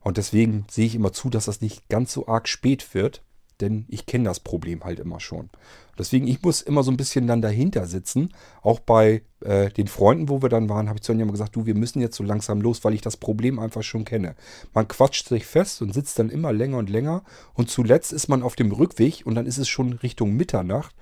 Und 0.00 0.16
deswegen 0.16 0.66
sehe 0.70 0.86
ich 0.86 0.94
immer 0.94 1.12
zu, 1.12 1.30
dass 1.30 1.44
das 1.44 1.60
nicht 1.60 1.88
ganz 1.88 2.12
so 2.12 2.26
arg 2.26 2.48
spät 2.48 2.94
wird, 2.94 3.22
denn 3.60 3.84
ich 3.88 4.06
kenne 4.06 4.24
das 4.24 4.40
Problem 4.40 4.82
halt 4.82 4.98
immer 4.98 5.20
schon. 5.20 5.50
Deswegen, 5.96 6.26
ich 6.26 6.42
muss 6.42 6.62
immer 6.62 6.82
so 6.82 6.90
ein 6.90 6.96
bisschen 6.96 7.28
dann 7.28 7.42
dahinter 7.42 7.86
sitzen. 7.86 8.30
Auch 8.62 8.80
bei 8.80 9.22
äh, 9.40 9.70
den 9.70 9.86
Freunden, 9.86 10.28
wo 10.28 10.42
wir 10.42 10.48
dann 10.48 10.68
waren, 10.68 10.88
habe 10.88 10.98
ich 10.98 11.02
zu 11.02 11.12
ihnen 11.12 11.20
immer 11.20 11.32
gesagt, 11.32 11.54
du, 11.54 11.66
wir 11.66 11.76
müssen 11.76 12.00
jetzt 12.00 12.16
so 12.16 12.24
langsam 12.24 12.60
los, 12.60 12.82
weil 12.82 12.94
ich 12.94 13.02
das 13.02 13.16
Problem 13.16 13.60
einfach 13.60 13.84
schon 13.84 14.04
kenne. 14.04 14.34
Man 14.72 14.88
quatscht 14.88 15.28
sich 15.28 15.46
fest 15.46 15.80
und 15.82 15.94
sitzt 15.94 16.18
dann 16.18 16.30
immer 16.30 16.52
länger 16.52 16.78
und 16.78 16.90
länger. 16.90 17.22
Und 17.54 17.70
zuletzt 17.70 18.12
ist 18.12 18.28
man 18.28 18.42
auf 18.42 18.56
dem 18.56 18.72
Rückweg 18.72 19.22
und 19.24 19.36
dann 19.36 19.46
ist 19.46 19.58
es 19.58 19.68
schon 19.68 19.92
Richtung 19.92 20.34
Mitternacht. 20.34 20.96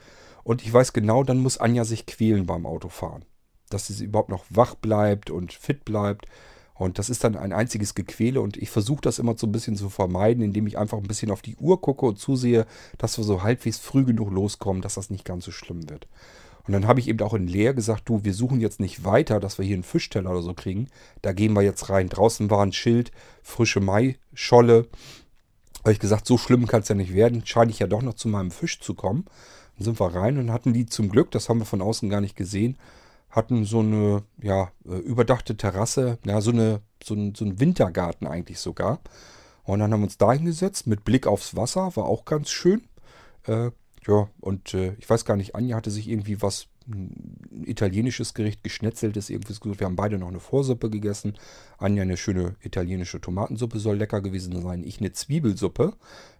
Und 0.50 0.62
ich 0.62 0.72
weiß 0.72 0.92
genau, 0.92 1.22
dann 1.22 1.38
muss 1.38 1.58
Anja 1.58 1.84
sich 1.84 2.06
quälen 2.06 2.44
beim 2.44 2.66
Autofahren. 2.66 3.24
Dass 3.68 3.86
sie 3.86 4.04
überhaupt 4.04 4.30
noch 4.30 4.44
wach 4.50 4.74
bleibt 4.74 5.30
und 5.30 5.52
fit 5.52 5.84
bleibt. 5.84 6.26
Und 6.74 6.98
das 6.98 7.08
ist 7.08 7.22
dann 7.22 7.36
ein 7.36 7.52
einziges 7.52 7.94
Gequäle 7.94 8.40
und 8.40 8.56
ich 8.56 8.68
versuche 8.68 9.00
das 9.00 9.20
immer 9.20 9.38
so 9.38 9.46
ein 9.46 9.52
bisschen 9.52 9.76
zu 9.76 9.88
vermeiden, 9.88 10.42
indem 10.42 10.66
ich 10.66 10.76
einfach 10.76 10.98
ein 10.98 11.06
bisschen 11.06 11.30
auf 11.30 11.40
die 11.40 11.54
Uhr 11.54 11.80
gucke 11.80 12.04
und 12.04 12.18
zusehe, 12.18 12.66
dass 12.98 13.16
wir 13.16 13.22
so 13.22 13.44
halbwegs 13.44 13.78
früh 13.78 14.04
genug 14.04 14.32
loskommen, 14.32 14.82
dass 14.82 14.94
das 14.94 15.08
nicht 15.08 15.24
ganz 15.24 15.44
so 15.44 15.52
schlimm 15.52 15.88
wird. 15.88 16.08
Und 16.66 16.72
dann 16.72 16.88
habe 16.88 16.98
ich 16.98 17.06
eben 17.06 17.20
auch 17.20 17.34
in 17.34 17.46
Leer 17.46 17.72
gesagt, 17.72 18.08
du, 18.08 18.24
wir 18.24 18.34
suchen 18.34 18.60
jetzt 18.60 18.80
nicht 18.80 19.04
weiter, 19.04 19.38
dass 19.38 19.56
wir 19.56 19.64
hier 19.64 19.76
einen 19.76 19.84
Fischteller 19.84 20.32
oder 20.32 20.42
so 20.42 20.54
kriegen. 20.54 20.88
Da 21.22 21.32
gehen 21.32 21.52
wir 21.52 21.62
jetzt 21.62 21.90
rein. 21.90 22.08
Draußen 22.08 22.50
war 22.50 22.64
ein 22.66 22.72
Schild, 22.72 23.12
frische 23.44 23.78
Maischolle. 23.78 24.88
Habe 25.84 25.92
ich 25.92 26.00
gesagt, 26.00 26.26
so 26.26 26.38
schlimm 26.38 26.66
kann 26.66 26.82
es 26.82 26.88
ja 26.88 26.96
nicht 26.96 27.14
werden. 27.14 27.46
Scheine 27.46 27.70
ich 27.70 27.78
ja 27.78 27.86
doch 27.86 28.02
noch 28.02 28.14
zu 28.14 28.26
meinem 28.26 28.50
Fisch 28.50 28.80
zu 28.80 28.94
kommen. 28.94 29.26
Dann 29.80 29.86
sind 29.86 30.00
wir 30.00 30.14
rein 30.14 30.36
und 30.36 30.52
hatten 30.52 30.74
die 30.74 30.84
zum 30.84 31.08
Glück, 31.08 31.30
das 31.30 31.48
haben 31.48 31.58
wir 31.58 31.64
von 31.64 31.80
außen 31.80 32.10
gar 32.10 32.20
nicht 32.20 32.36
gesehen, 32.36 32.76
hatten 33.30 33.64
so 33.64 33.78
eine 33.78 34.24
ja, 34.42 34.72
äh, 34.84 34.98
überdachte 34.98 35.56
Terrasse, 35.56 36.18
ja, 36.26 36.42
so, 36.42 36.50
eine, 36.50 36.82
so, 37.02 37.14
ein, 37.14 37.34
so 37.34 37.46
ein 37.46 37.60
Wintergarten 37.60 38.26
eigentlich 38.26 38.58
sogar. 38.58 39.00
Und 39.64 39.78
dann 39.78 39.90
haben 39.90 40.00
wir 40.00 40.04
uns 40.04 40.18
da 40.18 40.34
hingesetzt 40.34 40.86
mit 40.86 41.02
Blick 41.04 41.26
aufs 41.26 41.56
Wasser, 41.56 41.96
war 41.96 42.04
auch 42.04 42.26
ganz 42.26 42.50
schön. 42.50 42.82
Äh, 43.46 43.70
ja, 44.06 44.28
und 44.40 44.74
äh, 44.74 44.96
ich 44.98 45.08
weiß 45.08 45.24
gar 45.24 45.36
nicht, 45.38 45.54
Anja 45.54 45.76
hatte 45.76 45.90
sich 45.90 46.10
irgendwie 46.10 46.42
was, 46.42 46.66
ein 46.86 47.64
italienisches 47.64 48.34
Gericht, 48.34 48.62
geschnetzeltes, 48.62 49.30
irgendwie 49.30 49.54
gesucht. 49.54 49.80
Wir 49.80 49.86
haben 49.86 49.96
beide 49.96 50.18
noch 50.18 50.28
eine 50.28 50.40
Vorsuppe 50.40 50.90
gegessen. 50.90 51.38
Anja 51.78 52.02
eine 52.02 52.18
schöne 52.18 52.56
italienische 52.60 53.18
Tomatensuppe 53.18 53.78
soll 53.78 53.96
lecker 53.96 54.20
gewesen 54.20 54.60
sein. 54.60 54.84
Ich 54.84 54.98
eine 54.98 55.12
Zwiebelsuppe. 55.12 55.94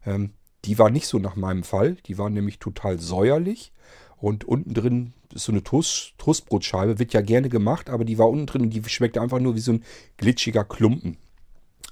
Ähm, 0.04 0.34
die 0.64 0.78
war 0.78 0.90
nicht 0.90 1.06
so 1.06 1.18
nach 1.18 1.36
meinem 1.36 1.62
Fall. 1.62 1.96
Die 2.06 2.18
war 2.18 2.30
nämlich 2.30 2.58
total 2.58 2.98
säuerlich. 2.98 3.72
Und 4.16 4.44
unten 4.44 4.74
drin 4.74 5.14
ist 5.34 5.44
so 5.44 5.52
eine 5.52 5.62
Toast, 5.62 6.14
Toastbrotscheibe, 6.18 6.98
wird 6.98 7.14
ja 7.14 7.22
gerne 7.22 7.48
gemacht, 7.48 7.88
aber 7.88 8.04
die 8.04 8.18
war 8.18 8.28
unten 8.28 8.46
drin 8.46 8.62
und 8.62 8.70
die 8.70 8.82
schmeckt 8.88 9.16
einfach 9.16 9.38
nur 9.38 9.54
wie 9.54 9.60
so 9.60 9.72
ein 9.72 9.84
glitschiger 10.18 10.64
Klumpen. 10.64 11.16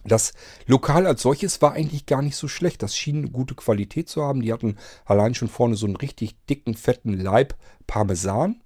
Das 0.04 0.32
Lokal 0.66 1.06
als 1.06 1.22
solches 1.22 1.60
war 1.62 1.72
eigentlich 1.72 2.06
gar 2.06 2.22
nicht 2.22 2.36
so 2.36 2.48
schlecht. 2.48 2.82
Das 2.82 2.96
schien 2.96 3.18
eine 3.18 3.30
gute 3.30 3.54
Qualität 3.54 4.08
zu 4.08 4.22
haben. 4.22 4.42
Die 4.42 4.52
hatten 4.52 4.76
allein 5.04 5.34
schon 5.34 5.48
vorne 5.48 5.74
so 5.74 5.86
einen 5.86 5.96
richtig 5.96 6.36
dicken, 6.46 6.74
fetten 6.74 7.14
Leib 7.14 7.56
Parmesan. 7.86 8.60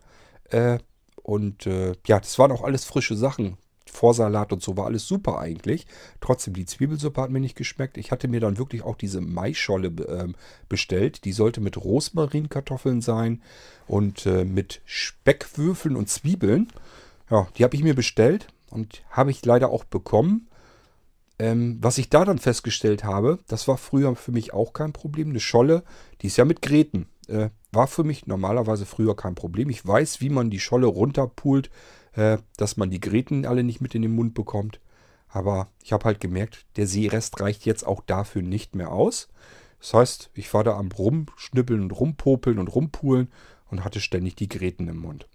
Äh, 0.50 0.78
und 1.22 1.66
äh, 1.66 1.94
ja, 2.06 2.20
das 2.20 2.38
waren 2.38 2.52
auch 2.52 2.62
alles 2.62 2.84
frische 2.84 3.16
Sachen. 3.16 3.56
Vorsalat 3.86 4.52
und 4.52 4.62
so 4.62 4.76
war 4.76 4.86
alles 4.86 5.06
super 5.06 5.38
eigentlich. 5.38 5.86
Trotzdem, 6.20 6.54
die 6.54 6.66
Zwiebelsuppe 6.66 7.20
hat 7.20 7.30
mir 7.30 7.40
nicht 7.40 7.56
geschmeckt. 7.56 7.98
Ich 7.98 8.10
hatte 8.10 8.28
mir 8.28 8.40
dann 8.40 8.58
wirklich 8.58 8.82
auch 8.82 8.96
diese 8.96 9.20
Maischolle 9.20 9.88
äh, 9.88 10.32
bestellt. 10.68 11.24
Die 11.24 11.32
sollte 11.32 11.60
mit 11.60 11.76
Rosmarinkartoffeln 11.76 13.00
sein 13.00 13.42
und 13.86 14.26
äh, 14.26 14.44
mit 14.44 14.80
Speckwürfeln 14.84 15.96
und 15.96 16.08
Zwiebeln. 16.08 16.68
Ja, 17.30 17.48
die 17.56 17.64
habe 17.64 17.76
ich 17.76 17.82
mir 17.82 17.94
bestellt 17.94 18.48
und 18.70 19.02
habe 19.10 19.30
ich 19.30 19.44
leider 19.44 19.70
auch 19.70 19.84
bekommen. 19.84 20.48
Ähm, 21.38 21.78
was 21.80 21.98
ich 21.98 22.08
da 22.10 22.24
dann 22.24 22.38
festgestellt 22.38 23.04
habe, 23.04 23.38
das 23.48 23.66
war 23.66 23.76
früher 23.76 24.14
für 24.16 24.32
mich 24.32 24.52
auch 24.52 24.72
kein 24.72 24.92
Problem. 24.92 25.30
Eine 25.30 25.40
Scholle, 25.40 25.82
die 26.20 26.28
ist 26.28 26.36
ja 26.36 26.44
mit 26.44 26.62
Gräten. 26.62 27.06
Äh, 27.28 27.48
war 27.72 27.86
für 27.86 28.04
mich 28.04 28.26
normalerweise 28.26 28.86
früher 28.86 29.16
kein 29.16 29.34
Problem. 29.34 29.70
Ich 29.70 29.86
weiß, 29.86 30.20
wie 30.20 30.28
man 30.28 30.50
die 30.50 30.60
Scholle 30.60 30.86
runterpult, 30.86 31.70
äh, 32.14 32.38
dass 32.56 32.76
man 32.76 32.90
die 32.90 33.00
Gräten 33.00 33.46
alle 33.46 33.64
nicht 33.64 33.80
mit 33.80 33.94
in 33.94 34.02
den 34.02 34.14
Mund 34.14 34.34
bekommt. 34.34 34.80
Aber 35.28 35.68
ich 35.82 35.92
habe 35.92 36.04
halt 36.04 36.20
gemerkt, 36.20 36.66
der 36.76 36.86
Seerest 36.86 37.40
reicht 37.40 37.64
jetzt 37.64 37.86
auch 37.86 38.02
dafür 38.02 38.42
nicht 38.42 38.74
mehr 38.74 38.92
aus. 38.92 39.28
Das 39.80 39.94
heißt, 39.94 40.30
ich 40.34 40.52
war 40.54 40.62
da 40.62 40.76
am 40.76 40.92
Rumschnippeln 40.92 41.80
und 41.80 41.90
Rumpopeln 41.90 42.58
und 42.58 42.68
Rumpulen 42.68 43.28
und 43.70 43.84
hatte 43.84 44.00
ständig 44.00 44.36
die 44.36 44.48
Gräten 44.48 44.88
im 44.88 44.98
Mund. 44.98 45.26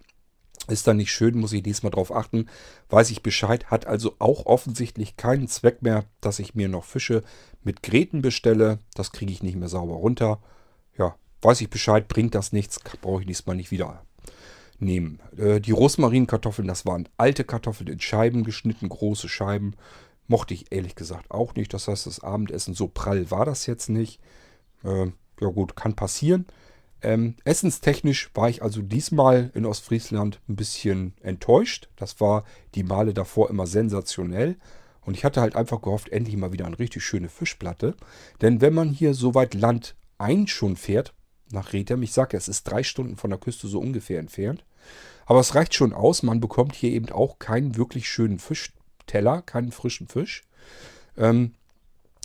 Ist 0.67 0.85
dann 0.85 0.97
nicht 0.97 1.11
schön, 1.11 1.37
muss 1.37 1.53
ich 1.53 1.63
diesmal 1.63 1.91
drauf 1.91 2.13
achten. 2.13 2.47
Weiß 2.89 3.09
ich 3.09 3.23
Bescheid, 3.23 3.71
hat 3.71 3.87
also 3.87 4.15
auch 4.19 4.45
offensichtlich 4.45 5.17
keinen 5.17 5.47
Zweck 5.47 5.81
mehr, 5.81 6.05
dass 6.21 6.39
ich 6.39 6.55
mir 6.55 6.67
noch 6.67 6.83
Fische 6.83 7.23
mit 7.63 7.83
Gräten 7.83 8.21
bestelle. 8.21 8.79
Das 8.93 9.11
kriege 9.11 9.31
ich 9.31 9.43
nicht 9.43 9.55
mehr 9.55 9.69
sauber 9.69 9.95
runter. 9.95 10.41
Ja, 10.97 11.15
weiß 11.41 11.61
ich 11.61 11.69
Bescheid, 11.69 12.07
bringt 12.07 12.35
das 12.35 12.51
nichts, 12.51 12.79
brauche 13.01 13.21
ich 13.21 13.27
diesmal 13.27 13.55
nicht 13.55 13.71
wieder 13.71 14.06
nehmen. 14.79 15.19
Äh, 15.37 15.59
die 15.59 15.71
Rosmarinkartoffeln, 15.71 16.67
das 16.67 16.85
waren 16.85 17.09
alte 17.17 17.43
Kartoffeln 17.43 17.89
in 17.89 17.99
Scheiben 17.99 18.43
geschnitten, 18.43 18.89
große 18.89 19.29
Scheiben. 19.29 19.75
Mochte 20.27 20.53
ich 20.53 20.71
ehrlich 20.71 20.95
gesagt 20.95 21.31
auch 21.31 21.55
nicht. 21.55 21.73
Das 21.73 21.87
heißt, 21.87 22.05
das 22.05 22.21
Abendessen 22.21 22.73
so 22.73 22.87
prall 22.87 23.31
war 23.31 23.45
das 23.45 23.65
jetzt 23.65 23.89
nicht. 23.89 24.19
Äh, 24.83 25.07
ja 25.39 25.47
gut, 25.49 25.75
kann 25.75 25.95
passieren. 25.95 26.45
Ähm, 27.01 27.35
essenstechnisch 27.45 28.31
war 28.33 28.49
ich 28.49 28.63
also 28.63 28.81
diesmal 28.81 29.51
in 29.53 29.65
Ostfriesland 29.65 30.41
ein 30.49 30.55
bisschen 30.55 31.13
enttäuscht. 31.21 31.89
Das 31.95 32.19
war 32.19 32.43
die 32.75 32.83
Male 32.83 33.13
davor 33.13 33.49
immer 33.49 33.67
sensationell. 33.67 34.57
Und 35.01 35.15
ich 35.15 35.23
hatte 35.23 35.39
halt 35.39 35.55
einfach 35.55 35.81
gehofft, 35.81 36.09
endlich 36.09 36.35
mal 36.35 36.51
wieder 36.51 36.65
eine 36.65 36.79
richtig 36.79 37.03
schöne 37.03 37.29
Fischplatte. 37.29 37.95
Denn 38.41 38.59
wenn 38.61 38.73
man 38.73 38.89
hier 38.89 39.13
so 39.13 39.35
weit 39.35 39.53
Land 39.53 39.95
ein 40.17 40.47
schon 40.47 40.75
fährt, 40.75 41.13
nach 41.51 41.71
Rethem, 41.71 42.03
ich 42.03 42.11
sage 42.11 42.35
es 42.35 42.47
ist 42.47 42.63
drei 42.63 42.83
Stunden 42.83 43.15
von 43.15 43.29
der 43.29 43.39
Küste 43.39 43.67
so 43.67 43.79
ungefähr 43.79 44.19
entfernt. 44.19 44.65
Aber 45.25 45.39
es 45.39 45.55
reicht 45.55 45.73
schon 45.73 45.93
aus, 45.93 46.23
man 46.23 46.39
bekommt 46.39 46.75
hier 46.75 46.91
eben 46.91 47.09
auch 47.09 47.39
keinen 47.39 47.75
wirklich 47.75 48.09
schönen 48.09 48.39
Fischteller, 48.39 49.41
keinen 49.41 49.71
frischen 49.71 50.07
Fisch. 50.07 50.43
Ähm, 51.17 51.53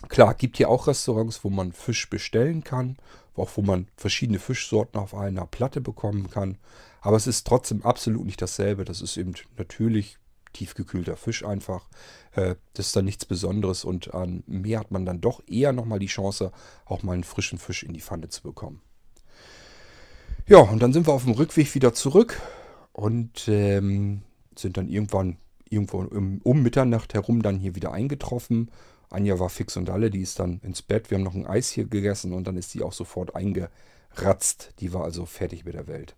klar, 0.09 0.35
gibt 0.35 0.57
hier 0.57 0.69
auch 0.69 0.87
Restaurants, 0.87 1.43
wo 1.45 1.51
man 1.51 1.73
Fisch 1.73 2.09
bestellen 2.09 2.63
kann, 2.63 2.97
auch 3.35 3.51
wo 3.57 3.63
man 3.63 3.89
verschiedene 3.97 4.39
Fischsorten 4.39 5.01
auf 5.01 5.15
einer 5.15 5.47
Platte 5.47 5.81
bekommen 5.81 6.31
kann. 6.31 6.59
Aber 7.01 7.17
es 7.17 7.27
ist 7.27 7.47
trotzdem 7.47 7.83
absolut 7.83 8.25
nicht 8.25 8.41
dasselbe. 8.41 8.85
Das 8.85 9.01
ist 9.01 9.17
eben 9.17 9.35
natürlich 9.59 10.19
tiefgekühlter 10.53 11.17
Fisch 11.17 11.45
einfach. 11.45 11.89
Äh, 12.33 12.57
das 12.75 12.87
ist 12.87 12.97
dann 12.97 13.05
nichts 13.05 13.25
Besonderes 13.25 13.85
und 13.85 14.15
an 14.15 14.45
Meer 14.47 14.81
hat 14.81 14.91
man 14.91 15.05
dann 15.05 15.21
doch 15.21 15.43
eher 15.49 15.73
nochmal 15.73 15.99
die 15.99 16.07
Chance, 16.07 16.53
auch 16.85 17.03
mal 17.03 17.15
einen 17.15 17.25
frischen 17.25 17.59
Fisch 17.59 17.83
in 17.83 17.93
die 17.93 18.01
Pfanne 18.01 18.29
zu 18.29 18.43
bekommen. 18.43 18.81
Ja, 20.47 20.59
und 20.59 20.83
dann 20.83 20.93
sind 20.93 21.07
wir 21.07 21.13
auf 21.13 21.25
dem 21.25 21.35
Rückweg 21.35 21.75
wieder 21.75 21.95
zurück 21.95 22.41
und 22.93 23.47
ähm, 23.49 24.23
sind 24.57 24.77
dann 24.77 24.89
irgendwann 24.89 25.37
irgendwo 25.71 25.99
um, 25.99 26.41
um 26.43 26.63
Mitternacht 26.63 27.15
herum 27.15 27.43
dann 27.43 27.59
hier 27.59 27.75
wieder 27.77 27.93
eingetroffen. 27.93 28.71
Anja 29.09 29.39
war 29.39 29.51
fix 29.51 29.77
und 29.77 29.89
alle, 29.89 30.11
die 30.11 30.21
ist 30.21 30.41
dann 30.41 30.61
ins 30.63 30.83
Bett. 30.83 31.11
Wir 31.11 31.19
haben 31.19 31.25
noch 31.25 31.35
ein 31.35 31.47
Eis 31.47 31.71
hier 31.71 31.85
gegessen 31.85 32.33
und 32.33 32.47
dann 32.47 32.57
ist 32.57 32.75
die 32.75 32.83
auch 32.83 32.93
sofort 32.93 33.37
eingeratzt. 33.37 34.75
Die 34.81 34.93
war 34.93 35.05
also 35.05 35.27
fertig 35.27 35.65
mit 35.65 35.75
der 35.75 35.87
Welt. 35.87 36.17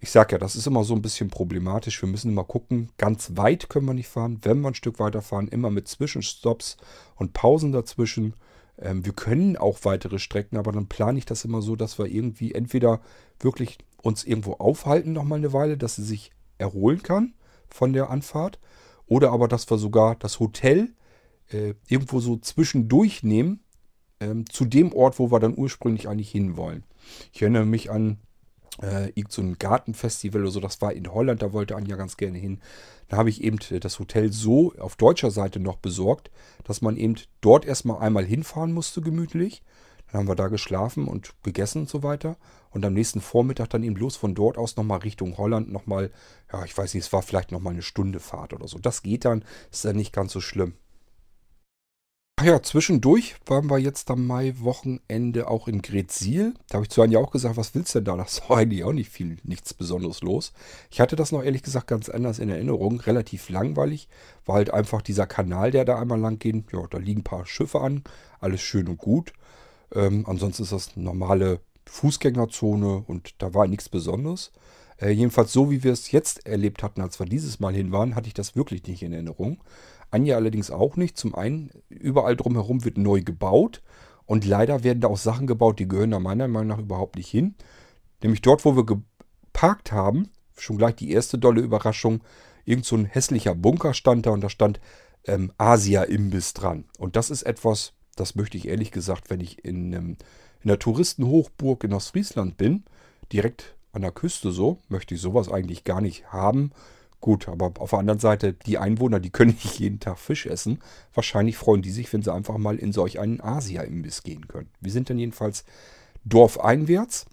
Ich 0.00 0.10
sage 0.10 0.32
ja, 0.32 0.38
das 0.38 0.56
ist 0.56 0.66
immer 0.66 0.84
so 0.84 0.94
ein 0.94 1.02
bisschen 1.02 1.28
problematisch. 1.28 2.00
Wir 2.00 2.08
müssen 2.08 2.30
immer 2.30 2.44
gucken. 2.44 2.90
Ganz 2.96 3.32
weit 3.34 3.68
können 3.68 3.86
wir 3.86 3.94
nicht 3.94 4.08
fahren. 4.08 4.38
Wenn 4.42 4.60
wir 4.60 4.68
ein 4.68 4.74
Stück 4.74 4.98
weiter 5.00 5.22
fahren, 5.22 5.48
immer 5.48 5.70
mit 5.70 5.88
Zwischenstops 5.88 6.76
und 7.16 7.32
Pausen 7.32 7.72
dazwischen. 7.72 8.34
Ähm, 8.80 9.04
wir 9.04 9.12
können 9.12 9.56
auch 9.56 9.80
weitere 9.84 10.18
Strecken, 10.18 10.56
aber 10.56 10.72
dann 10.72 10.88
plane 10.88 11.18
ich 11.18 11.26
das 11.26 11.44
immer 11.44 11.62
so, 11.62 11.76
dass 11.76 11.98
wir 11.98 12.06
irgendwie 12.06 12.54
entweder 12.54 13.00
wirklich 13.40 13.78
uns 14.02 14.24
irgendwo 14.24 14.54
aufhalten 14.54 15.12
noch 15.12 15.24
mal 15.24 15.36
eine 15.36 15.52
Weile, 15.52 15.76
dass 15.76 15.96
sie 15.96 16.04
sich 16.04 16.32
erholen 16.58 17.02
kann 17.02 17.34
von 17.68 17.92
der 17.92 18.10
Anfahrt. 18.10 18.58
Oder 19.06 19.32
aber, 19.32 19.48
dass 19.48 19.68
wir 19.70 19.78
sogar 19.78 20.16
das 20.16 20.38
Hotel 20.38 20.94
äh, 21.50 21.74
irgendwo 21.88 22.20
so 22.20 22.36
zwischendurch 22.36 23.22
nehmen, 23.22 23.60
ähm, 24.20 24.48
zu 24.50 24.64
dem 24.64 24.92
Ort, 24.92 25.18
wo 25.18 25.30
wir 25.30 25.40
dann 25.40 25.56
ursprünglich 25.56 26.08
eigentlich 26.08 26.30
hinwollen. 26.30 26.84
Ich 27.32 27.42
erinnere 27.42 27.64
mich 27.64 27.90
an 27.90 28.18
äh, 28.82 29.08
irgend 29.10 29.32
so 29.32 29.42
ein 29.42 29.58
Gartenfestival 29.58 30.42
oder 30.42 30.50
so, 30.50 30.60
das 30.60 30.80
war 30.80 30.92
in 30.92 31.12
Holland, 31.12 31.42
da 31.42 31.52
wollte 31.52 31.76
Anja 31.76 31.96
ganz 31.96 32.16
gerne 32.16 32.38
hin. 32.38 32.60
Da 33.08 33.16
habe 33.16 33.30
ich 33.30 33.42
eben 33.42 33.58
äh, 33.70 33.80
das 33.80 33.98
Hotel 33.98 34.32
so 34.32 34.72
auf 34.78 34.96
deutscher 34.96 35.30
Seite 35.30 35.60
noch 35.60 35.76
besorgt, 35.76 36.30
dass 36.64 36.82
man 36.82 36.96
eben 36.96 37.16
dort 37.40 37.64
erstmal 37.64 38.00
einmal 38.00 38.24
hinfahren 38.24 38.72
musste, 38.72 39.00
gemütlich. 39.00 39.62
Dann 40.10 40.20
haben 40.20 40.28
wir 40.28 40.36
da 40.36 40.48
geschlafen 40.48 41.06
und 41.06 41.34
gegessen 41.42 41.80
und 41.80 41.88
so 41.88 42.02
weiter. 42.02 42.36
Und 42.70 42.84
am 42.84 42.94
nächsten 42.94 43.20
Vormittag 43.20 43.70
dann 43.70 43.82
eben 43.82 43.94
bloß 43.94 44.16
von 44.16 44.34
dort 44.34 44.56
aus 44.56 44.76
nochmal 44.76 45.00
Richtung 45.00 45.36
Holland 45.36 45.70
nochmal, 45.70 46.10
ja, 46.52 46.64
ich 46.64 46.76
weiß 46.76 46.94
nicht, 46.94 47.04
es 47.04 47.12
war 47.12 47.22
vielleicht 47.22 47.52
nochmal 47.52 47.74
eine 47.74 47.82
Stunde 47.82 48.20
Fahrt 48.20 48.52
oder 48.52 48.68
so. 48.68 48.78
Das 48.78 49.02
geht 49.02 49.24
dann, 49.24 49.44
ist 49.70 49.84
dann 49.84 49.96
nicht 49.96 50.12
ganz 50.12 50.32
so 50.32 50.40
schlimm. 50.40 50.74
Ja, 52.44 52.62
zwischendurch 52.62 53.34
waren 53.46 53.68
wir 53.68 53.78
jetzt 53.78 54.12
am 54.12 54.24
Mai-Wochenende 54.28 55.48
auch 55.48 55.66
in 55.66 55.82
Gretzil. 55.82 56.54
Da 56.68 56.74
habe 56.74 56.84
ich 56.84 56.90
zu 56.90 57.02
Anja 57.02 57.18
auch 57.18 57.32
gesagt, 57.32 57.56
was 57.56 57.74
willst 57.74 57.94
du 57.94 57.98
denn 57.98 58.04
da? 58.04 58.16
Das 58.16 58.48
war 58.48 58.58
eigentlich 58.58 58.84
auch 58.84 58.92
nicht 58.92 59.10
viel, 59.10 59.38
nichts 59.42 59.74
Besonderes 59.74 60.22
los. 60.22 60.52
Ich 60.88 61.00
hatte 61.00 61.16
das 61.16 61.32
noch 61.32 61.42
ehrlich 61.42 61.64
gesagt 61.64 61.88
ganz 61.88 62.08
anders 62.08 62.38
in 62.38 62.48
Erinnerung. 62.48 63.00
Relativ 63.00 63.48
langweilig. 63.48 64.08
War 64.46 64.54
halt 64.54 64.70
einfach 64.72 65.02
dieser 65.02 65.26
Kanal, 65.26 65.72
der 65.72 65.84
da 65.84 65.98
einmal 65.98 66.20
lang 66.20 66.38
geht. 66.38 66.72
Ja, 66.72 66.86
da 66.88 66.98
liegen 66.98 67.20
ein 67.20 67.24
paar 67.24 67.44
Schiffe 67.44 67.80
an. 67.80 68.04
Alles 68.38 68.60
schön 68.60 68.86
und 68.86 68.98
gut. 68.98 69.32
Ähm, 69.92 70.24
ansonsten 70.28 70.62
ist 70.62 70.72
das 70.72 70.96
normale 70.96 71.60
Fußgängerzone 71.86 73.02
und 73.06 73.34
da 73.38 73.52
war 73.52 73.66
nichts 73.66 73.88
Besonderes. 73.88 74.52
Äh, 75.00 75.10
jedenfalls 75.10 75.52
so, 75.52 75.70
wie 75.70 75.82
wir 75.84 75.92
es 75.92 76.10
jetzt 76.12 76.46
erlebt 76.46 76.82
hatten, 76.82 77.00
als 77.00 77.18
wir 77.18 77.26
dieses 77.26 77.60
Mal 77.60 77.74
hin 77.74 77.92
waren, 77.92 78.14
hatte 78.14 78.28
ich 78.28 78.34
das 78.34 78.56
wirklich 78.56 78.86
nicht 78.86 79.02
in 79.02 79.12
Erinnerung. 79.12 79.58
Anja 80.10 80.36
allerdings 80.36 80.70
auch 80.70 80.96
nicht. 80.96 81.16
Zum 81.16 81.34
einen, 81.34 81.70
überall 81.88 82.36
drumherum 82.36 82.84
wird 82.84 82.98
neu 82.98 83.22
gebaut. 83.22 83.82
Und 84.24 84.44
leider 84.44 84.84
werden 84.84 85.00
da 85.00 85.08
auch 85.08 85.16
Sachen 85.16 85.46
gebaut, 85.46 85.78
die 85.78 85.88
gehören 85.88 86.10
da 86.10 86.18
meiner 86.18 86.48
Meinung 86.48 86.68
nach 86.68 86.78
überhaupt 86.78 87.16
nicht 87.16 87.30
hin. 87.30 87.54
Nämlich 88.22 88.42
dort, 88.42 88.64
wo 88.64 88.76
wir 88.76 88.84
geparkt 88.84 89.92
haben, 89.92 90.28
schon 90.56 90.76
gleich 90.76 90.96
die 90.96 91.10
erste 91.10 91.38
dolle 91.38 91.62
Überraschung, 91.62 92.22
irgend 92.64 92.84
so 92.84 92.96
ein 92.96 93.06
hässlicher 93.06 93.54
Bunker 93.54 93.94
stand 93.94 94.26
da 94.26 94.30
und 94.30 94.42
da 94.42 94.50
stand 94.50 94.80
ähm, 95.24 95.52
Asia-Imbiss 95.56 96.52
dran. 96.52 96.84
Und 96.98 97.16
das 97.16 97.30
ist 97.30 97.42
etwas, 97.42 97.94
das 98.16 98.34
möchte 98.34 98.56
ich 98.56 98.68
ehrlich 98.68 98.90
gesagt, 98.90 99.30
wenn 99.30 99.40
ich 99.40 99.64
in, 99.64 99.92
ähm, 99.92 100.16
in 100.62 100.68
der 100.68 100.78
Touristenhochburg 100.78 101.84
in 101.84 101.94
Ostfriesland 101.94 102.56
bin, 102.56 102.84
direkt 103.32 103.76
an 103.92 104.02
der 104.02 104.12
Küste 104.12 104.50
so, 104.52 104.82
möchte 104.88 105.14
ich 105.14 105.20
sowas 105.20 105.50
eigentlich 105.50 105.84
gar 105.84 106.00
nicht 106.00 106.32
haben. 106.32 106.72
Gut, 107.20 107.48
aber 107.48 107.72
auf 107.78 107.90
der 107.90 107.98
anderen 107.98 108.20
Seite, 108.20 108.52
die 108.52 108.78
Einwohner, 108.78 109.18
die 109.20 109.30
können 109.30 109.50
nicht 109.62 109.78
jeden 109.78 110.00
Tag 110.00 110.18
Fisch 110.18 110.46
essen. 110.46 110.80
Wahrscheinlich 111.14 111.56
freuen 111.56 111.82
die 111.82 111.90
sich, 111.90 112.12
wenn 112.12 112.22
sie 112.22 112.32
einfach 112.32 112.58
mal 112.58 112.76
in 112.76 112.92
solch 112.92 113.18
einen 113.18 113.40
Asia-Imbiss 113.40 114.22
gehen 114.22 114.46
können. 114.46 114.70
Wir 114.80 114.92
sind 114.92 115.10
dann 115.10 115.18
jedenfalls 115.18 115.64
dorfeinwärts. 116.24 117.26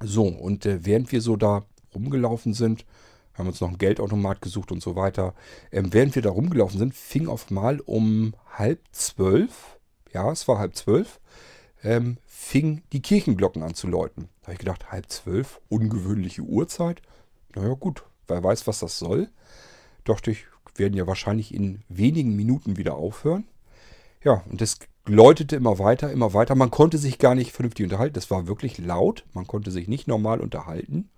So, 0.00 0.26
und 0.26 0.66
äh, 0.66 0.84
während 0.84 1.12
wir 1.12 1.20
so 1.20 1.36
da 1.36 1.64
rumgelaufen 1.94 2.54
sind, 2.54 2.84
haben 3.34 3.48
uns 3.48 3.60
noch 3.60 3.68
einen 3.68 3.78
Geldautomat 3.78 4.42
gesucht 4.42 4.72
und 4.72 4.82
so 4.82 4.96
weiter. 4.96 5.34
Ähm, 5.70 5.92
während 5.92 6.14
wir 6.14 6.22
da 6.22 6.30
rumgelaufen 6.30 6.78
sind, 6.78 6.94
fing 6.94 7.28
auf 7.28 7.50
mal 7.50 7.80
um 7.80 8.34
halb 8.52 8.80
zwölf, 8.92 9.78
ja, 10.12 10.30
es 10.30 10.48
war 10.48 10.58
halb 10.58 10.76
zwölf, 10.76 11.20
ähm, 11.82 12.18
fing 12.26 12.82
die 12.92 13.02
Kirchenglocken 13.02 13.62
an 13.62 13.74
zu 13.74 13.86
läuten. 13.86 14.28
Da 14.40 14.48
habe 14.48 14.52
ich 14.54 14.58
gedacht, 14.58 14.90
halb 14.90 15.08
zwölf, 15.10 15.60
ungewöhnliche 15.68 16.42
Uhrzeit. 16.42 17.00
Naja 17.54 17.74
gut, 17.74 18.02
Wer 18.28 18.44
weiß, 18.44 18.66
was 18.66 18.80
das 18.80 18.98
soll. 18.98 19.28
Doch 20.04 20.20
die 20.20 20.36
werden 20.76 20.94
ja 20.94 21.06
wahrscheinlich 21.06 21.52
in 21.52 21.82
wenigen 21.88 22.36
Minuten 22.36 22.76
wieder 22.76 22.94
aufhören. 22.94 23.46
Ja, 24.22 24.42
und 24.50 24.60
das 24.60 24.78
läutete 25.06 25.56
immer 25.56 25.78
weiter, 25.78 26.12
immer 26.12 26.34
weiter. 26.34 26.54
Man 26.54 26.70
konnte 26.70 26.98
sich 26.98 27.18
gar 27.18 27.34
nicht 27.34 27.52
vernünftig 27.52 27.84
unterhalten. 27.84 28.14
Das 28.14 28.30
war 28.30 28.46
wirklich 28.46 28.78
laut. 28.78 29.24
Man 29.32 29.46
konnte 29.46 29.70
sich 29.70 29.88
nicht 29.88 30.06
normal 30.06 30.40
unterhalten. 30.40 31.08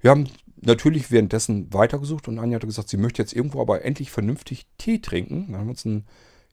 Wir 0.00 0.10
haben 0.10 0.28
natürlich 0.60 1.10
währenddessen 1.10 1.72
weitergesucht 1.72 2.28
und 2.28 2.38
Anja 2.38 2.56
hatte 2.56 2.66
gesagt, 2.66 2.88
sie 2.88 2.96
möchte 2.96 3.22
jetzt 3.22 3.32
irgendwo 3.32 3.60
aber 3.60 3.84
endlich 3.84 4.10
vernünftig 4.10 4.66
Tee 4.78 4.98
trinken. 4.98 5.46
Dann 5.48 5.60
haben 5.60 5.66
wir 5.66 5.72
uns 5.72 5.84
ein, 5.84 6.04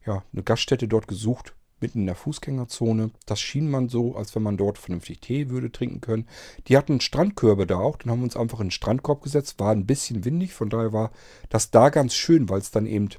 ja, 0.06 0.24
eine 0.32 0.44
Gaststätte 0.44 0.88
dort 0.88 1.08
gesucht, 1.08 1.56
mitten 1.82 2.00
in 2.00 2.06
der 2.06 2.16
Fußgängerzone. 2.16 3.12
Das 3.26 3.40
schien 3.40 3.70
man 3.70 3.90
so, 3.90 4.16
als 4.16 4.36
wenn 4.36 4.44
man 4.44 4.58
dort 4.58 4.78
vernünftig 4.78 5.20
Tee 5.22 5.50
würde 5.50 5.72
trinken 5.72 6.02
können. 6.02 6.28
Die 6.68 6.78
hatten 6.78 7.02
Strandkörbe 7.02 7.68
da 7.68 7.78
auch, 7.78 7.98
dann 7.98 8.12
haben 8.12 8.20
wir 8.20 8.26
uns 8.26 8.38
einfach 8.38 8.60
in 8.60 8.68
den 8.68 8.72
Strandkorb 8.72 9.24
gesetzt. 9.24 9.60
War 9.60 9.72
ein 9.72 9.86
bisschen 9.86 10.26
windig, 10.26 10.54
von 10.54 10.70
daher 10.70 10.94
war 10.94 11.12
das 11.50 11.72
da 11.72 11.90
ganz 11.90 12.14
schön, 12.14 12.50
weil 12.50 12.60
es 12.60 12.72
dann 12.72 12.86
eben 12.86 13.10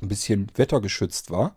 ein 0.00 0.08
bisschen 0.08 0.48
wettergeschützt 0.54 1.30
war. 1.30 1.56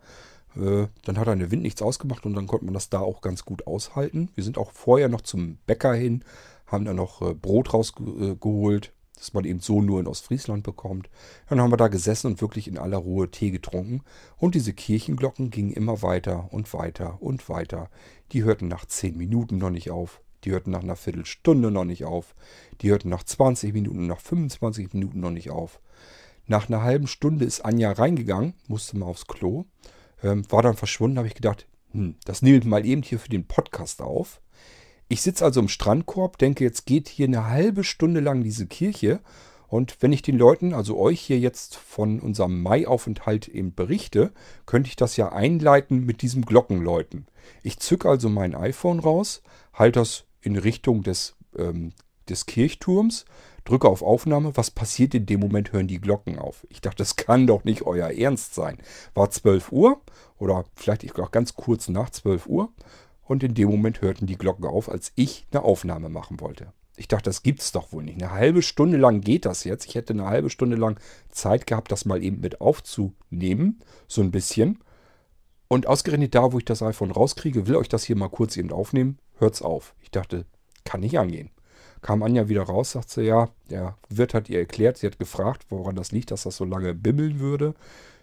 Äh, 0.56 0.86
dann 1.04 1.18
hat 1.18 1.28
eine 1.28 1.50
Wind 1.50 1.62
nichts 1.62 1.82
ausgemacht 1.82 2.24
und 2.24 2.34
dann 2.34 2.46
konnte 2.46 2.64
man 2.64 2.74
das 2.74 2.88
da 2.88 3.00
auch 3.00 3.20
ganz 3.20 3.44
gut 3.44 3.66
aushalten. 3.66 4.30
Wir 4.34 4.44
sind 4.44 4.58
auch 4.58 4.72
vorher 4.72 5.08
noch 5.08 5.20
zum 5.20 5.58
Bäcker 5.66 5.94
hin, 5.94 6.24
haben 6.66 6.84
da 6.84 6.94
noch 6.94 7.22
äh, 7.22 7.34
Brot 7.34 7.74
rausgeholt, 7.74 8.92
das 9.16 9.32
man 9.34 9.44
eben 9.44 9.60
so 9.60 9.82
nur 9.82 10.00
in 10.00 10.06
Ostfriesland 10.06 10.62
bekommt. 10.62 11.08
Dann 11.48 11.60
haben 11.60 11.72
wir 11.72 11.76
da 11.76 11.88
gesessen 11.88 12.28
und 12.28 12.40
wirklich 12.40 12.68
in 12.68 12.78
aller 12.78 12.98
Ruhe 12.98 13.30
Tee 13.30 13.50
getrunken. 13.50 14.02
Und 14.36 14.54
diese 14.54 14.72
Kirchenglocken 14.72 15.50
gingen 15.50 15.72
immer 15.72 16.02
weiter 16.02 16.48
und 16.52 16.72
weiter 16.74 17.20
und 17.20 17.48
weiter. 17.48 17.90
Die 18.32 18.44
hörten 18.44 18.68
nach 18.68 18.84
zehn 18.84 19.16
Minuten 19.16 19.58
noch 19.58 19.70
nicht 19.70 19.90
auf. 19.90 20.20
Die 20.44 20.52
hörten 20.52 20.70
nach 20.70 20.82
einer 20.82 20.96
Viertelstunde 20.96 21.70
noch 21.70 21.84
nicht 21.84 22.04
auf. 22.04 22.34
Die 22.80 22.90
hörten 22.90 23.08
nach 23.08 23.24
20 23.24 23.72
Minuten, 23.72 24.06
nach 24.06 24.20
25 24.20 24.92
Minuten 24.92 25.20
noch 25.20 25.30
nicht 25.30 25.50
auf. 25.50 25.80
Nach 26.46 26.68
einer 26.68 26.82
halben 26.82 27.08
Stunde 27.08 27.44
ist 27.44 27.64
Anja 27.64 27.90
reingegangen, 27.90 28.54
musste 28.68 28.96
mal 28.96 29.06
aufs 29.06 29.26
Klo, 29.26 29.64
ähm, 30.22 30.44
war 30.50 30.62
dann 30.62 30.76
verschwunden, 30.76 31.18
habe 31.18 31.26
ich 31.26 31.34
gedacht, 31.34 31.66
hm, 31.90 32.14
das 32.24 32.42
nehme 32.42 32.58
ich 32.58 32.64
mal 32.64 32.86
eben 32.86 33.02
hier 33.02 33.18
für 33.18 33.28
den 33.28 33.48
Podcast 33.48 34.00
auf. 34.00 34.40
Ich 35.08 35.22
sitze 35.22 35.44
also 35.44 35.60
im 35.60 35.68
Strandkorb, 35.68 36.38
denke, 36.38 36.64
jetzt 36.64 36.84
geht 36.86 37.08
hier 37.08 37.26
eine 37.26 37.46
halbe 37.46 37.84
Stunde 37.84 38.20
lang 38.20 38.42
diese 38.42 38.66
Kirche. 38.66 39.20
Und 39.68 39.96
wenn 40.00 40.12
ich 40.12 40.22
den 40.22 40.38
Leuten, 40.38 40.74
also 40.74 40.96
euch 40.96 41.20
hier 41.20 41.38
jetzt 41.38 41.76
von 41.76 42.20
unserem 42.20 42.62
Mai-Aufenthalt 42.62 43.48
eben 43.48 43.74
berichte, 43.74 44.32
könnte 44.64 44.88
ich 44.88 44.96
das 44.96 45.16
ja 45.16 45.30
einleiten 45.30 46.04
mit 46.04 46.22
diesem 46.22 46.44
Glockenläuten. 46.44 47.26
Ich 47.62 47.78
zücke 47.78 48.08
also 48.08 48.28
mein 48.28 48.54
iPhone 48.54 49.00
raus, 49.00 49.42
halte 49.72 50.00
das 50.00 50.24
in 50.40 50.56
Richtung 50.56 51.02
des, 51.02 51.36
ähm, 51.56 51.92
des 52.28 52.46
Kirchturms, 52.46 53.24
drücke 53.64 53.88
auf 53.88 54.02
Aufnahme. 54.02 54.56
Was 54.56 54.70
passiert 54.70 55.14
in 55.14 55.26
dem 55.26 55.40
Moment? 55.40 55.72
Hören 55.72 55.88
die 55.88 56.00
Glocken 56.00 56.38
auf. 56.38 56.66
Ich 56.70 56.80
dachte, 56.80 56.98
das 56.98 57.16
kann 57.16 57.46
doch 57.46 57.64
nicht 57.64 57.82
euer 57.82 58.10
Ernst 58.10 58.54
sein. 58.54 58.78
War 59.14 59.30
12 59.30 59.72
Uhr 59.72 60.00
oder 60.38 60.64
vielleicht 60.74 61.18
auch 61.20 61.30
ganz 61.30 61.54
kurz 61.54 61.88
nach 61.88 62.10
12 62.10 62.46
Uhr 62.46 62.72
und 63.26 63.42
in 63.42 63.54
dem 63.54 63.68
Moment 63.68 64.00
hörten 64.00 64.26
die 64.26 64.38
Glocken 64.38 64.64
auf, 64.64 64.88
als 64.88 65.12
ich 65.14 65.46
eine 65.50 65.62
Aufnahme 65.62 66.08
machen 66.08 66.40
wollte. 66.40 66.72
Ich 66.96 67.08
dachte, 67.08 67.24
das 67.24 67.42
gibt's 67.42 67.72
doch 67.72 67.92
wohl 67.92 68.02
nicht. 68.02 68.22
Eine 68.22 68.32
halbe 68.32 68.62
Stunde 68.62 68.96
lang 68.96 69.20
geht 69.20 69.44
das 69.44 69.64
jetzt. 69.64 69.86
Ich 69.86 69.94
hätte 69.94 70.14
eine 70.14 70.26
halbe 70.26 70.48
Stunde 70.48 70.76
lang 70.76 70.98
Zeit 71.28 71.66
gehabt, 71.66 71.92
das 71.92 72.06
mal 72.06 72.22
eben 72.22 72.40
mit 72.40 72.60
aufzunehmen. 72.60 73.80
So 74.08 74.22
ein 74.22 74.30
bisschen. 74.30 74.78
Und 75.68 75.86
ausgerechnet 75.86 76.34
da, 76.34 76.52
wo 76.52 76.58
ich 76.58 76.64
das 76.64 76.82
iPhone 76.82 77.10
rauskriege, 77.10 77.66
will 77.66 77.76
euch 77.76 77.88
das 77.88 78.04
hier 78.04 78.16
mal 78.16 78.30
kurz 78.30 78.56
eben 78.56 78.72
aufnehmen. 78.72 79.18
Hört's 79.38 79.60
auf. 79.60 79.94
Ich 80.00 80.10
dachte, 80.10 80.46
kann 80.84 81.00
nicht 81.00 81.18
angehen. 81.18 81.50
Kam 82.00 82.22
Anja 82.22 82.48
wieder 82.48 82.62
raus, 82.62 82.92
sagt 82.92 83.10
sie, 83.10 83.22
ja, 83.22 83.50
der 83.68 83.96
Wirt 84.08 84.32
hat 84.32 84.48
ihr 84.48 84.60
erklärt, 84.60 84.96
sie 84.96 85.06
hat 85.06 85.18
gefragt, 85.18 85.66
woran 85.68 85.96
das 85.96 86.12
liegt, 86.12 86.30
dass 86.30 86.44
das 86.44 86.56
so 86.56 86.64
lange 86.64 86.94
bimmeln 86.94 87.40
würde. 87.40 87.74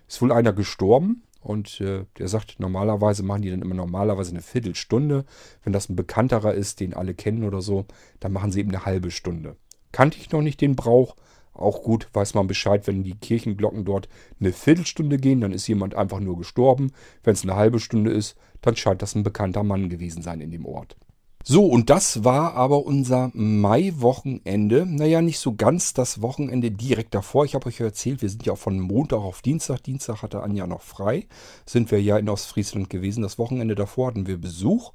Ist 0.07 0.21
wohl 0.21 0.31
einer 0.31 0.53
gestorben 0.53 1.23
und 1.43 1.81
äh, 1.81 2.05
der 2.17 2.27
sagt, 2.27 2.59
normalerweise 2.59 3.23
machen 3.23 3.41
die 3.41 3.49
dann 3.49 3.61
immer 3.61 3.75
normalerweise 3.75 4.31
eine 4.31 4.41
Viertelstunde. 4.41 5.25
Wenn 5.63 5.73
das 5.73 5.89
ein 5.89 5.95
Bekannterer 5.95 6.53
ist, 6.53 6.79
den 6.79 6.93
alle 6.93 7.13
kennen 7.13 7.43
oder 7.43 7.61
so, 7.61 7.85
dann 8.19 8.33
machen 8.33 8.51
sie 8.51 8.61
eben 8.61 8.69
eine 8.69 8.85
halbe 8.85 9.11
Stunde. 9.11 9.57
Kannte 9.91 10.17
ich 10.19 10.31
noch 10.31 10.41
nicht 10.41 10.61
den 10.61 10.75
Brauch. 10.75 11.15
Auch 11.53 11.83
gut, 11.83 12.07
weiß 12.13 12.33
man 12.33 12.47
Bescheid, 12.47 12.87
wenn 12.87 13.03
die 13.03 13.15
Kirchenglocken 13.15 13.85
dort 13.85 14.09
eine 14.39 14.53
Viertelstunde 14.53 15.17
gehen, 15.17 15.41
dann 15.41 15.51
ist 15.51 15.67
jemand 15.67 15.93
einfach 15.93 16.19
nur 16.19 16.37
gestorben. 16.37 16.91
Wenn 17.23 17.33
es 17.33 17.43
eine 17.43 17.55
halbe 17.55 17.79
Stunde 17.79 18.11
ist, 18.11 18.35
dann 18.61 18.75
scheint 18.75 19.01
das 19.01 19.13
ein 19.13 19.23
bekannter 19.23 19.63
Mann 19.63 19.89
gewesen 19.89 20.23
sein 20.23 20.41
in 20.41 20.49
dem 20.49 20.65
Ort. 20.65 20.97
So, 21.45 21.65
und 21.65 21.89
das 21.89 22.23
war 22.23 22.53
aber 22.53 22.85
unser 22.85 23.29
Mai-Wochenende. 23.33 24.85
Naja, 24.85 25.21
nicht 25.21 25.39
so 25.39 25.55
ganz 25.55 25.93
das 25.93 26.21
Wochenende 26.21 26.71
direkt 26.71 27.13
davor. 27.13 27.43
Ich 27.43 27.53
habe 27.53 27.65
euch 27.65 27.79
ja 27.79 27.85
erzählt, 27.85 28.21
wir 28.21 28.29
sind 28.29 28.45
ja 28.45 28.55
von 28.55 28.79
Montag 28.79 29.17
auf 29.17 29.41
Dienstag. 29.41 29.83
Dienstag 29.83 30.21
hatte 30.21 30.41
Anja 30.41 30.67
noch 30.67 30.81
frei. 30.81 31.27
Sind 31.65 31.91
wir 31.91 32.01
ja 32.01 32.17
in 32.17 32.29
Ostfriesland 32.29 32.89
gewesen. 32.89 33.23
Das 33.23 33.37
Wochenende 33.37 33.75
davor 33.75 34.07
hatten 34.07 34.25
wir 34.25 34.39
Besuch. 34.39 34.93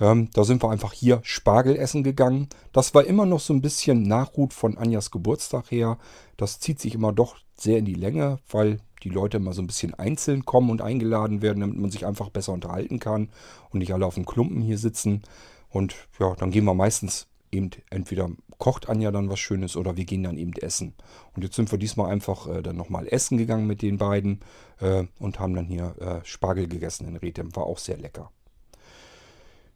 Ähm, 0.00 0.30
da 0.34 0.44
sind 0.44 0.62
wir 0.62 0.70
einfach 0.70 0.92
hier 0.92 1.18
Spargel 1.24 1.74
essen 1.74 2.04
gegangen. 2.04 2.48
Das 2.72 2.94
war 2.94 3.04
immer 3.04 3.26
noch 3.26 3.40
so 3.40 3.52
ein 3.52 3.60
bisschen 3.60 4.02
Nachruht 4.04 4.54
von 4.54 4.78
Anjas 4.78 5.10
Geburtstag 5.10 5.72
her. 5.72 5.98
Das 6.36 6.60
zieht 6.60 6.78
sich 6.78 6.94
immer 6.94 7.12
doch 7.12 7.38
sehr 7.56 7.78
in 7.78 7.84
die 7.84 7.94
Länge, 7.94 8.38
weil 8.48 8.78
die 9.02 9.08
Leute 9.08 9.38
immer 9.38 9.52
so 9.52 9.62
ein 9.62 9.66
bisschen 9.66 9.94
einzeln 9.94 10.44
kommen 10.44 10.70
und 10.70 10.80
eingeladen 10.80 11.42
werden, 11.42 11.58
damit 11.58 11.76
man 11.76 11.90
sich 11.90 12.06
einfach 12.06 12.30
besser 12.30 12.52
unterhalten 12.52 13.00
kann 13.00 13.30
und 13.70 13.80
nicht 13.80 13.92
alle 13.92 14.06
auf 14.06 14.14
dem 14.14 14.26
Klumpen 14.26 14.62
hier 14.62 14.78
sitzen. 14.78 15.22
Und 15.70 15.94
ja, 16.18 16.34
dann 16.34 16.50
gehen 16.50 16.64
wir 16.64 16.74
meistens 16.74 17.26
eben 17.50 17.70
entweder 17.90 18.28
kocht 18.58 18.88
Anja 18.88 19.10
dann 19.10 19.30
was 19.30 19.38
Schönes 19.38 19.76
oder 19.76 19.96
wir 19.96 20.04
gehen 20.04 20.24
dann 20.24 20.36
eben 20.36 20.52
essen. 20.52 20.94
Und 21.34 21.42
jetzt 21.42 21.56
sind 21.56 21.70
wir 21.70 21.78
diesmal 21.78 22.10
einfach 22.10 22.46
äh, 22.48 22.62
dann 22.62 22.76
nochmal 22.76 23.06
essen 23.08 23.38
gegangen 23.38 23.66
mit 23.66 23.82
den 23.82 23.98
beiden 23.98 24.40
äh, 24.80 25.04
und 25.18 25.38
haben 25.38 25.54
dann 25.54 25.66
hier 25.66 25.94
äh, 26.00 26.24
Spargel 26.24 26.68
gegessen 26.68 27.06
in 27.06 27.16
Rethem. 27.16 27.54
War 27.54 27.64
auch 27.64 27.78
sehr 27.78 27.96
lecker. 27.96 28.30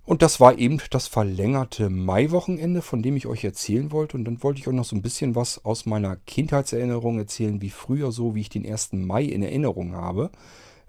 Und 0.05 0.23
das 0.23 0.41
war 0.41 0.59
eben 0.59 0.81
das 0.91 1.07
verlängerte 1.07 1.89
Maiwochenende, 1.89 2.83
von 2.83 3.03
dem 3.03 3.17
ich 3.17 3.29
euch 3.29 3.45
erzählen 3.45 3.93
wollte. 3.93 4.17
Und 4.17 4.25
dann 4.25 4.43
wollte 4.43 4.59
ich 4.59 4.67
euch 4.67 4.75
noch 4.75 4.85
so 4.85 4.97
ein 4.97 5.03
bisschen 5.03 5.37
was 5.37 5.65
aus 5.65 5.87
meiner 5.87 6.17
Kindheitserinnerung 6.17 7.19
erzählen, 7.19 7.63
wie 7.63 7.71
früher 7.71 8.11
so, 8.11 8.35
wie 8.35 8.41
ich 8.41 8.49
den 8.49 8.67
1. 8.67 8.95
Mai 8.95 9.23
in 9.23 9.45
Erinnerung 9.45 9.95
habe. 9.95 10.33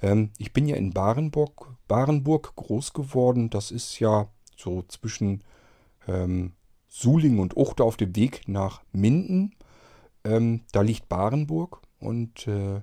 Ähm, 0.01 0.31
ich 0.39 0.51
bin 0.51 0.67
ja 0.67 0.75
in 0.75 0.93
Barenburg, 0.93 1.75
Barenburg 1.87 2.55
groß 2.55 2.93
geworden. 2.93 3.51
Das 3.51 3.69
ist 3.69 3.99
ja 3.99 4.29
so 4.57 4.83
zwischen 4.83 5.43
ähm, 6.07 6.53
Suling 6.87 7.39
und 7.39 7.57
Uchte 7.57 7.83
auf 7.83 7.97
dem 7.97 8.15
Weg 8.15 8.47
nach 8.47 8.81
Minden. 8.91 9.55
Ähm, 10.23 10.61
da 10.71 10.81
liegt 10.81 11.09
Barenburg 11.09 11.81
und 11.99 12.47
äh, 12.47 12.81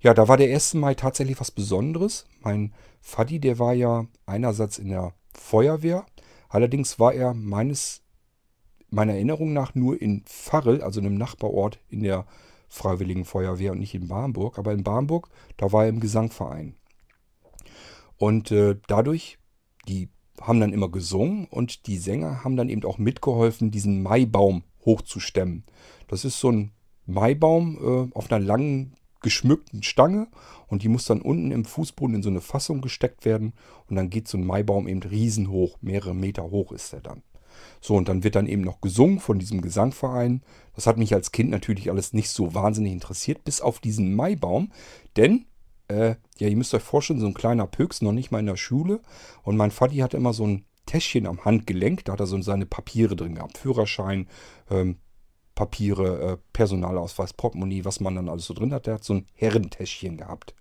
ja, 0.00 0.14
da 0.14 0.26
war 0.26 0.36
der 0.36 0.52
1. 0.52 0.74
Mai 0.74 0.94
tatsächlich 0.94 1.38
was 1.38 1.50
Besonderes. 1.52 2.26
Mein 2.40 2.72
Vati, 3.00 3.38
der 3.38 3.58
war 3.58 3.72
ja 3.72 4.06
einerseits 4.26 4.78
in 4.78 4.88
der 4.88 5.14
Feuerwehr, 5.32 6.06
allerdings 6.48 6.98
war 6.98 7.14
er 7.14 7.34
meines, 7.34 8.02
meiner 8.90 9.12
Erinnerung 9.12 9.52
nach 9.52 9.74
nur 9.74 10.00
in 10.00 10.24
Farrel, 10.26 10.82
also 10.82 11.00
einem 11.00 11.16
Nachbarort 11.16 11.78
in 11.88 12.02
der 12.02 12.26
Freiwilligen 12.68 13.24
Feuerwehr 13.24 13.72
und 13.72 13.78
nicht 13.78 13.94
in 13.94 14.08
Barmburg. 14.08 14.58
Aber 14.58 14.72
in 14.72 14.82
Barmburg, 14.82 15.28
da 15.56 15.72
war 15.72 15.84
er 15.84 15.90
im 15.90 16.00
Gesangverein. 16.00 16.74
Und 18.16 18.50
äh, 18.50 18.76
dadurch, 18.88 19.38
die 19.88 20.08
haben 20.46 20.60
dann 20.60 20.72
immer 20.72 20.88
gesungen 20.88 21.46
und 21.46 21.86
die 21.86 21.98
Sänger 21.98 22.44
haben 22.44 22.56
dann 22.56 22.68
eben 22.68 22.84
auch 22.84 22.98
mitgeholfen, 22.98 23.70
diesen 23.70 24.02
Maibaum 24.02 24.64
hochzustemmen. 24.84 25.64
Das 26.08 26.24
ist 26.24 26.38
so 26.38 26.50
ein 26.50 26.72
Maibaum 27.06 28.10
äh, 28.12 28.16
auf 28.16 28.30
einer 28.30 28.44
langen 28.44 28.94
geschmückten 29.22 29.82
Stange 29.82 30.28
und 30.66 30.82
die 30.82 30.88
muss 30.88 31.04
dann 31.04 31.22
unten 31.22 31.52
im 31.52 31.64
Fußboden 31.64 32.16
in 32.16 32.22
so 32.22 32.28
eine 32.28 32.40
Fassung 32.40 32.80
gesteckt 32.80 33.24
werden 33.24 33.52
und 33.88 33.96
dann 33.96 34.10
geht 34.10 34.28
so 34.28 34.36
ein 34.36 34.44
Maibaum 34.44 34.88
eben 34.88 35.02
riesenhoch, 35.02 35.78
mehrere 35.80 36.14
Meter 36.14 36.50
hoch 36.50 36.72
ist 36.72 36.92
er 36.92 37.00
dann. 37.00 37.22
So, 37.80 37.96
und 37.96 38.08
dann 38.08 38.24
wird 38.24 38.34
dann 38.34 38.46
eben 38.46 38.62
noch 38.62 38.80
gesungen 38.80 39.20
von 39.20 39.38
diesem 39.38 39.60
Gesangverein. 39.60 40.42
Das 40.74 40.86
hat 40.86 40.96
mich 40.96 41.14
als 41.14 41.32
Kind 41.32 41.50
natürlich 41.50 41.90
alles 41.90 42.12
nicht 42.12 42.30
so 42.30 42.54
wahnsinnig 42.54 42.92
interessiert, 42.92 43.44
bis 43.44 43.60
auf 43.60 43.78
diesen 43.78 44.14
Maibaum. 44.14 44.72
Denn 45.16 45.46
äh, 45.92 46.16
ja, 46.38 46.48
ihr 46.48 46.56
müsst 46.56 46.74
euch 46.74 46.82
vorstellen, 46.82 47.20
so 47.20 47.26
ein 47.26 47.34
kleiner 47.34 47.66
Pöks, 47.66 48.02
noch 48.02 48.12
nicht 48.12 48.30
mal 48.30 48.40
in 48.40 48.46
der 48.46 48.56
Schule. 48.56 49.00
Und 49.42 49.56
mein 49.56 49.70
Vati 49.70 49.98
hatte 49.98 50.16
immer 50.16 50.32
so 50.32 50.46
ein 50.46 50.64
Täschchen 50.86 51.26
am 51.26 51.44
Handgelenk, 51.44 52.04
da 52.04 52.12
hat 52.12 52.20
er 52.20 52.26
so 52.26 52.40
seine 52.42 52.66
Papiere 52.66 53.14
drin 53.14 53.36
gehabt. 53.36 53.58
Führerschein, 53.58 54.26
ähm, 54.70 54.96
Papiere, 55.54 56.32
äh, 56.32 56.36
Personalausweis, 56.52 57.34
Portemonnaie, 57.34 57.84
was 57.84 58.00
man 58.00 58.16
dann 58.16 58.28
alles 58.28 58.46
so 58.46 58.54
drin 58.54 58.72
hat. 58.72 58.86
Der 58.86 58.94
hat 58.94 59.04
so 59.04 59.14
ein 59.14 59.26
Herrentäschchen 59.34 60.16
gehabt. 60.16 60.54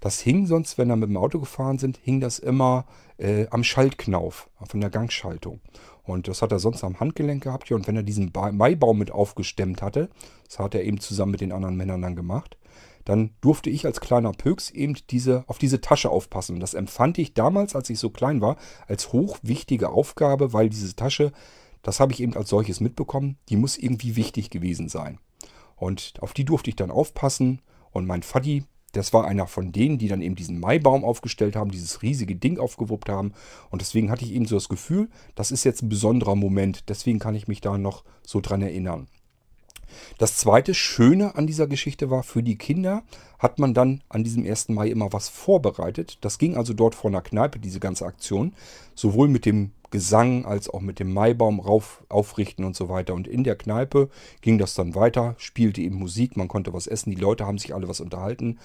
Das 0.00 0.20
hing 0.20 0.46
sonst, 0.46 0.78
wenn 0.78 0.90
er 0.90 0.96
mit 0.96 1.08
dem 1.08 1.16
Auto 1.16 1.40
gefahren 1.40 1.78
sind, 1.78 1.98
hing 2.02 2.20
das 2.20 2.38
immer 2.38 2.86
äh, 3.18 3.46
am 3.50 3.64
Schaltknauf 3.64 4.50
von 4.68 4.80
der 4.80 4.90
Gangschaltung. 4.90 5.60
Und 6.04 6.28
das 6.28 6.42
hat 6.42 6.52
er 6.52 6.58
sonst 6.58 6.84
am 6.84 7.00
Handgelenk 7.00 7.42
gehabt. 7.42 7.70
Ja, 7.70 7.76
und 7.76 7.86
wenn 7.86 7.96
er 7.96 8.02
diesen 8.02 8.30
ba 8.30 8.52
Maibaum 8.52 8.98
mit 8.98 9.10
aufgestemmt 9.10 9.82
hatte, 9.82 10.08
das 10.46 10.58
hat 10.58 10.74
er 10.74 10.84
eben 10.84 11.00
zusammen 11.00 11.32
mit 11.32 11.40
den 11.40 11.52
anderen 11.52 11.76
Männern 11.76 12.02
dann 12.02 12.14
gemacht, 12.14 12.56
dann 13.06 13.30
durfte 13.40 13.70
ich 13.70 13.86
als 13.86 14.00
kleiner 14.00 14.32
Pöks 14.32 14.68
eben 14.70 14.96
diese, 15.10 15.44
auf 15.46 15.58
diese 15.58 15.80
Tasche 15.80 16.10
aufpassen. 16.10 16.60
Das 16.60 16.74
empfand 16.74 17.18
ich 17.18 17.34
damals, 17.34 17.74
als 17.74 17.88
ich 17.88 17.98
so 17.98 18.10
klein 18.10 18.40
war, 18.40 18.56
als 18.88 19.12
hochwichtige 19.12 19.90
Aufgabe, 19.90 20.52
weil 20.52 20.68
diese 20.68 20.94
Tasche, 20.94 21.32
das 21.82 22.00
habe 22.00 22.12
ich 22.12 22.20
eben 22.20 22.36
als 22.36 22.50
solches 22.50 22.80
mitbekommen, 22.80 23.38
die 23.48 23.56
muss 23.56 23.78
irgendwie 23.78 24.16
wichtig 24.16 24.50
gewesen 24.50 24.88
sein. 24.88 25.18
Und 25.76 26.14
auf 26.20 26.32
die 26.32 26.44
durfte 26.44 26.68
ich 26.68 26.76
dann 26.76 26.90
aufpassen. 26.90 27.62
Und 27.92 28.06
mein 28.06 28.22
Vati, 28.22 28.64
das 28.90 29.12
war 29.12 29.24
einer 29.24 29.46
von 29.46 29.70
denen, 29.70 29.98
die 29.98 30.08
dann 30.08 30.20
eben 30.20 30.34
diesen 30.34 30.58
Maibaum 30.58 31.04
aufgestellt 31.04 31.54
haben, 31.54 31.70
dieses 31.70 32.02
riesige 32.02 32.34
Ding 32.34 32.58
aufgewuppt 32.58 33.08
haben. 33.08 33.34
Und 33.70 33.82
deswegen 33.82 34.10
hatte 34.10 34.24
ich 34.24 34.32
eben 34.32 34.46
so 34.46 34.56
das 34.56 34.68
Gefühl, 34.68 35.10
das 35.36 35.52
ist 35.52 35.62
jetzt 35.62 35.82
ein 35.82 35.88
besonderer 35.88 36.34
Moment. 36.34 36.88
Deswegen 36.88 37.20
kann 37.20 37.36
ich 37.36 37.46
mich 37.46 37.60
da 37.60 37.78
noch 37.78 38.02
so 38.24 38.40
dran 38.40 38.62
erinnern. 38.62 39.06
Das 40.18 40.36
zweite 40.36 40.74
Schöne 40.74 41.34
an 41.34 41.46
dieser 41.46 41.66
Geschichte 41.66 42.10
war, 42.10 42.22
für 42.22 42.42
die 42.42 42.56
Kinder 42.56 43.02
hat 43.38 43.58
man 43.58 43.74
dann 43.74 44.02
an 44.08 44.24
diesem 44.24 44.46
1. 44.46 44.70
Mai 44.70 44.88
immer 44.88 45.12
was 45.12 45.28
vorbereitet. 45.28 46.18
Das 46.22 46.38
ging 46.38 46.56
also 46.56 46.72
dort 46.72 46.94
vor 46.94 47.10
einer 47.10 47.22
Kneipe, 47.22 47.58
diese 47.58 47.80
ganze 47.80 48.06
Aktion. 48.06 48.54
Sowohl 48.94 49.28
mit 49.28 49.44
dem 49.44 49.72
Gesang 49.90 50.44
als 50.44 50.68
auch 50.68 50.80
mit 50.80 50.98
dem 50.98 51.12
Maibaum 51.12 51.60
rauf, 51.60 52.04
aufrichten 52.08 52.64
und 52.64 52.74
so 52.74 52.88
weiter. 52.88 53.14
Und 53.14 53.28
in 53.28 53.44
der 53.44 53.56
Kneipe 53.56 54.08
ging 54.40 54.58
das 54.58 54.74
dann 54.74 54.94
weiter, 54.94 55.34
spielte 55.38 55.80
eben 55.80 55.96
Musik, 55.96 56.36
man 56.36 56.48
konnte 56.48 56.72
was 56.72 56.86
essen, 56.86 57.10
die 57.10 57.16
Leute 57.20 57.46
haben 57.46 57.58
sich 57.58 57.74
alle 57.74 57.88
was 57.88 58.00
unterhalten. 58.00 58.58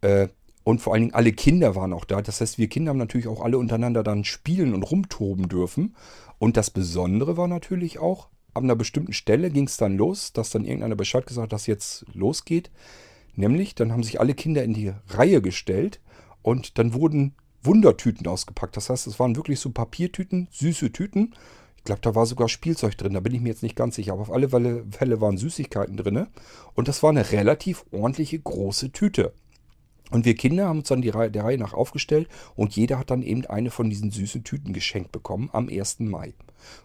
Äh, 0.00 0.28
und 0.62 0.80
vor 0.80 0.92
allen 0.92 1.02
Dingen 1.04 1.14
alle 1.14 1.32
Kinder 1.32 1.74
waren 1.74 1.92
auch 1.92 2.04
da. 2.04 2.20
Das 2.20 2.40
heißt, 2.40 2.58
wir 2.58 2.68
Kinder 2.68 2.90
haben 2.90 2.98
natürlich 2.98 3.28
auch 3.28 3.40
alle 3.42 3.58
untereinander 3.58 4.02
dann 4.02 4.24
spielen 4.24 4.74
und 4.74 4.82
rumtoben 4.82 5.48
dürfen. 5.48 5.96
Und 6.38 6.56
das 6.56 6.70
Besondere 6.70 7.36
war 7.36 7.48
natürlich 7.48 7.98
auch, 7.98 8.28
ab 8.54 8.62
einer 8.62 8.76
bestimmten 8.76 9.12
Stelle 9.12 9.50
ging 9.50 9.66
es 9.66 9.76
dann 9.76 9.96
los, 9.96 10.32
dass 10.32 10.50
dann 10.50 10.64
irgendeiner 10.64 10.96
Bescheid 10.96 11.26
gesagt 11.26 11.44
hat, 11.44 11.52
dass 11.52 11.66
jetzt 11.66 12.04
losgeht. 12.12 12.70
Nämlich, 13.36 13.74
dann 13.74 13.92
haben 13.92 14.02
sich 14.02 14.20
alle 14.20 14.34
Kinder 14.34 14.64
in 14.64 14.74
die 14.74 14.92
Reihe 15.08 15.40
gestellt 15.40 16.00
und 16.42 16.78
dann 16.78 16.94
wurden 16.94 17.34
Wundertüten 17.62 18.26
ausgepackt. 18.26 18.76
Das 18.76 18.90
heißt, 18.90 19.06
es 19.06 19.18
waren 19.18 19.36
wirklich 19.36 19.60
so 19.60 19.70
Papiertüten, 19.70 20.48
süße 20.50 20.92
Tüten. 20.92 21.34
Ich 21.76 21.84
glaube, 21.84 22.00
da 22.02 22.14
war 22.14 22.26
sogar 22.26 22.48
Spielzeug 22.48 22.96
drin, 22.98 23.14
da 23.14 23.20
bin 23.20 23.34
ich 23.34 23.40
mir 23.40 23.48
jetzt 23.48 23.62
nicht 23.62 23.76
ganz 23.76 23.96
sicher. 23.96 24.12
Aber 24.12 24.22
auf 24.22 24.32
alle 24.32 24.48
Fälle 24.48 25.20
waren 25.20 25.38
Süßigkeiten 25.38 25.96
drin. 25.96 26.26
Und 26.74 26.88
das 26.88 27.02
war 27.02 27.10
eine 27.10 27.32
relativ 27.32 27.84
ordentliche 27.90 28.38
große 28.38 28.92
Tüte. 28.92 29.32
Und 30.10 30.24
wir 30.24 30.34
Kinder 30.34 30.68
haben 30.68 30.80
uns 30.80 30.88
dann 30.88 31.02
die 31.02 31.08
Reihe, 31.08 31.30
der 31.30 31.44
Reihe 31.44 31.58
nach 31.58 31.72
aufgestellt 31.72 32.28
und 32.56 32.74
jeder 32.74 32.98
hat 32.98 33.10
dann 33.10 33.22
eben 33.22 33.46
eine 33.46 33.70
von 33.70 33.88
diesen 33.88 34.10
süßen 34.10 34.44
Tüten 34.44 34.72
geschenkt 34.72 35.12
bekommen 35.12 35.50
am 35.52 35.68
1. 35.68 36.00
Mai. 36.00 36.34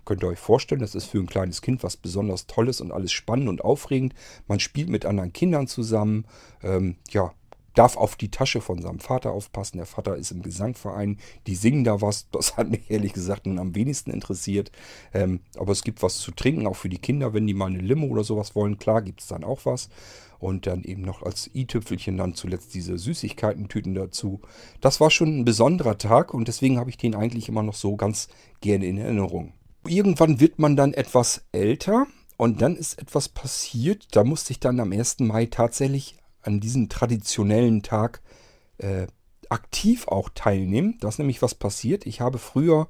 Könnt 0.06 0.24
ihr 0.24 0.28
euch 0.28 0.40
vorstellen, 0.40 0.82
das 0.82 0.96
ist 0.96 1.06
für 1.06 1.20
ein 1.20 1.28
kleines 1.28 1.62
Kind 1.62 1.84
was 1.84 1.98
besonders 1.98 2.48
Tolles 2.48 2.82
und 2.82 2.92
alles 2.92 3.12
spannend 3.12 3.50
und 3.50 3.64
aufregend. 3.64 4.14
Man 4.48 4.60
spielt 4.60 4.90
mit 4.90 5.06
anderen 5.06 5.34
Kindern 5.34 5.68
zusammen. 5.68 6.26
Ähm, 6.64 6.96
ja, 7.10 7.34
darf 7.76 7.98
auf 7.98 8.16
die 8.16 8.32
Tasche 8.32 8.62
von 8.62 8.82
seinem 8.82 9.00
Vater 9.00 9.32
aufpassen. 9.32 9.78
Der 9.78 9.86
Vater 9.86 10.16
ist 10.16 10.32
im 10.32 10.42
Gesangverein, 10.42 11.18
die 11.46 11.56
singen 11.56 11.84
da 11.84 12.02
was. 12.02 12.30
Das 12.32 12.58
hat 12.58 12.70
mich 12.70 12.90
ehrlich 12.90 13.14
gesagt 13.14 13.46
nun 13.46 13.60
am 13.60 13.76
wenigsten 13.76 14.12
interessiert. 14.12 14.72
Ähm, 15.14 15.42
aber 15.58 15.72
es 15.72 15.84
gibt 15.84 16.02
was 16.02 16.18
zu 16.18 16.32
trinken, 16.32 16.68
auch 16.68 16.76
für 16.76 16.90
die 16.90 16.98
Kinder, 16.98 17.34
wenn 17.34 17.48
die 17.48 17.54
mal 17.54 17.68
eine 17.68 17.80
Limo 17.80 18.08
oder 18.08 18.24
sowas 18.24 18.56
wollen. 18.56 18.78
Klar 18.78 19.02
gibt 19.02 19.22
es 19.22 19.28
dann 19.28 19.44
auch 19.44 19.66
was. 19.66 19.90
Und 20.40 20.68
dann 20.68 20.84
eben 20.84 21.02
noch 21.02 21.24
als 21.24 21.50
i-Tüpfelchen 21.54 22.18
dann 22.18 22.36
zuletzt 22.36 22.74
diese 22.74 22.98
Süßigkeiten-Tüten 22.98 23.94
dazu. 23.94 24.42
Das 24.82 25.00
war 25.00 25.10
schon 25.10 25.40
ein 25.40 25.46
besonderer 25.46 25.98
Tag 25.98 26.34
und 26.34 26.48
deswegen 26.48 26.78
habe 26.78 26.90
ich 26.90 26.98
den 26.98 27.16
eigentlich 27.16 27.50
immer 27.50 27.64
noch 27.64 27.74
so 27.74 27.96
ganz 27.96 28.28
gerne 28.62 28.86
in 28.86 28.98
Erinnerung. 28.98 29.54
irgendwann 29.88 30.40
wird 30.40 30.60
man 30.60 30.76
dann 30.76 30.94
etwas 30.94 31.46
älter 31.52 32.08
und 32.38 32.62
dann 32.62 32.76
ist 32.76 33.00
etwas 33.00 33.30
passiert. 33.30 34.08
Da 34.12 34.24
musste 34.24 34.52
ich 34.52 34.60
dann 34.60 34.80
am 34.80 34.92
1. 34.92 35.20
Mai 35.20 35.46
tatsächlich 35.46 36.18
an 36.46 36.60
diesem 36.60 36.90
traditionellen 36.90 37.84
Tag 37.84 38.22
äh, 38.78 39.08
aktiv 39.50 40.08
auch 40.08 40.30
teilnehmen. 40.34 40.98
Da 41.00 41.08
ist 41.08 41.20
nämlich 41.20 41.42
was 41.42 41.56
passiert. 41.56 42.06
Ich 42.06 42.22
habe 42.22 42.38
früher 42.38 42.88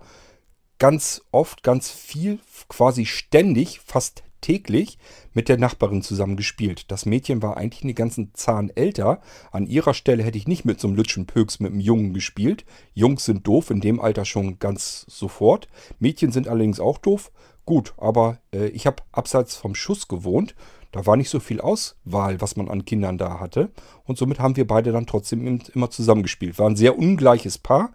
ganz 0.80 1.22
oft, 1.32 1.64
ganz 1.64 1.89
viel, 1.89 2.39
quasi 2.68 3.06
ständig, 3.06 3.80
fast 3.80 4.24
täglich 4.41 4.99
mit 5.34 5.49
der 5.49 5.58
Nachbarin 5.58 6.03
zusammen 6.03 6.38
gespielt. 6.38 6.91
Das 6.91 7.06
Mädchen 7.06 7.41
war 7.41 7.58
eigentlich 7.58 7.84
einen 7.84 7.95
ganzen 7.95 8.32
Zahn 8.36 8.70
älter. 8.70 9.22
An 9.51 9.66
ihrer 9.66 9.95
Stelle 9.95 10.24
hätte 10.24 10.38
ich 10.38 10.47
nicht 10.47 10.66
mit 10.66 10.80
so 10.80 10.88
einem 10.88 10.97
Lütschenpöks 10.97 11.60
mit 11.60 11.72
einem 11.72 11.80
Jungen 11.80 12.14
gespielt. 12.14 12.64
Jungs 12.93 13.26
sind 13.26 13.47
doof, 13.47 13.72
in 13.72 13.82
dem 13.82 13.99
Alter 13.99 14.24
schon 14.24 14.60
ganz 14.60 15.06
sofort. 15.10 15.68
Mädchen 15.97 16.32
sind 16.32 16.47
allerdings 16.47 16.80
auch 16.80 16.99
doof. 16.99 17.32
Gut, 17.66 17.95
aber 17.97 18.39
äh, 18.53 18.68
ich 18.68 18.86
habe 18.86 19.01
abseits 19.12 19.56
vom 19.56 19.74
Schuss 19.74 20.08
gewohnt. 20.08 20.53
Da 20.96 21.06
war 21.06 21.18
nicht 21.18 21.30
so 21.30 21.41
viel 21.41 21.60
Auswahl, 21.60 22.39
was 22.39 22.56
man 22.56 22.70
an 22.70 22.86
Kindern 22.86 23.18
da 23.18 23.41
hatte. 23.41 23.70
Und 24.06 24.18
somit 24.18 24.39
haben 24.39 24.56
wir 24.56 24.66
beide 24.66 24.93
dann 24.93 25.06
trotzdem 25.06 25.60
immer 25.74 25.89
zusammengespielt. 25.89 26.58
War 26.58 26.70
ein 26.70 26.78
sehr 26.78 26.98
ungleiches 26.98 27.58
Paar. 27.58 27.91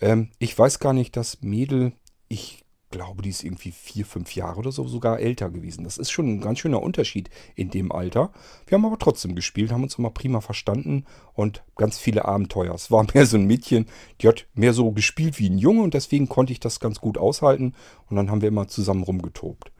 Ähm, 0.00 0.30
ich 0.40 0.58
weiß 0.58 0.80
gar 0.80 0.92
nicht, 0.92 1.16
das 1.16 1.40
Mädel, 1.42 1.92
ich 2.26 2.64
glaube, 2.90 3.22
die 3.22 3.28
ist 3.28 3.44
irgendwie 3.44 3.70
vier, 3.70 4.04
fünf 4.04 4.34
Jahre 4.34 4.58
oder 4.58 4.72
so 4.72 4.88
sogar 4.88 5.20
älter 5.20 5.50
gewesen. 5.50 5.84
Das 5.84 5.98
ist 5.98 6.10
schon 6.10 6.26
ein 6.26 6.40
ganz 6.40 6.58
schöner 6.58 6.82
Unterschied 6.82 7.30
in 7.54 7.70
dem 7.70 7.92
Alter. 7.92 8.32
Wir 8.66 8.74
haben 8.74 8.86
aber 8.86 8.98
trotzdem 8.98 9.36
gespielt, 9.36 9.70
haben 9.70 9.84
uns 9.84 9.96
immer 9.96 10.10
prima 10.10 10.40
verstanden 10.40 11.04
und 11.34 11.62
ganz 11.76 12.00
viele 12.00 12.24
Abenteuer. 12.24 12.74
Es 12.74 12.90
war 12.90 13.06
mehr 13.14 13.24
so 13.24 13.36
ein 13.36 13.46
Mädchen, 13.46 13.86
die 14.20 14.26
hat 14.26 14.48
mehr 14.54 14.72
so 14.72 14.90
gespielt 14.90 15.38
wie 15.38 15.48
ein 15.48 15.58
Junge 15.58 15.82
und 15.82 15.94
deswegen 15.94 16.28
konnte 16.28 16.52
ich 16.52 16.58
das 16.58 16.80
ganz 16.80 17.00
gut 17.00 17.18
aushalten 17.18 17.74
und 18.10 18.16
dann 18.16 18.32
haben 18.32 18.40
wir 18.40 18.48
immer 18.48 18.66
zusammen 18.66 19.04
rumgetobt. 19.04 19.70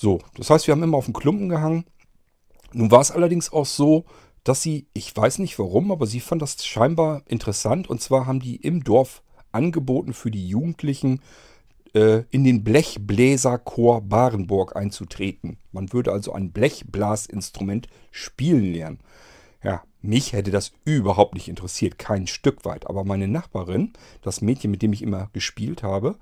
So, 0.00 0.20
das 0.36 0.48
heißt, 0.48 0.68
wir 0.68 0.72
haben 0.72 0.84
immer 0.84 0.96
auf 0.96 1.06
den 1.06 1.12
Klumpen 1.12 1.48
gehangen. 1.48 1.84
Nun 2.72 2.92
war 2.92 3.00
es 3.00 3.10
allerdings 3.10 3.52
auch 3.52 3.66
so, 3.66 4.04
dass 4.44 4.62
sie, 4.62 4.86
ich 4.92 5.16
weiß 5.16 5.40
nicht 5.40 5.58
warum, 5.58 5.90
aber 5.90 6.06
sie 6.06 6.20
fand 6.20 6.40
das 6.40 6.64
scheinbar 6.64 7.22
interessant 7.26 7.90
und 7.90 8.00
zwar 8.00 8.24
haben 8.24 8.38
die 8.38 8.54
im 8.54 8.84
Dorf 8.84 9.24
angeboten 9.50 10.12
für 10.12 10.30
die 10.30 10.48
Jugendlichen 10.48 11.20
äh, 11.94 12.22
in 12.30 12.44
den 12.44 12.62
Blechbläserchor 12.62 14.02
Barenburg 14.02 14.76
einzutreten. 14.76 15.58
Man 15.72 15.92
würde 15.92 16.12
also 16.12 16.32
ein 16.32 16.52
Blechblasinstrument 16.52 17.88
spielen 18.12 18.72
lernen. 18.72 19.00
Ja, 19.64 19.82
mich 20.00 20.32
hätte 20.32 20.52
das 20.52 20.70
überhaupt 20.84 21.34
nicht 21.34 21.48
interessiert, 21.48 21.98
kein 21.98 22.28
Stück 22.28 22.64
weit. 22.64 22.86
Aber 22.86 23.02
meine 23.02 23.26
Nachbarin, 23.26 23.94
das 24.22 24.42
Mädchen, 24.42 24.70
mit 24.70 24.80
dem 24.80 24.92
ich 24.92 25.02
immer 25.02 25.28
gespielt 25.32 25.82
habe, 25.82 26.14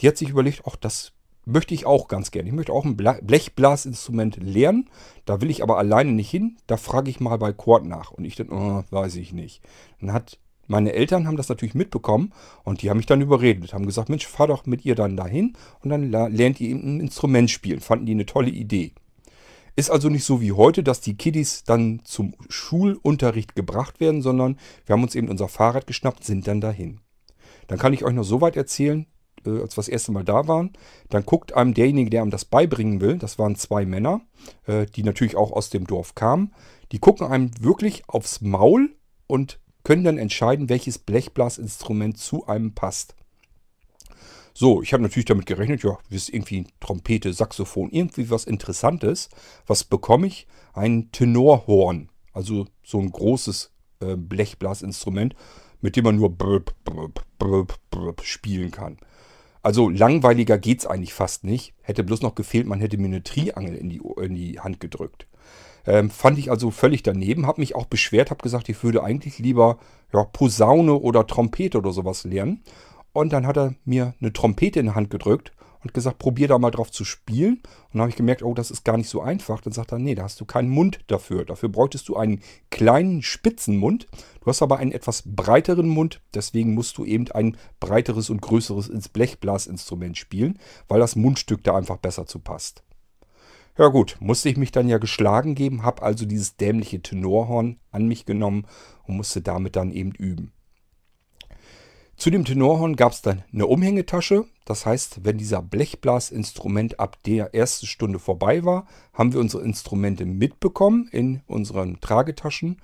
die 0.00 0.08
hat 0.08 0.16
sich 0.16 0.30
überlegt, 0.30 0.62
ach, 0.64 0.76
das 0.76 1.12
möchte 1.48 1.74
ich 1.74 1.86
auch 1.86 2.08
ganz 2.08 2.30
gerne. 2.30 2.48
Ich 2.48 2.54
möchte 2.54 2.72
auch 2.72 2.84
ein 2.84 2.96
Blechblasinstrument 2.96 4.36
lernen. 4.40 4.88
Da 5.24 5.40
will 5.40 5.50
ich 5.50 5.62
aber 5.62 5.78
alleine 5.78 6.12
nicht 6.12 6.30
hin. 6.30 6.56
Da 6.66 6.76
frage 6.76 7.10
ich 7.10 7.20
mal 7.20 7.38
bei 7.38 7.52
Kurt 7.52 7.84
nach. 7.84 8.10
Und 8.10 8.24
ich 8.24 8.36
dann, 8.36 8.50
oh, 8.50 8.84
weiß 8.90 9.16
ich 9.16 9.32
nicht. 9.32 9.62
Dann 10.00 10.12
hat 10.12 10.38
meine 10.70 10.92
Eltern 10.92 11.26
haben 11.26 11.38
das 11.38 11.48
natürlich 11.48 11.74
mitbekommen 11.74 12.34
und 12.62 12.82
die 12.82 12.90
haben 12.90 12.98
mich 12.98 13.06
dann 13.06 13.22
überredet, 13.22 13.72
haben 13.72 13.86
gesagt, 13.86 14.10
Mensch, 14.10 14.26
fahr 14.26 14.48
doch 14.48 14.66
mit 14.66 14.84
ihr 14.84 14.94
dann 14.94 15.16
dahin 15.16 15.54
und 15.80 15.88
dann 15.88 16.10
lernt 16.10 16.60
ihr 16.60 16.68
eben 16.68 16.96
ein 16.96 17.00
Instrument 17.00 17.50
spielen. 17.50 17.80
Fanden 17.80 18.04
die 18.04 18.12
eine 18.12 18.26
tolle 18.26 18.50
Idee. 18.50 18.92
Ist 19.76 19.90
also 19.90 20.10
nicht 20.10 20.24
so 20.24 20.42
wie 20.42 20.52
heute, 20.52 20.82
dass 20.82 21.00
die 21.00 21.16
Kiddies 21.16 21.64
dann 21.64 22.00
zum 22.04 22.34
Schulunterricht 22.50 23.56
gebracht 23.56 23.98
werden, 23.98 24.20
sondern 24.20 24.58
wir 24.84 24.92
haben 24.92 25.02
uns 25.02 25.14
eben 25.14 25.28
unser 25.28 25.48
Fahrrad 25.48 25.86
geschnappt, 25.86 26.22
sind 26.24 26.46
dann 26.46 26.60
dahin. 26.60 27.00
Dann 27.66 27.78
kann 27.78 27.94
ich 27.94 28.04
euch 28.04 28.12
noch 28.12 28.24
so 28.24 28.42
weit 28.42 28.56
erzählen, 28.56 29.06
äh, 29.46 29.60
als 29.60 29.76
wir 29.76 29.82
das 29.82 29.88
erste 29.88 30.12
Mal 30.12 30.24
da 30.24 30.48
waren. 30.48 30.72
Dann 31.08 31.24
guckt 31.24 31.54
einem 31.54 31.74
derjenige, 31.74 32.10
der 32.10 32.22
einem 32.22 32.30
das 32.30 32.44
beibringen 32.44 33.00
will, 33.00 33.18
das 33.18 33.38
waren 33.38 33.56
zwei 33.56 33.86
Männer, 33.86 34.20
äh, 34.66 34.86
die 34.86 35.02
natürlich 35.02 35.36
auch 35.36 35.52
aus 35.52 35.70
dem 35.70 35.86
Dorf 35.86 36.14
kamen, 36.14 36.52
die 36.92 36.98
gucken 36.98 37.26
einem 37.26 37.50
wirklich 37.60 38.02
aufs 38.08 38.40
Maul 38.40 38.94
und 39.26 39.58
können 39.84 40.04
dann 40.04 40.18
entscheiden, 40.18 40.68
welches 40.68 40.98
Blechblasinstrument 40.98 42.18
zu 42.18 42.46
einem 42.46 42.74
passt. 42.74 43.14
So, 44.60 44.82
ich 44.82 44.92
habe 44.92 45.04
natürlich 45.04 45.26
damit 45.26 45.46
gerechnet, 45.46 45.84
ja, 45.84 45.98
ist 46.10 46.30
irgendwie 46.30 46.66
Trompete, 46.80 47.32
Saxophon, 47.32 47.90
irgendwie 47.90 48.28
was 48.28 48.44
Interessantes. 48.44 49.28
Was 49.68 49.84
bekomme 49.84 50.26
ich? 50.26 50.48
Ein 50.72 51.12
Tenorhorn, 51.12 52.08
also 52.32 52.66
so 52.82 52.98
ein 52.98 53.10
großes 53.12 53.70
äh, 54.00 54.16
Blechblasinstrument, 54.16 55.36
mit 55.80 55.94
dem 55.94 56.04
man 56.04 56.16
nur 56.16 56.36
brb, 56.36 56.74
brb, 56.84 57.22
brb, 57.38 58.22
spielen 58.24 58.72
kann. 58.72 58.98
Also 59.68 59.90
langweiliger 59.90 60.56
geht 60.56 60.78
es 60.78 60.86
eigentlich 60.86 61.12
fast 61.12 61.44
nicht. 61.44 61.74
Hätte 61.82 62.02
bloß 62.02 62.22
noch 62.22 62.34
gefehlt, 62.34 62.66
man 62.66 62.80
hätte 62.80 62.96
mir 62.96 63.08
eine 63.08 63.22
Triangel 63.22 63.74
in 63.74 63.90
die, 63.90 64.00
in 64.18 64.34
die 64.34 64.60
Hand 64.60 64.80
gedrückt. 64.80 65.26
Ähm, 65.86 66.08
fand 66.08 66.38
ich 66.38 66.50
also 66.50 66.70
völlig 66.70 67.02
daneben, 67.02 67.46
habe 67.46 67.60
mich 67.60 67.74
auch 67.74 67.84
beschwert, 67.84 68.30
habe 68.30 68.42
gesagt, 68.42 68.70
ich 68.70 68.82
würde 68.82 69.04
eigentlich 69.04 69.38
lieber 69.40 69.76
ja, 70.10 70.24
Posaune 70.24 70.94
oder 70.94 71.26
Trompete 71.26 71.76
oder 71.76 71.92
sowas 71.92 72.24
lernen. 72.24 72.62
Und 73.12 73.34
dann 73.34 73.46
hat 73.46 73.58
er 73.58 73.74
mir 73.84 74.14
eine 74.22 74.32
Trompete 74.32 74.80
in 74.80 74.86
die 74.86 74.92
Hand 74.92 75.10
gedrückt 75.10 75.52
und 75.82 75.94
gesagt, 75.94 76.18
probier 76.18 76.48
da 76.48 76.58
mal 76.58 76.70
drauf 76.70 76.90
zu 76.90 77.04
spielen. 77.04 77.54
Und 77.54 77.94
dann 77.94 78.02
habe 78.02 78.10
ich 78.10 78.16
gemerkt, 78.16 78.42
oh, 78.42 78.54
das 78.54 78.70
ist 78.70 78.84
gar 78.84 78.96
nicht 78.96 79.08
so 79.08 79.20
einfach. 79.20 79.60
Dann 79.60 79.72
sagt 79.72 79.92
er, 79.92 79.98
nee, 79.98 80.14
da 80.14 80.24
hast 80.24 80.40
du 80.40 80.44
keinen 80.44 80.68
Mund 80.68 81.00
dafür. 81.06 81.44
Dafür 81.44 81.68
bräuchtest 81.68 82.08
du 82.08 82.16
einen 82.16 82.40
kleinen, 82.70 83.22
spitzen 83.22 83.76
Mund. 83.76 84.06
Du 84.40 84.46
hast 84.46 84.62
aber 84.62 84.78
einen 84.78 84.92
etwas 84.92 85.22
breiteren 85.24 85.88
Mund. 85.88 86.20
Deswegen 86.34 86.74
musst 86.74 86.98
du 86.98 87.04
eben 87.04 87.30
ein 87.32 87.56
breiteres 87.80 88.30
und 88.30 88.42
größeres 88.42 88.88
ins 88.88 89.08
Blechblasinstrument 89.08 90.18
spielen, 90.18 90.58
weil 90.88 91.00
das 91.00 91.16
Mundstück 91.16 91.62
da 91.64 91.76
einfach 91.76 91.98
besser 91.98 92.26
zu 92.26 92.38
passt. 92.38 92.82
Ja 93.78 93.86
gut, 93.86 94.16
musste 94.18 94.48
ich 94.48 94.56
mich 94.56 94.72
dann 94.72 94.88
ja 94.88 94.98
geschlagen 94.98 95.54
geben, 95.54 95.84
habe 95.84 96.02
also 96.02 96.26
dieses 96.26 96.56
dämliche 96.56 97.00
Tenorhorn 97.00 97.78
an 97.92 98.08
mich 98.08 98.26
genommen 98.26 98.66
und 99.06 99.16
musste 99.16 99.40
damit 99.40 99.76
dann 99.76 99.92
eben 99.92 100.10
üben. 100.10 100.52
Zu 102.16 102.30
dem 102.30 102.44
Tenorhorn 102.44 102.96
gab 102.96 103.12
es 103.12 103.22
dann 103.22 103.44
eine 103.52 103.68
Umhängetasche. 103.68 104.44
Das 104.68 104.84
heißt, 104.84 105.24
wenn 105.24 105.38
dieser 105.38 105.62
Blechblasinstrument 105.62 107.00
ab 107.00 107.16
der 107.24 107.54
ersten 107.54 107.86
Stunde 107.86 108.18
vorbei 108.18 108.66
war, 108.66 108.86
haben 109.14 109.32
wir 109.32 109.40
unsere 109.40 109.62
Instrumente 109.62 110.26
mitbekommen 110.26 111.08
in 111.10 111.40
unseren 111.46 112.02
Tragetaschen. 112.02 112.76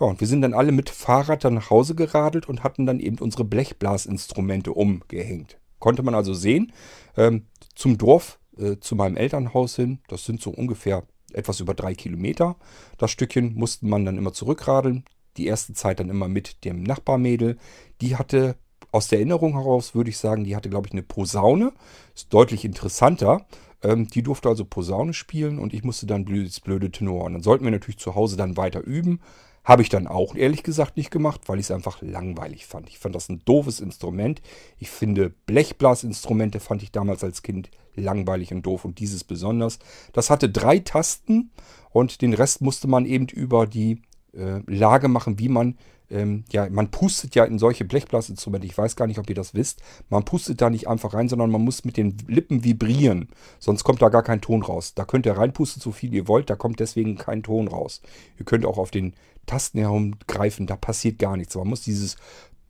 Ja, 0.00 0.08
und 0.08 0.18
wir 0.18 0.26
sind 0.26 0.42
dann 0.42 0.52
alle 0.52 0.72
mit 0.72 0.90
Fahrrad 0.90 1.44
dann 1.44 1.54
nach 1.54 1.70
Hause 1.70 1.94
geradelt 1.94 2.48
und 2.48 2.64
hatten 2.64 2.86
dann 2.86 2.98
eben 2.98 3.18
unsere 3.18 3.44
Blechblasinstrumente 3.44 4.72
umgehängt. 4.72 5.60
Konnte 5.78 6.02
man 6.02 6.16
also 6.16 6.34
sehen. 6.34 6.72
Ähm, 7.16 7.46
zum 7.76 7.98
Dorf 7.98 8.40
äh, 8.58 8.78
zu 8.80 8.96
meinem 8.96 9.16
Elternhaus 9.16 9.76
hin. 9.76 10.00
Das 10.08 10.24
sind 10.24 10.42
so 10.42 10.50
ungefähr 10.50 11.04
etwas 11.32 11.60
über 11.60 11.74
drei 11.74 11.94
Kilometer. 11.94 12.56
Das 12.98 13.12
Stückchen 13.12 13.54
musste 13.54 13.86
man 13.86 14.04
dann 14.04 14.18
immer 14.18 14.32
zurückradeln. 14.32 15.04
Die 15.36 15.46
erste 15.46 15.72
Zeit 15.72 16.00
dann 16.00 16.10
immer 16.10 16.26
mit 16.26 16.64
dem 16.64 16.82
Nachbarmädel. 16.82 17.58
Die 18.00 18.16
hatte 18.16 18.56
aus 18.92 19.08
der 19.08 19.18
Erinnerung 19.18 19.54
heraus, 19.54 19.94
würde 19.94 20.10
ich 20.10 20.18
sagen, 20.18 20.44
die 20.44 20.54
hatte, 20.54 20.70
glaube 20.70 20.86
ich, 20.86 20.92
eine 20.92 21.02
Posaune. 21.02 21.72
Ist 22.14 22.32
deutlich 22.32 22.64
interessanter. 22.64 23.46
Ähm, 23.82 24.06
die 24.06 24.22
durfte 24.22 24.48
also 24.48 24.64
Posaune 24.64 25.14
spielen 25.14 25.58
und 25.58 25.74
ich 25.74 25.82
musste 25.82 26.06
dann 26.06 26.24
blödes, 26.24 26.60
blöde 26.60 26.90
Tenor. 26.90 27.24
Und 27.24 27.32
dann 27.32 27.42
sollten 27.42 27.64
wir 27.64 27.72
natürlich 27.72 27.98
zu 27.98 28.14
Hause 28.14 28.36
dann 28.36 28.56
weiter 28.56 28.82
üben. 28.82 29.20
Habe 29.64 29.82
ich 29.82 29.88
dann 29.88 30.08
auch 30.08 30.34
ehrlich 30.34 30.62
gesagt 30.62 30.96
nicht 30.96 31.10
gemacht, 31.10 31.42
weil 31.46 31.58
ich 31.58 31.66
es 31.66 31.70
einfach 31.70 32.02
langweilig 32.02 32.66
fand. 32.66 32.88
Ich 32.88 32.98
fand 32.98 33.14
das 33.14 33.28
ein 33.28 33.42
doofes 33.44 33.80
Instrument. 33.80 34.42
Ich 34.78 34.90
finde 34.90 35.32
Blechblasinstrumente 35.46 36.60
fand 36.60 36.82
ich 36.82 36.90
damals 36.90 37.22
als 37.22 37.42
Kind 37.42 37.70
langweilig 37.94 38.52
und 38.52 38.62
doof 38.66 38.84
und 38.84 38.98
dieses 38.98 39.24
besonders. 39.24 39.78
Das 40.12 40.30
hatte 40.30 40.50
drei 40.50 40.80
Tasten 40.80 41.50
und 41.90 42.22
den 42.22 42.34
Rest 42.34 42.60
musste 42.60 42.88
man 42.88 43.06
eben 43.06 43.28
über 43.28 43.66
die 43.66 44.02
äh, 44.34 44.60
Lage 44.66 45.08
machen, 45.08 45.38
wie 45.38 45.48
man 45.48 45.78
ähm, 46.12 46.44
ja, 46.50 46.68
man 46.70 46.90
pustet 46.90 47.34
ja 47.34 47.44
in 47.44 47.58
solche 47.58 47.84
Blechblasinstrumente, 47.84 48.66
ich 48.66 48.76
weiß 48.76 48.96
gar 48.96 49.06
nicht, 49.06 49.18
ob 49.18 49.28
ihr 49.28 49.34
das 49.34 49.54
wisst, 49.54 49.82
man 50.10 50.24
pustet 50.24 50.60
da 50.60 50.70
nicht 50.70 50.88
einfach 50.88 51.14
rein, 51.14 51.28
sondern 51.28 51.50
man 51.50 51.62
muss 51.62 51.84
mit 51.84 51.96
den 51.96 52.16
Lippen 52.28 52.64
vibrieren, 52.64 53.28
sonst 53.58 53.84
kommt 53.84 54.02
da 54.02 54.08
gar 54.08 54.22
kein 54.22 54.40
Ton 54.40 54.62
raus. 54.62 54.94
Da 54.94 55.04
könnt 55.04 55.26
ihr 55.26 55.36
reinpusten, 55.36 55.80
so 55.82 55.90
viel 55.90 56.14
ihr 56.14 56.28
wollt, 56.28 56.50
da 56.50 56.56
kommt 56.56 56.80
deswegen 56.80 57.16
kein 57.16 57.42
Ton 57.42 57.68
raus. 57.68 58.02
Ihr 58.38 58.44
könnt 58.44 58.66
auch 58.66 58.78
auf 58.78 58.90
den 58.90 59.14
Tasten 59.46 59.78
herumgreifen, 59.78 60.66
da 60.66 60.76
passiert 60.76 61.18
gar 61.18 61.36
nichts. 61.36 61.54
Man 61.54 61.68
muss 61.68 61.82
dieses 61.82 62.16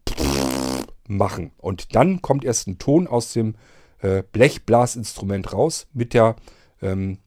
machen 1.09 1.51
und 1.59 1.95
dann 1.95 2.23
kommt 2.23 2.45
erst 2.45 2.69
ein 2.69 2.79
Ton 2.79 3.07
aus 3.07 3.33
dem 3.33 3.55
äh, 4.01 4.23
Blechblasinstrument 4.33 5.53
raus 5.53 5.87
mit 5.93 6.15
der 6.15 6.37
ähm, 6.81 7.19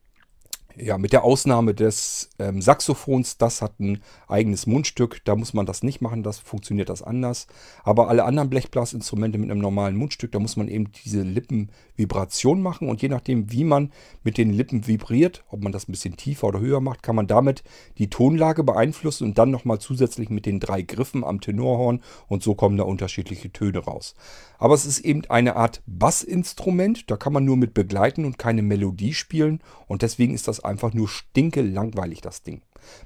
Ja, 0.77 0.97
mit 0.97 1.13
der 1.13 1.23
Ausnahme 1.23 1.73
des 1.73 2.29
ähm, 2.37 2.61
Saxophons, 2.61 3.37
das 3.37 3.61
hat 3.61 3.79
ein 3.79 4.01
eigenes 4.27 4.67
Mundstück, 4.67 5.23
da 5.23 5.37
muss 5.37 5.53
man 5.53 5.65
das 5.65 5.83
nicht 5.83 6.01
machen, 6.01 6.21
das 6.21 6.39
funktioniert 6.39 6.89
das 6.89 7.01
anders. 7.01 7.47
Aber 7.83 8.09
alle 8.09 8.25
anderen 8.25 8.49
Blechblasinstrumente 8.49 9.37
mit 9.37 9.49
einem 9.49 9.61
normalen 9.61 9.95
Mundstück, 9.95 10.33
da 10.33 10.39
muss 10.39 10.57
man 10.57 10.67
eben 10.67 10.91
diese 10.91 11.21
Lippenvibration 11.21 12.61
machen. 12.61 12.89
Und 12.89 13.01
je 13.01 13.07
nachdem, 13.07 13.53
wie 13.53 13.63
man 13.63 13.93
mit 14.23 14.37
den 14.37 14.51
Lippen 14.51 14.85
vibriert, 14.85 15.45
ob 15.49 15.63
man 15.63 15.71
das 15.71 15.87
ein 15.87 15.93
bisschen 15.93 16.17
tiefer 16.17 16.47
oder 16.47 16.59
höher 16.59 16.81
macht, 16.81 17.03
kann 17.03 17.15
man 17.15 17.27
damit 17.27 17.63
die 17.97 18.09
Tonlage 18.09 18.65
beeinflussen 18.65 19.27
und 19.27 19.37
dann 19.37 19.51
nochmal 19.51 19.79
zusätzlich 19.79 20.29
mit 20.29 20.45
den 20.45 20.59
drei 20.59 20.81
Griffen 20.81 21.23
am 21.23 21.39
Tenorhorn. 21.39 22.01
Und 22.27 22.43
so 22.43 22.53
kommen 22.53 22.75
da 22.75 22.83
unterschiedliche 22.83 23.49
Töne 23.53 23.79
raus. 23.79 24.13
Aber 24.57 24.73
es 24.73 24.85
ist 24.85 24.99
eben 24.99 25.23
eine 25.29 25.55
Art 25.55 25.81
Bassinstrument, 25.85 27.09
da 27.09 27.17
kann 27.17 27.33
man 27.33 27.45
nur 27.45 27.57
mit 27.57 27.73
begleiten 27.73 28.25
und 28.25 28.37
keine 28.37 28.61
Melodie 28.61 29.13
spielen. 29.13 29.61
Und 29.87 30.01
deswegen 30.01 30.33
ist 30.33 30.47
das 30.47 30.64
einfach 30.65 30.93
nur 30.93 31.07
stinke 31.07 31.61
langweilig, 31.61 32.21
das 32.21 32.43
Ding. 32.43 32.61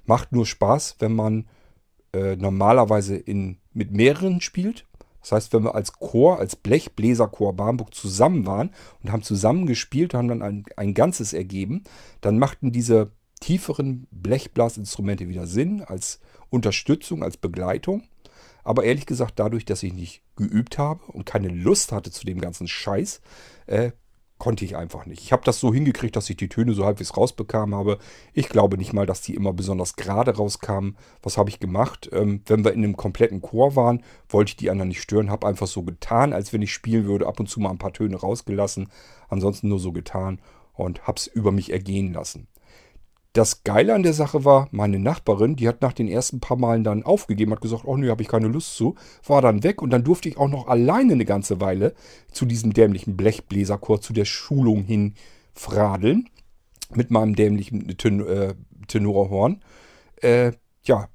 Macht 0.06 0.32
nur 0.32 0.46
Spaß, 0.46 0.98
wenn 1.00 1.16
man 1.16 1.48
äh, 2.14 2.36
normalerweise 2.36 3.16
in, 3.16 3.58
mit 3.74 3.92
mehreren 3.92 4.42
spielt. 4.42 4.86
Das 5.22 5.34
heißt, 5.34 5.54
wenn 5.54 5.64
wir 5.64 5.76
als 5.76 5.94
Chor, 5.94 6.40
als 6.40 6.56
Blechbläserchor 6.56 7.54
Barmbuk 7.54 7.94
zusammen 7.94 8.46
waren 8.46 8.72
und 9.04 9.12
haben 9.12 9.22
zusammen 9.22 9.66
gespielt, 9.66 10.14
haben 10.14 10.28
dann 10.28 10.42
ein, 10.42 10.64
ein 10.78 10.94
Ganzes 10.94 11.34
ergeben, 11.34 11.84
dann 12.22 12.40
machten 12.40 12.72
diese 12.72 13.12
tieferen 13.42 14.08
Blechblasinstrumente 14.12 15.28
wieder 15.28 15.48
Sinn 15.48 15.82
als 15.82 16.20
Unterstützung, 16.50 17.24
als 17.24 17.38
Begleitung. 17.38 18.04
Aber 18.64 18.84
ehrlich 18.84 19.06
gesagt, 19.06 19.40
dadurch, 19.40 19.66
dass 19.66 19.84
ich 19.84 19.94
nicht 19.94 20.22
geübt 20.36 20.78
habe 20.78 21.04
und 21.06 21.26
keine 21.26 21.48
Lust 21.48 21.92
hatte 21.92 22.12
zu 22.12 22.26
dem 22.26 22.40
ganzen 22.40 22.68
Scheiß, 22.68 23.22
äh, 23.68 23.92
konnte 24.40 24.66
ich 24.66 24.76
einfach 24.76 25.06
nicht. 25.06 25.22
Ich 25.22 25.32
habe 25.32 25.44
das 25.46 25.60
so 25.60 25.74
hingekriegt, 25.74 26.16
dass 26.16 26.30
ich 26.30 26.38
die 26.38 26.50
Töne 26.50 26.74
so 26.74 26.86
halbwegs 26.86 27.16
rausbekam 27.16 27.76
habe. 27.76 28.00
Ich 28.34 28.50
glaube 28.50 28.78
nicht 28.78 28.94
mal, 28.94 29.06
dass 29.06 29.22
die 29.22 29.36
immer 29.36 29.54
besonders 29.54 29.96
gerade 29.96 30.36
rauskamen. 30.36 30.98
Was 31.22 31.38
habe 31.38 31.50
ich 31.50 31.60
gemacht? 31.60 32.10
Ähm, 32.12 32.42
wenn 32.48 32.64
wir 32.64 32.74
in 32.74 32.84
einem 32.84 32.98
kompletten 32.98 33.42
Chor 33.42 33.76
waren, 33.76 34.02
wollte 34.30 34.50
ich 34.50 34.56
die 34.56 34.72
anderen 34.72 34.88
nicht 34.88 35.02
stören, 35.02 35.30
habe 35.30 35.46
einfach 35.46 35.68
so 35.68 35.84
getan, 35.84 36.34
als 36.34 36.54
wenn 36.54 36.62
ich 36.62 36.74
spielen 36.74 37.06
würde, 37.06 37.28
ab 37.28 37.40
und 37.40 37.48
zu 37.48 37.60
mal 37.60 37.70
ein 37.70 37.78
paar 37.78 37.94
Töne 37.94 38.16
rausgelassen, 38.16 38.90
ansonsten 39.28 39.68
nur 39.68 39.80
so 39.80 39.92
getan 39.92 40.40
und 40.74 41.06
habe 41.06 41.18
es 41.18 41.28
über 41.28 41.52
mich 41.52 41.72
ergehen 41.72 42.14
lassen. 42.14 42.48
Das 43.34 43.64
Geile 43.64 43.94
an 43.94 44.02
der 44.02 44.14
Sache 44.14 44.44
war, 44.44 44.68
meine 44.72 44.98
Nachbarin, 44.98 45.56
die 45.56 45.68
hat 45.68 45.84
nach 45.84 45.94
den 45.94 46.08
ersten 46.08 46.40
paar 46.40 46.58
Malen 46.58 46.84
dann 46.84 47.04
aufgegeben, 47.04 47.52
hat 47.52 47.62
gesagt, 47.62 47.86
oh 47.86 47.96
nö, 47.96 48.10
habe 48.10 48.24
ich 48.24 48.28
keine 48.28 48.48
Lust 48.48 48.76
zu, 48.76 48.96
war 49.26 49.42
dann 49.44 49.64
weg 49.64 49.84
und 49.84 49.92
dann 49.92 50.04
durfte 50.04 50.30
ich 50.30 50.38
auch 50.38 50.48
noch 50.48 50.68
alleine 50.68 51.14
eine 51.14 51.26
ganze 51.26 51.62
Weile 51.62 51.94
zu 52.32 52.46
diesem 52.46 52.74
dämlichen 52.74 53.16
Blechbläserchor, 53.16 54.02
zu 54.02 54.14
der 54.14 54.26
Schulung 54.26 54.84
hin 54.84 55.14
fradeln 55.54 56.28
mit 56.96 57.12
meinem 57.12 57.36
dämlichen 57.36 57.88
Ten 57.98 58.26
äh, 58.26 58.56
Tenorhorn. 58.88 59.62
Äh, 60.22 60.54
ja, 60.84 61.08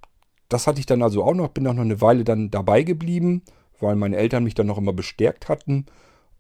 das 0.49 0.69
hatte 0.69 0.79
ich 0.79 0.87
dann 0.87 1.03
also 1.03 1.25
auch 1.25 1.35
noch, 1.35 1.49
bin 1.49 1.67
auch 1.67 1.75
noch 1.75 1.83
eine 1.83 2.01
Weile 2.01 2.23
dann 2.23 2.51
dabei 2.51 2.85
geblieben, 2.85 3.43
weil 3.81 3.97
meine 3.97 4.17
Eltern 4.17 4.45
mich 4.45 4.55
dann 4.55 4.69
noch 4.69 4.79
immer 4.79 4.93
bestärkt 4.93 5.49
hatten 5.49 5.87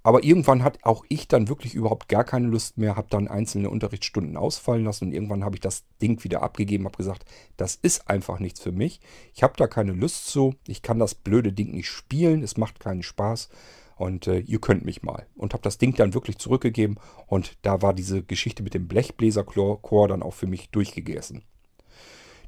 aber 0.04 0.22
irgendwann 0.22 0.62
hat 0.62 0.84
auch 0.84 1.04
ich 1.08 1.28
dann 1.28 1.48
wirklich 1.48 1.74
überhaupt 1.74 2.08
gar 2.08 2.24
keine 2.24 2.46
Lust 2.46 2.76
mehr, 2.76 2.94
habe 2.94 3.08
dann 3.08 3.26
einzelne 3.26 3.70
Unterrichtsstunden 3.70 4.36
ausfallen 4.36 4.84
lassen 4.84 5.06
und 5.06 5.12
irgendwann 5.12 5.42
habe 5.42 5.56
ich 5.56 5.60
das 5.60 5.84
Ding 6.00 6.22
wieder 6.22 6.42
abgegeben, 6.42 6.84
habe 6.84 6.98
gesagt, 6.98 7.24
das 7.56 7.74
ist 7.74 8.08
einfach 8.08 8.38
nichts 8.38 8.60
für 8.60 8.70
mich. 8.70 9.00
Ich 9.34 9.42
habe 9.42 9.54
da 9.56 9.66
keine 9.66 9.92
Lust 9.92 10.26
zu, 10.26 10.54
ich 10.68 10.82
kann 10.82 10.98
das 10.98 11.14
blöde 11.14 11.54
Ding 11.54 11.72
nicht 11.72 11.88
spielen, 11.88 12.42
es 12.42 12.58
macht 12.58 12.80
keinen 12.80 13.02
Spaß 13.02 13.48
und 13.96 14.26
äh, 14.26 14.40
ihr 14.40 14.60
könnt 14.60 14.84
mich 14.84 15.02
mal. 15.02 15.26
Und 15.36 15.54
habe 15.54 15.62
das 15.62 15.78
Ding 15.78 15.94
dann 15.96 16.12
wirklich 16.12 16.36
zurückgegeben 16.36 16.98
und 17.26 17.56
da 17.62 17.80
war 17.80 17.94
diese 17.94 18.22
Geschichte 18.22 18.62
mit 18.62 18.74
dem 18.74 18.86
Blechbläserchor 18.86 20.06
dann 20.06 20.22
auch 20.22 20.34
für 20.34 20.46
mich 20.46 20.68
durchgegessen. 20.68 21.44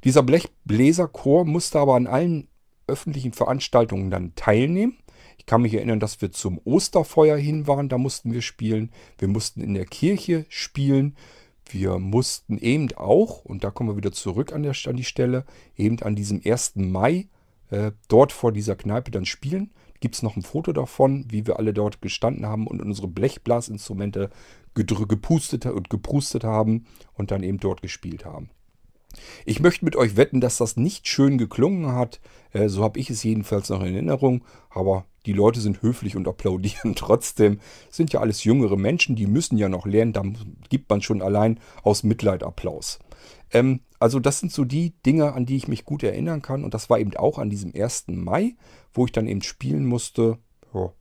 Dieser 0.03 0.21
Blechbläserchor 0.21 1.43
musste 1.43 1.79
aber 1.79 1.95
an 1.95 2.05
allen 2.05 2.49
öffentlichen 2.85 3.33
Veranstaltungen 3.33 4.11
dann 4.11 4.35
teilnehmen. 4.35 4.97
Ich 5.37 5.45
kann 5.45 5.61
mich 5.61 5.73
erinnern, 5.73 5.99
dass 5.99 6.21
wir 6.21 6.31
zum 6.31 6.59
Osterfeuer 6.65 7.37
hin 7.37 7.67
waren, 7.67 7.89
da 7.89 7.97
mussten 7.97 8.33
wir 8.33 8.41
spielen. 8.41 8.91
Wir 9.17 9.27
mussten 9.27 9.61
in 9.61 9.73
der 9.73 9.85
Kirche 9.85 10.45
spielen. 10.49 11.15
Wir 11.69 11.99
mussten 11.99 12.57
eben 12.57 12.91
auch, 12.93 13.43
und 13.45 13.63
da 13.63 13.71
kommen 13.71 13.89
wir 13.89 13.97
wieder 13.97 14.11
zurück 14.11 14.53
an, 14.53 14.63
der, 14.63 14.73
an 14.85 14.95
die 14.95 15.03
Stelle, 15.03 15.45
eben 15.75 16.01
an 16.01 16.15
diesem 16.15 16.41
1. 16.43 16.75
Mai 16.75 17.27
äh, 17.69 17.91
dort 18.07 18.31
vor 18.31 18.51
dieser 18.51 18.75
Kneipe 18.75 19.11
dann 19.11 19.25
spielen. 19.25 19.71
Gibt 19.99 20.15
es 20.15 20.23
noch 20.23 20.35
ein 20.35 20.43
Foto 20.43 20.73
davon, 20.73 21.25
wie 21.29 21.47
wir 21.47 21.57
alle 21.57 21.73
dort 21.73 22.01
gestanden 22.01 22.45
haben 22.45 22.67
und 22.67 22.81
unsere 22.81 23.07
Blechblasinstrumente 23.07 24.29
gepustet 24.75 25.65
und 25.65 25.89
geprustet 25.89 26.43
haben 26.43 26.85
und 27.15 27.31
dann 27.31 27.41
eben 27.41 27.59
dort 27.59 27.81
gespielt 27.81 28.25
haben. 28.25 28.49
Ich 29.45 29.59
möchte 29.59 29.85
mit 29.85 29.95
euch 29.95 30.15
wetten, 30.15 30.39
dass 30.39 30.57
das 30.57 30.77
nicht 30.77 31.07
schön 31.07 31.39
geklungen 31.39 31.93
hat. 31.93 32.19
Äh, 32.51 32.69
so 32.69 32.83
habe 32.83 32.99
ich 32.99 33.09
es 33.09 33.23
jedenfalls 33.23 33.69
noch 33.69 33.81
in 33.81 33.93
Erinnerung. 33.93 34.43
Aber 34.69 35.05
die 35.27 35.33
Leute 35.33 35.59
sind 35.59 35.81
höflich 35.81 36.15
und 36.15 36.27
applaudieren 36.27 36.95
trotzdem. 36.95 37.59
Sind 37.91 38.13
ja 38.13 38.21
alles 38.21 38.43
jüngere 38.43 38.77
Menschen, 38.77 39.15
die 39.15 39.27
müssen 39.27 39.57
ja 39.57 39.69
noch 39.69 39.85
lernen. 39.85 40.13
Da 40.13 40.23
gibt 40.69 40.89
man 40.89 41.01
schon 41.01 41.21
allein 41.21 41.59
aus 41.83 42.03
Mitleid 42.03 42.43
Applaus. 42.43 42.99
Ähm, 43.51 43.81
also 43.99 44.19
das 44.19 44.39
sind 44.39 44.51
so 44.51 44.63
die 44.63 44.93
Dinge, 45.05 45.33
an 45.33 45.45
die 45.45 45.57
ich 45.57 45.67
mich 45.67 45.83
gut 45.83 46.03
erinnern 46.03 46.41
kann. 46.41 46.63
Und 46.63 46.73
das 46.73 46.89
war 46.89 46.99
eben 46.99 47.15
auch 47.17 47.37
an 47.37 47.49
diesem 47.49 47.73
1. 47.75 48.05
Mai, 48.07 48.55
wo 48.93 49.05
ich 49.05 49.11
dann 49.11 49.27
eben 49.27 49.41
spielen 49.41 49.85
musste. 49.85 50.37
Ja. 50.73 50.91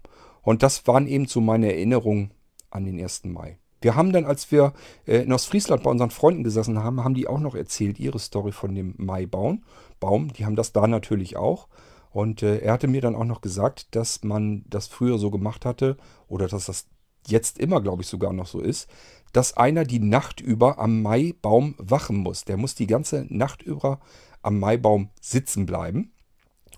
Und 0.43 0.63
das 0.63 0.87
waren 0.87 1.07
eben 1.07 1.27
so 1.27 1.41
meine 1.41 1.73
Erinnerungen 1.73 2.33
an 2.71 2.85
den 2.85 3.01
1. 3.01 3.25
Mai. 3.25 3.59
Wir 3.81 3.95
haben 3.95 4.13
dann, 4.13 4.25
als 4.25 4.51
wir 4.51 4.73
äh, 5.07 5.19
in 5.19 5.33
Ostfriesland 5.33 5.85
bei 5.85 5.91
unseren 5.91 6.11
Freunden 6.11 6.43
gesessen 6.43 6.83
haben, 6.83 7.05
haben 7.05 7.15
die 7.15 7.29
auch 7.29 7.39
noch 7.39 7.55
erzählt, 7.55 8.01
ihre 8.01 8.19
Story 8.19 8.51
von 8.51 8.75
dem 8.75 8.95
Maibaum. 8.97 9.63
Baum, 10.01 10.33
die 10.33 10.45
haben 10.45 10.57
das 10.57 10.73
da 10.73 10.89
natürlich 10.89 11.37
auch. 11.37 11.69
Und 12.17 12.43
äh, 12.43 12.61
er 12.61 12.73
hatte 12.73 12.89
mir 12.89 13.03
dann 13.03 13.15
auch 13.15 13.27
noch 13.27 13.43
gesagt, 13.43 13.95
dass 13.95 14.25
man 14.25 14.65
das 14.69 14.87
früher 14.87 15.19
so 15.19 15.31
gemacht 15.31 15.67
hatte, 15.67 15.99
oder 16.29 16.49
dass 16.49 16.65
das 16.65 16.87
jetzt 17.27 17.59
immer, 17.59 17.83
glaube 17.83 18.01
ich, 18.01 18.09
sogar 18.09 18.33
noch 18.33 18.47
so 18.47 18.59
ist, 18.59 18.89
dass 19.35 19.59
einer 19.59 19.85
die 19.85 19.99
Nacht 19.99 20.41
über 20.41 20.79
am 20.79 21.03
Maibaum 21.03 21.75
wachen 21.77 22.17
muss. 22.17 22.47
Der 22.47 22.57
muss 22.57 22.75
die 22.75 22.87
ganze 22.87 23.27
Nacht 23.29 23.61
über 23.61 24.01
am 24.41 24.59
Maibaum 24.59 25.11
sitzen 25.21 25.67
bleiben 25.67 26.15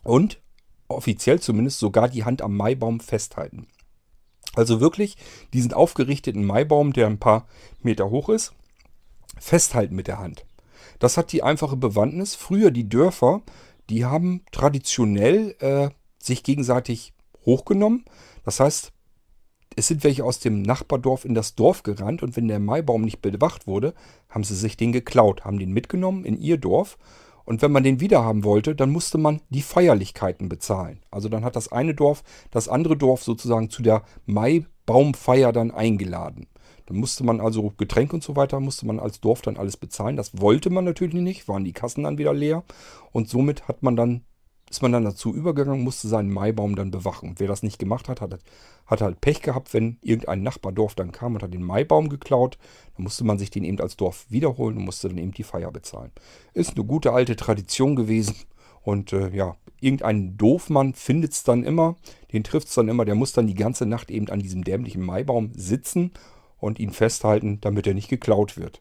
und 0.03 0.43
offiziell 0.89 1.39
zumindest 1.39 1.79
sogar 1.79 2.09
die 2.09 2.25
Hand 2.25 2.43
am 2.43 2.57
Maibaum 2.57 2.99
festhalten. 2.99 3.69
Also 4.57 4.81
wirklich 4.81 5.17
diesen 5.53 5.73
aufgerichteten 5.73 6.45
Maibaum, 6.45 6.93
der 6.93 7.07
ein 7.07 7.21
paar 7.21 7.47
Meter 7.81 8.11
hoch 8.11 8.29
ist, 8.29 8.55
festhalten 9.39 9.95
mit 9.95 10.09
der 10.09 10.19
Hand. 10.19 10.47
Das 10.99 11.17
hat 11.17 11.31
die 11.31 11.45
einfache 11.45 11.77
Bewandtnis. 11.77 12.35
Früher 12.35 12.73
die 12.73 12.89
Dörfer, 12.89 13.43
die 13.91 14.05
haben 14.05 14.43
traditionell 14.53 15.55
äh, 15.61 15.91
sich 16.19 16.43
gegenseitig 16.43 17.13
hochgenommen. 17.45 18.05
Das 18.45 18.61
heißt, 18.61 18.93
es 19.77 19.87
sind 19.87 20.03
welche 20.05 20.25
aus 20.25 20.41
dem 20.41 20.63
Nachbardorf 20.63 21.25
in 21.25 21.35
das 21.35 21.55
Dorf 21.55 21.83
gerannt 21.83 22.23
und 22.23 22.37
wenn 22.37 22.49
der 22.49 22.59
Maibaum 22.59 23.03
nicht 23.03 23.23
bewacht 23.23 23.67
wurde, 23.67 23.95
haben 24.29 24.45
sie 24.45 24.57
sich 24.57 24.77
den 24.77 24.93
geklaut, 24.93 25.45
haben 25.45 25.59
den 25.59 25.73
mitgenommen 25.73 26.25
in 26.25 26.37
ihr 26.39 26.59
Dorf 26.59 26.99
und 27.45 27.63
wenn 27.63 27.73
man 27.73 27.83
den 27.83 28.01
wiederhaben 28.01 28.45
wollte, 28.45 28.75
dann 28.75 28.91
musste 28.91 29.17
man 29.17 29.41
die 29.49 29.63
Feierlichkeiten 29.63 30.51
bezahlen. 30.51 31.01
Also 31.11 31.31
dann 31.31 31.45
hat 31.45 31.57
das 31.57 31.73
eine 31.73 31.95
Dorf 31.95 32.23
das 32.51 32.69
andere 32.69 32.97
Dorf 32.97 33.23
sozusagen 33.23 33.71
zu 33.71 33.83
der 33.83 34.03
Maibaumfeier 34.27 35.53
dann 35.53 35.71
eingeladen. 35.71 36.49
Dann 36.89 36.97
musste 36.97 37.23
man 37.23 37.41
also 37.41 37.75
Getränke 37.77 38.17
und 38.17 38.23
so 38.23 38.35
weiter, 38.35 38.61
musste 38.61 38.87
man 38.87 38.99
als 38.99 39.21
Dorf 39.21 39.43
dann 39.43 39.59
alles 39.59 39.77
bezahlen. 39.77 40.17
Das 40.17 40.41
wollte 40.41 40.71
man 40.71 40.85
natürlich 40.85 41.15
nicht, 41.15 41.47
waren 41.47 41.65
die 41.65 41.75
Kassen 41.75 42.05
dann 42.05 42.17
wieder 42.17 42.33
leer. 42.33 42.65
Und 43.13 43.29
somit 43.29 43.69
hat 43.69 43.83
man 43.83 43.95
dann 43.95 44.23
ist 44.71 44.83
man 44.83 44.93
dann 44.93 45.05
dazu 45.05 45.35
übergegangen, 45.35 45.83
musste 45.83 46.09
seinen 46.09 46.31
Maibaum 46.31 46.77
dann 46.77 46.91
bewachen. 46.91 47.31
Und 47.31 47.41
wer 47.41 47.49
das 47.49 47.63
nicht 47.63 47.79
gemacht 47.79 48.09
hat, 48.09 48.21
hat, 48.21 48.39
hat 48.87 49.01
halt 49.01 49.21
Pech 49.21 49.41
gehabt, 49.41 49.73
wenn 49.73 49.99
irgendein 50.03 50.43
Nachbardorf 50.43 50.95
dann 50.95 51.13
kam 51.13 51.35
und 51.35 51.43
hat 51.43 51.55
den 51.55 51.63
Maibaum 51.63 52.09
geklaut. 52.09 52.59
Dann 52.95 53.05
musste 53.05 53.25
man 53.25 53.39
sich 53.39 53.51
den 53.51 53.65
eben 53.65 53.81
als 53.81 53.97
Dorf 53.97 54.27
wiederholen 54.29 54.77
und 54.77 54.85
musste 54.85 55.09
dann 55.09 55.19
eben 55.19 55.33
die 55.33 55.43
Feier 55.43 55.71
bezahlen. 55.71 56.13
Ist 56.53 56.77
eine 56.77 56.85
gute 56.85 57.13
alte 57.13 57.37
Tradition 57.37 57.97
gewesen. 57.97 58.35
Und 58.83 59.13
äh, 59.13 59.35
ja, 59.35 59.57
irgendein 59.81 60.37
Doofmann 60.37 60.95
findet 60.95 61.33
es 61.33 61.45
dann 61.45 61.65
immer, 61.65 61.97
den 62.33 62.45
trifft 62.45 62.69
es 62.69 62.75
dann 62.75 62.89
immer, 62.89 63.05
der 63.05 63.15
muss 63.15 63.33
dann 63.33 63.47
die 63.47 63.55
ganze 63.55 63.87
Nacht 63.87 64.11
eben 64.11 64.29
an 64.29 64.41
diesem 64.41 64.65
dämlichen 64.65 65.03
Maibaum 65.03 65.53
sitzen 65.55 66.13
und 66.59 66.79
ihn 66.79 66.91
festhalten, 66.91 67.61
damit 67.61 67.87
er 67.87 67.95
nicht 67.95 68.09
geklaut 68.09 68.57
wird. 68.57 68.81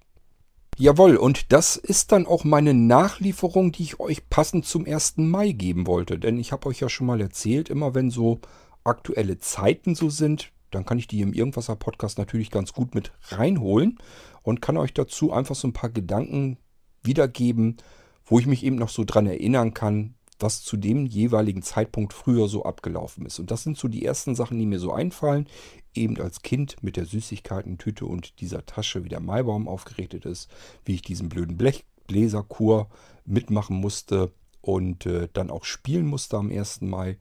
Jawohl, 0.79 1.15
und 1.15 1.51
das 1.51 1.75
ist 1.75 2.11
dann 2.11 2.27
auch 2.27 2.43
meine 2.43 2.75
Nachlieferung, 2.75 3.71
die 3.71 3.83
ich 3.83 3.99
euch 3.99 4.29
passend 4.29 4.65
zum 4.65 4.85
1. 4.85 5.17
Mai 5.17 5.51
geben 5.51 5.87
wollte. 5.87 6.19
Denn 6.19 6.37
ich 6.37 6.51
habe 6.51 6.67
euch 6.67 6.81
ja 6.81 6.89
schon 6.89 7.07
mal 7.07 7.19
erzählt, 7.19 7.69
immer 7.69 7.95
wenn 7.95 8.11
so 8.11 8.41
aktuelle 8.83 9.39
Zeiten 9.39 9.95
so 9.95 10.09
sind, 10.09 10.51
dann 10.69 10.85
kann 10.85 10.99
ich 10.99 11.07
die 11.07 11.21
im 11.21 11.33
Irgendwasser-Podcast 11.33 12.19
natürlich 12.19 12.51
ganz 12.51 12.73
gut 12.73 12.93
mit 12.93 13.11
reinholen 13.29 13.97
und 14.43 14.61
kann 14.61 14.77
euch 14.77 14.93
dazu 14.93 15.31
einfach 15.31 15.55
so 15.55 15.67
ein 15.67 15.73
paar 15.73 15.89
Gedanken 15.89 16.57
wiedergeben, 17.03 17.77
wo 18.25 18.37
ich 18.37 18.45
mich 18.45 18.63
eben 18.63 18.75
noch 18.75 18.89
so 18.89 19.03
dran 19.03 19.25
erinnern 19.25 19.73
kann, 19.73 20.13
was 20.39 20.63
zu 20.63 20.77
dem 20.77 21.05
jeweiligen 21.05 21.61
Zeitpunkt 21.61 22.13
früher 22.13 22.47
so 22.47 22.63
abgelaufen 22.63 23.25
ist. 23.25 23.39
Und 23.39 23.51
das 23.51 23.63
sind 23.63 23.77
so 23.77 23.87
die 23.87 24.05
ersten 24.05 24.35
Sachen, 24.35 24.59
die 24.59 24.65
mir 24.65 24.79
so 24.79 24.91
einfallen. 24.91 25.47
Eben 25.93 26.19
als 26.19 26.41
Kind 26.41 26.83
mit 26.83 26.95
der 26.95 27.05
Süßigkeiten-Tüte 27.05 28.05
und 28.05 28.39
dieser 28.39 28.65
Tasche, 28.65 29.03
wie 29.03 29.09
der 29.09 29.19
Maibaum 29.19 29.67
aufgerichtet 29.67 30.25
ist, 30.25 30.49
wie 30.85 30.95
ich 30.95 31.01
diesen 31.01 31.29
blöden 31.29 31.57
Blechbläserkur 31.57 32.89
mitmachen 33.25 33.77
musste 33.77 34.31
und 34.61 35.05
äh, 35.05 35.27
dann 35.33 35.49
auch 35.49 35.63
spielen 35.63 36.05
musste 36.05 36.37
am 36.37 36.51
1. 36.51 36.81
Mai. 36.81 37.17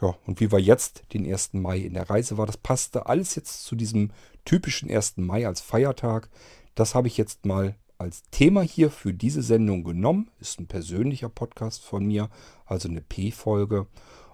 Ja, 0.00 0.14
und 0.26 0.40
wie 0.40 0.52
wir 0.52 0.60
jetzt 0.60 1.02
den 1.12 1.26
1. 1.26 1.54
Mai 1.54 1.78
in 1.78 1.94
der 1.94 2.08
Reise 2.08 2.38
war, 2.38 2.46
das 2.46 2.56
passte 2.56 3.06
alles 3.06 3.34
jetzt 3.34 3.64
zu 3.64 3.74
diesem 3.74 4.10
typischen 4.44 4.90
1. 4.90 5.16
Mai 5.16 5.46
als 5.46 5.60
Feiertag. 5.60 6.28
Das 6.74 6.94
habe 6.94 7.08
ich 7.08 7.16
jetzt 7.16 7.46
mal 7.46 7.74
als 7.98 8.22
Thema 8.30 8.62
hier 8.62 8.90
für 8.90 9.12
diese 9.12 9.42
Sendung 9.42 9.82
genommen. 9.82 10.30
Ist 10.40 10.60
ein 10.60 10.68
persönlicher 10.68 11.28
Podcast 11.28 11.82
von 11.84 12.06
mir, 12.06 12.30
also 12.64 12.88
eine 12.88 13.00
P-Folge. 13.00 13.86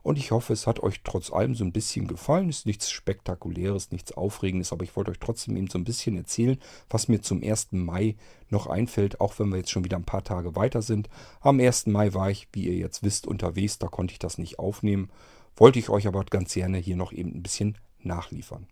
Und 0.02 0.18
ich 0.18 0.32
hoffe, 0.32 0.52
es 0.52 0.66
hat 0.66 0.80
euch 0.80 1.00
trotz 1.02 1.32
allem 1.32 1.54
so 1.54 1.64
ein 1.64 1.72
bisschen 1.72 2.06
gefallen. 2.06 2.50
Ist 2.50 2.66
nichts 2.66 2.90
Spektakuläres, 2.90 3.90
nichts 3.90 4.12
Aufregendes, 4.12 4.70
aber 4.70 4.84
ich 4.84 4.94
wollte 4.96 5.10
euch 5.10 5.18
trotzdem 5.18 5.56
eben 5.56 5.68
so 5.68 5.78
ein 5.78 5.84
bisschen 5.84 6.14
erzählen, 6.18 6.58
was 6.90 7.08
mir 7.08 7.22
zum 7.22 7.42
1. 7.42 7.68
Mai 7.72 8.16
noch 8.50 8.66
einfällt, 8.66 9.22
auch 9.22 9.38
wenn 9.38 9.48
wir 9.48 9.56
jetzt 9.56 9.70
schon 9.70 9.84
wieder 9.84 9.96
ein 9.96 10.04
paar 10.04 10.22
Tage 10.22 10.54
weiter 10.56 10.82
sind. 10.82 11.08
Am 11.40 11.58
1. 11.58 11.86
Mai 11.86 12.12
war 12.12 12.30
ich, 12.30 12.48
wie 12.52 12.66
ihr 12.66 12.76
jetzt 12.76 13.02
wisst, 13.02 13.26
unterwegs, 13.26 13.78
da 13.78 13.88
konnte 13.88 14.12
ich 14.12 14.18
das 14.18 14.36
nicht 14.36 14.58
aufnehmen. 14.58 15.08
Wollte 15.56 15.78
ich 15.78 15.88
euch 15.88 16.06
aber 16.06 16.22
ganz 16.24 16.52
gerne 16.52 16.76
hier 16.76 16.96
noch 16.96 17.12
eben 17.12 17.30
ein 17.30 17.42
bisschen 17.42 17.78
nachliefern. 18.00 18.66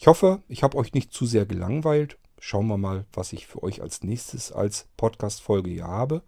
Ich 0.00 0.08
hoffe, 0.08 0.42
ich 0.48 0.64
habe 0.64 0.76
euch 0.76 0.92
nicht 0.92 1.12
zu 1.12 1.24
sehr 1.24 1.46
gelangweilt 1.46 2.18
schauen 2.42 2.66
wir 2.66 2.76
mal, 2.76 3.06
was 3.12 3.32
ich 3.32 3.46
für 3.46 3.62
euch 3.62 3.82
als 3.82 4.02
nächstes 4.02 4.50
als 4.50 4.88
Podcast-Folge 4.96 5.70
hier 5.70 5.86
habe. 5.86 6.22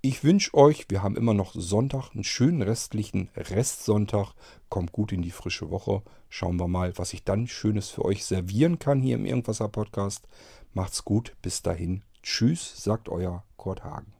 Ich 0.00 0.24
wünsche 0.24 0.54
euch, 0.54 0.86
wir 0.88 1.02
haben 1.02 1.16
immer 1.16 1.34
noch 1.34 1.52
Sonntag, 1.54 2.12
einen 2.14 2.24
schönen 2.24 2.62
restlichen 2.62 3.28
Restsonntag. 3.36 4.32
Kommt 4.70 4.92
gut 4.92 5.12
in 5.12 5.20
die 5.20 5.30
frische 5.30 5.70
Woche. 5.70 6.02
Schauen 6.30 6.58
wir 6.58 6.66
mal, 6.66 6.96
was 6.96 7.12
ich 7.12 7.24
dann 7.24 7.46
Schönes 7.46 7.90
für 7.90 8.06
euch 8.06 8.24
servieren 8.24 8.78
kann 8.78 9.02
hier 9.02 9.16
im 9.16 9.26
Irgendwasser 9.26 9.68
Podcast. 9.68 10.26
Macht's 10.72 11.04
gut, 11.04 11.36
bis 11.42 11.60
dahin. 11.60 12.04
Tschüss, 12.22 12.82
sagt 12.82 13.10
euer 13.10 13.44
Kurt 13.58 13.84
Hagen. 13.84 14.19